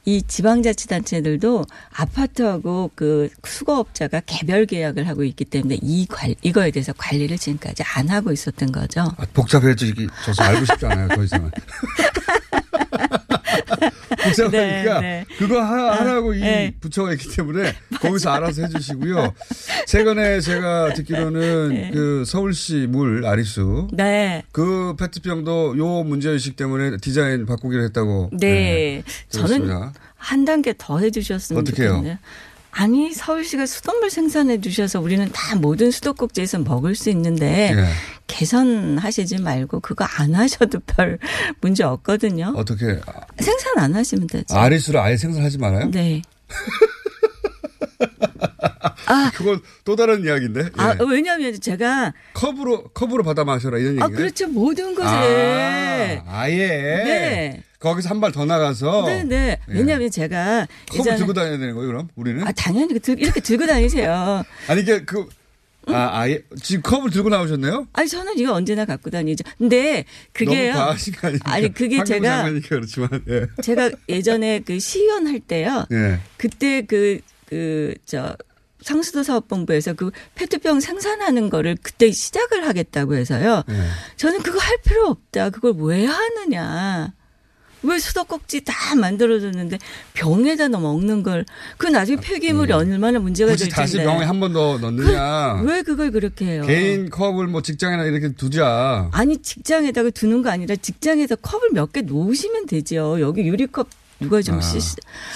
이 0.10 0.24
지방자치단체들도 0.24 1.66
아파트하고 1.94 2.90
그 2.96 3.30
수거업자가 3.44 4.22
개별 4.26 4.66
계약을 4.66 5.08
하고 5.08 5.24
있기 5.24 5.46
때문에 5.46 5.78
이 5.84 6.08
관, 6.08 6.34
이거에 6.42 6.72
대해서 6.72 6.94
관리를 6.94 7.38
지금까지 7.38 7.84
안 7.96 8.10
하고 8.10 8.32
있었던 8.32 8.72
거죠. 8.72 9.02
아, 9.02 9.26
복잡해져 9.36 9.86
이게 9.86 10.08
저서 10.26 10.42
알고 10.42 10.66
싶지 10.66 10.86
않아요 10.88 11.10
더 11.10 11.24
이상은. 11.24 11.52
복잡하니까 14.24 15.02
네, 15.02 15.02
네. 15.02 15.26
그거 15.38 15.62
하, 15.62 16.00
하라고 16.00 16.34
이 16.34 16.40
네. 16.40 16.74
부처가 16.80 17.14
있기 17.14 17.36
때문에 17.36 17.74
거기서 18.02 18.32
알아서 18.32 18.64
해주시고요. 18.64 19.34
최근에 19.88 20.42
제가 20.42 20.94
듣기로는 20.94 21.70
네. 21.70 21.92
그 21.94 22.24
서울시 22.26 22.88
물 22.90 23.26
아리수 23.26 23.88
네. 23.94 24.44
그 24.52 24.96
페트병도 24.98 25.78
요 25.78 26.04
문제의식 26.04 26.56
때문에 26.56 26.98
디자인 26.98 27.46
바꾸기로 27.46 27.84
했다고. 27.84 28.32
네. 28.34 29.04
저는 29.30 29.48
들었습니다. 29.48 29.94
한 30.16 30.46
단계 30.46 30.74
더 30.78 31.00
해주셨으면 31.00 31.62
어떻게 31.62 31.84
해요? 31.84 31.92
좋겠네요. 31.92 32.18
아니 32.72 33.14
서울시가 33.14 33.66
수돗물 33.66 34.10
생산해 34.10 34.62
주셔서 34.62 35.00
우리는 35.02 35.30
다 35.32 35.56
모든 35.56 35.92
수도꼭지에서 35.92 36.60
먹을 36.60 36.96
수 36.96 37.10
있는데 37.10 37.74
예. 37.76 37.86
개선하시지 38.28 39.40
말고 39.40 39.80
그거 39.80 40.06
안 40.06 40.36
하셔도 40.36 40.80
별 40.86 41.20
문제 41.62 41.84
없거든요. 41.84 42.54
어떻게 42.56 43.00
생산 43.40 43.78
안 43.78 43.96
하시면 43.96 44.28
되죠. 44.28 44.56
아리수를 44.56 45.00
아예 45.00 45.18
생산하지 45.18 45.58
말아요? 45.58 45.90
네. 45.92 46.22
아, 49.08 49.32
그건 49.34 49.60
또 49.84 49.96
다른 49.96 50.24
이야기인데. 50.24 50.70
아, 50.78 50.94
예. 50.94 50.98
왜냐하면 51.10 51.60
제가 51.60 52.14
컵으로 52.34 52.90
컵으로 52.90 53.24
받아 53.24 53.44
마셔라 53.44 53.80
이런 53.80 53.94
얘기예요. 53.94 54.06
아 54.06 54.08
그렇죠 54.10 54.48
모든 54.48 54.94
것에 54.94 56.22
아, 56.26 56.42
아예. 56.42 56.68
네. 56.68 57.64
거기서 57.80 58.10
한 58.10 58.20
발 58.20 58.32
더 58.32 58.46
나가서. 58.46 59.06
네, 59.06 59.24
네. 59.24 59.60
예. 59.70 59.74
왜냐하면 59.74 60.12
제가 60.12 60.68
컵을 60.92 61.16
들고 61.18 61.34
다녀야 61.34 61.58
되는 61.58 61.74
거예요, 61.76 61.88
그럼 61.88 62.10
우리는? 62.16 62.46
아 62.46 62.52
당연히 62.52 63.00
들- 63.00 63.20
이렇게 63.20 63.40
들고 63.40 63.66
다니세요. 63.66 64.44
아니 64.68 64.82
이게 64.82 65.04
그 65.06 65.28
아, 65.88 66.10
아예 66.20 66.42
지금 66.62 66.82
컵을 66.84 67.10
들고 67.10 67.30
나오셨네요? 67.30 67.88
아니 67.94 68.08
저는 68.10 68.38
이거 68.38 68.54
언제나 68.54 68.86
갖고 68.86 69.10
다니죠. 69.10 69.44
근데 69.58 70.04
그게요. 70.34 70.76
아니 71.46 71.74
그게 71.74 72.04
제가 72.04 72.50
그렇지만. 72.68 73.10
예. 73.30 73.46
제가 73.64 73.90
예전에 74.10 74.60
그 74.60 74.78
시의원 74.80 75.28
할 75.28 75.40
때요. 75.40 75.86
예. 75.92 76.20
그때 76.38 76.82
그 76.82 77.20
그 77.48 77.96
저 78.06 78.36
상수도 78.82 79.24
사업본부에서 79.24 79.94
그 79.94 80.12
페트병 80.36 80.80
생산하는 80.80 81.50
거를 81.50 81.76
그때 81.82 82.12
시작을 82.12 82.68
하겠다고 82.68 83.16
해서요. 83.16 83.64
예. 83.70 83.74
저는 84.18 84.42
그거 84.44 84.60
할 84.60 84.78
필요 84.86 85.08
없다. 85.08 85.50
그걸 85.50 85.74
왜 85.78 86.06
하느냐. 86.06 87.14
왜 87.84 87.98
수도꼭지 88.00 88.64
다 88.66 88.96
만들어줬는데 88.96 89.80
병에다 90.14 90.68
넣어 90.70 90.82
먹는 90.82 91.24
걸 91.24 91.46
그 91.78 91.88
나중에 91.88 92.18
폐기물이 92.22 92.74
얼마나 92.74 93.20
문제가 93.20 93.52
음. 93.52 93.54
굳이 93.54 93.66
될 93.66 93.74
다시. 93.74 93.98
병에 93.98 94.26
한 94.26 94.40
번 94.40 94.52
더 94.54 94.78
넣느냐. 94.80 95.62
왜 95.64 95.82
그걸 95.82 96.12
그렇게 96.12 96.46
해요? 96.46 96.64
개인 96.66 97.10
컵을 97.10 97.48
뭐 97.48 97.62
직장이나 97.62 98.04
이렇게 98.06 98.34
두자. 98.34 99.10
아니 99.14 99.38
직장에다가 99.42 100.10
두는 100.10 100.42
거 100.44 100.50
아니라 100.50 100.76
직장에서 100.76 101.36
컵을 101.38 101.70
몇 101.74 101.92
개 101.94 102.02
놓으시면 102.02 102.66
되죠. 102.68 103.20
여기 103.22 103.42
유리컵 103.48 103.88
누가 104.20 104.42
좀 104.42 104.58
아, 104.58 104.62
씻. 104.62 104.82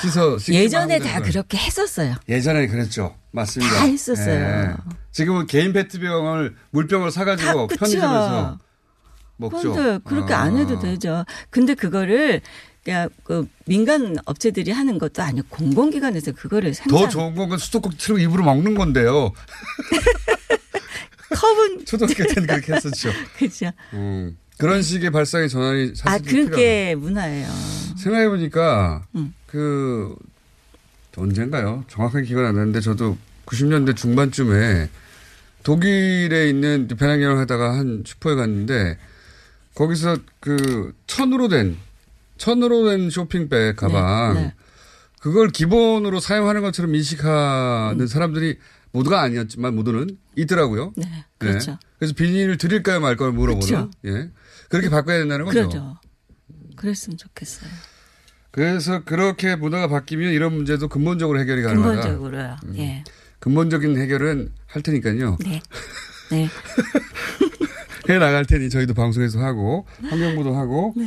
씻어. 0.02 0.38
예전에 0.50 1.00
다 1.00 1.06
되는 1.20 1.22
그렇게 1.24 1.58
했었어요. 1.58 2.16
예전에 2.28 2.68
그랬죠. 2.68 3.16
맞습니다. 3.32 3.74
다 3.76 3.86
했었어요. 3.86 4.36
예. 4.36 4.74
지금은 5.12 5.48
개인 5.48 5.72
페트병을 5.74 6.56
물병을 6.72 7.10
사가지고. 7.12 7.68
편의점에서 7.68 8.60
먹죠. 9.38 9.74
근데 9.74 10.00
그렇게 10.04 10.34
아. 10.34 10.42
안 10.42 10.58
해도 10.58 10.80
되죠. 10.80 11.26
근데 11.50 11.74
그거를 11.74 12.42
그냥 12.84 13.10
그 13.24 13.48
민간 13.66 14.18
업체들이 14.26 14.72
하는 14.72 14.98
것도 15.00 15.22
아니고 15.22 15.48
공공기관에서 15.50 16.34
그거를 16.34 16.74
생산. 16.74 16.98
더 17.00 17.08
좋은 17.08 17.36
건 17.36 17.58
수도꼭지 17.58 17.98
틀고 17.98 18.20
입으로 18.20 18.44
먹는 18.44 18.76
건데요. 18.76 19.32
컵은 21.34 21.86
초등학교 21.86 22.24
때는 22.26 22.48
그렇게 22.48 22.74
했었죠. 22.74 23.10
그렇죠. 23.38 23.72
음, 23.94 24.38
그런 24.58 24.82
식의 24.82 25.12
발상의 25.12 25.50
전환이 25.50 25.96
사실 25.96 26.08
아 26.08 26.18
그게 26.18 26.96
문화예요. 26.96 27.48
생각해 27.98 28.30
보니까 28.30 29.06
음. 29.16 29.34
그 29.48 30.16
언젠가요? 31.16 31.86
정확하게 31.88 32.26
기억 32.26 32.46
안 32.46 32.56
나는데 32.56 32.82
저도 32.82 33.18
90년대 33.46 33.96
중반쯤에 33.96 34.90
독일에 35.64 36.50
있는 36.50 36.88
배낭여행 36.88 37.38
하다가 37.40 37.78
한 37.78 38.04
슈퍼에 38.06 38.36
갔는데 38.36 38.98
거기서 39.76 40.18
그 40.40 40.94
천으로 41.08 41.48
된 41.48 41.78
천으로 42.38 42.90
된 42.90 43.10
쇼핑백 43.10 43.76
가방 43.76 44.34
네, 44.36 44.42
네. 44.42 44.54
그걸 45.20 45.50
기본으로 45.50 46.20
사용하는 46.20 46.62
것처럼 46.62 46.94
인식하는 46.96 48.08
사람들이 48.08 48.58
모두가 48.92 49.22
아니었지만 49.22 49.76
모두는 49.76 50.18
있더라고요. 50.36 50.94
네, 50.96 51.26
그렇죠. 51.38 51.78
그래서 51.98 52.14
비닐을 52.14 52.58
드릴까요 52.58 53.00
말까요 53.00 53.32
물어보는. 53.32 53.68
그렇죠. 53.68 53.92
예. 54.06 54.30
그렇게 54.70 54.90
바꿔야 54.90 55.18
된다는 55.20 55.46
거죠. 55.46 55.60
그렇죠. 55.62 55.98
그랬으면 56.76 57.18
좋겠어요. 57.18 57.70
그래서 58.52 59.04
그렇게 59.04 59.56
문화가 59.56 59.88
바뀌면 59.88 60.32
이런 60.34 60.54
문제도 60.54 60.88
근본적으로 60.88 61.40
해결이 61.40 61.64
가능하다. 61.64 62.02
근본적으로요. 62.02 62.58
예. 62.76 63.04
근본적인 63.40 63.98
해결은 63.98 64.52
할 64.68 64.82
테니까요. 64.84 65.38
네. 65.40 65.62
네. 66.30 66.50
해 68.10 68.18
나갈 68.20 68.46
테니 68.46 68.70
저희도 68.70 68.94
방송에서 68.94 69.40
하고 69.40 69.86
환경부도 70.02 70.56
하고 70.56 70.94
네. 70.98 71.06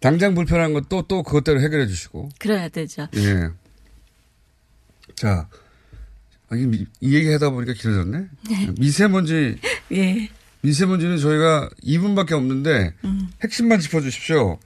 당장 0.00 0.34
불편한 0.34 0.72
것도 0.72 1.02
또 1.08 1.22
그것대로 1.22 1.60
해결해 1.60 1.86
주시고. 1.86 2.30
그래야 2.38 2.68
되죠. 2.68 3.06
예. 3.16 3.48
자, 5.14 5.46
아, 6.48 6.56
이, 6.56 6.66
미- 6.66 6.86
이 7.00 7.14
얘기 7.14 7.30
하다 7.30 7.50
보니까 7.50 7.74
길어졌네. 7.74 8.18
네. 8.48 8.68
미세먼지, 8.78 9.56
예. 9.92 10.30
미세먼지는 10.62 11.18
저희가 11.18 11.68
2분밖에 11.84 12.32
없는데 12.32 12.94
음. 13.04 13.28
핵심만 13.42 13.80
짚어주십시오. 13.80 14.58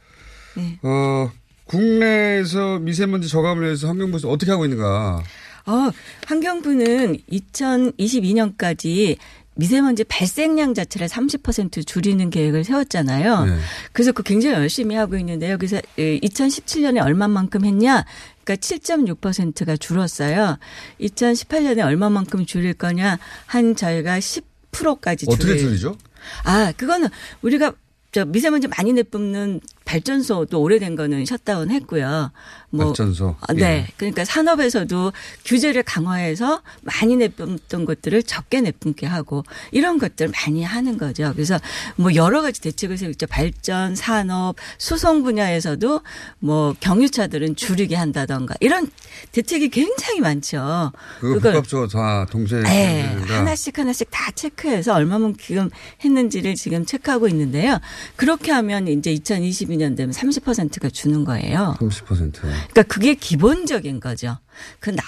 네. 0.57 0.79
어, 0.83 1.31
국내에서 1.65 2.79
미세먼지 2.79 3.29
저감을 3.29 3.65
위해서 3.65 3.89
환경부에서 3.89 4.29
어떻게 4.31 4.51
하고 4.53 4.65
있는가. 4.65 5.23
어, 5.67 5.91
환경부는 6.27 7.17
2022년까지 7.33 9.17
미세먼지 9.57 10.05
발생량 10.05 10.75
자체를 10.75 11.07
30% 11.09 11.87
줄이는 11.87 12.31
계획을 12.31 12.65
세웠잖아요. 12.65 13.45
네. 13.47 13.57
그래서 13.93 14.13
그 14.13 14.23
굉장히 14.23 14.57
열심히 14.57 14.97
하고 14.97 15.17
있는데 15.17 15.51
여기서 15.51 15.81
2017년에 15.97 17.03
얼마만큼 17.03 17.65
했냐? 17.65 18.05
그러니까 18.45 18.61
7.6%가 18.67 19.77
줄었어요. 19.77 20.59
2018년에 21.01 21.85
얼마만큼 21.85 22.47
줄일 22.47 22.75
거냐? 22.75 23.19
한 23.47 23.77
저희가 23.77 24.19
10%까지 24.19 25.27
어떻게 25.29 25.45
줄일- 25.45 25.59
줄이죠? 25.61 25.97
아, 26.45 26.73
그거는 26.77 27.09
우리가 27.43 27.73
저 28.13 28.25
미세먼지 28.25 28.69
많이 28.69 28.93
내뿜는 28.93 29.61
발전소도 29.85 30.61
오래된 30.61 30.97
거는 30.97 31.27
셧다운 31.27 31.71
했고요. 31.71 32.33
뭐 32.71 32.87
발전소. 32.87 33.37
아, 33.41 33.53
네. 33.53 33.63
예. 33.63 33.93
그러니까 33.97 34.25
산업에서도 34.25 35.13
규제를 35.45 35.83
강화해서 35.83 36.63
많이 36.83 37.17
내뿜던 37.17 37.85
것들을 37.85 38.23
적게 38.23 38.63
내뿜게 38.63 39.07
하고 39.07 39.45
이런 39.73 39.99
것들 39.99 40.29
많이 40.29 40.65
하는 40.65 40.99
거죠. 40.99 41.33
그래서 41.35 41.59
뭐 41.97 42.15
여러 42.15 42.43
가지 42.43 42.61
대책을 42.63 42.97
세우죠. 42.97 43.27
발전, 43.27 43.95
산업, 43.95 44.57
수송 44.79 45.23
분야에서도 45.23 46.01
뭐 46.39 46.75
경유차들은 46.81 47.57
줄이게 47.57 47.95
한다던가 47.95 48.55
이런 48.61 48.91
대책이 49.33 49.69
굉장히 49.69 50.21
많죠. 50.21 50.93
그거 51.21 51.51
복합적으로 51.51 51.89
다 51.89 52.27
동시에 52.31 52.63
네. 52.63 53.03
하나씩 53.29 53.79
하나씩 53.79 54.09
다 54.11 54.31
체크해서 54.33 54.95
얼마만큼 54.95 55.71
했는지를 56.05 56.55
지금 56.55 56.85
체크하고 56.85 57.29
있는데요. 57.29 57.79
그렇게 58.17 58.51
하면 58.51 58.89
이제 58.89 59.13
2020 59.13 59.74
52년 59.75 59.97
되면 59.97 60.13
30%가 60.15 60.89
주는 60.91 61.25
거예요. 61.25 61.77
30%. 61.79 62.33
그러니까 62.33 62.83
그게 62.85 63.15
기본적인 63.15 64.01
거죠. 64.01 64.39
그 64.81 64.91
나, 64.91 65.03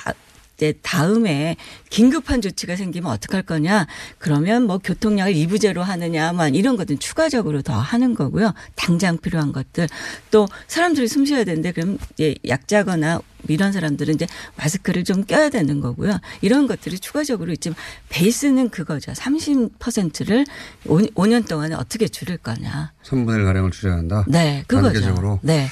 이제 0.57 0.75
다음에 0.83 1.57
긴급한 1.91 2.41
조치가 2.41 2.77
생기면 2.77 3.11
어떡할 3.13 3.43
거냐? 3.43 3.87
그러면 4.19 4.65
뭐 4.65 4.79
교통량을 4.79 5.35
2부제로 5.35 5.81
하느냐, 5.81 6.33
뭐 6.33 6.49
이런 6.49 6.77
것들은 6.77 6.99
추가적으로 6.99 7.63
더 7.63 7.75
하는 7.75 8.15
거고요. 8.15 8.55
당장 8.75 9.19
필요한 9.19 9.53
것들. 9.53 9.89
또 10.31 10.49
사람들이 10.67 11.09
숨 11.09 11.27
쉬어야 11.27 11.45
되는데 11.45 11.73
그럼 11.73 11.99
이제 12.15 12.35
약자거나 12.49 13.21
이런 13.49 13.73
사람들은 13.73 14.15
이제 14.15 14.27
마스크를 14.57 15.05
좀 15.05 15.25
껴야 15.25 15.51
되는 15.51 15.81
거고요. 15.81 16.19
이런 16.41 16.67
것들이 16.67 16.99
추가적으로 16.99 17.53
있지만 17.53 17.77
베이스는 18.09 18.71
그거죠. 18.71 19.13
30%를 19.13 20.47
5, 20.87 20.99
5년 20.99 21.47
동안에 21.47 21.75
어떻게 21.75 22.09
줄일 22.09 22.39
거냐. 22.39 22.93
3분의 23.05 23.39
1 23.39 23.45
가량을 23.45 23.71
줄여야 23.71 23.99
한다. 23.99 24.25
네, 24.27 24.65
그거죠. 24.67 24.95
단계적으로. 24.95 25.39
네. 25.43 25.69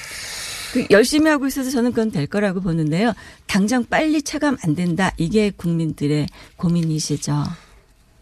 그 0.75 0.85
열심히 0.91 1.29
하고 1.31 1.47
있어서 1.47 1.69
저는 1.69 1.91
그건 1.91 2.11
될 2.11 2.27
거라고 2.27 2.59
보는데요. 2.59 3.13
당장 3.47 3.85
빨리 3.85 4.21
체감 4.21 4.57
안 4.63 4.75
된다. 4.75 5.11
이게 5.15 5.49
국민들의 5.55 6.27
고민이시죠. 6.57 7.43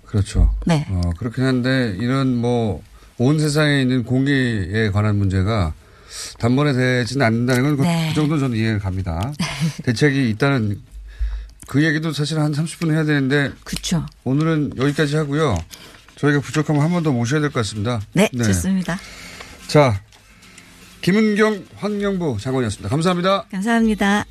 그렇죠. 0.05 0.53
네. 0.67 0.85
어, 0.89 1.01
그렇긴 1.17 1.43
한데 1.43 1.95
이런 1.99 2.37
뭐 2.37 2.81
온 3.19 3.39
세상에 3.39 3.81
있는 3.83 4.03
공기에 4.03 4.89
관한 4.91 5.17
문제가 5.17 5.73
단번에 6.39 6.73
되지는 6.73 7.25
않는다는 7.25 7.63
건그 7.63 7.81
네. 7.83 8.11
정도 8.15 8.39
저는 8.39 8.57
이해가 8.57 8.79
갑니다. 8.79 9.31
대책이 9.83 10.29
있다는 10.31 10.81
그 11.67 11.83
얘기도 11.83 12.11
사실 12.11 12.39
한 12.39 12.51
30분 12.51 12.91
해야 12.91 13.03
되는데 13.03 13.51
그렇죠. 13.63 14.05
오늘은 14.23 14.73
여기까지 14.77 15.15
하고요. 15.15 15.55
저희가 16.15 16.39
부족하면 16.41 16.81
한 16.81 16.91
번 16.91 17.03
더 17.03 17.11
모셔야 17.11 17.39
될 17.39 17.49
것 17.51 17.59
같습니다. 17.59 18.01
네, 18.13 18.29
좋습니다. 18.35 18.99
자, 19.67 20.01
김은경 21.03 21.65
환경부 21.75 22.37
장관이었습니다. 22.39 22.89
감사합니다. 22.89 23.43
감사합니다. 23.51 24.25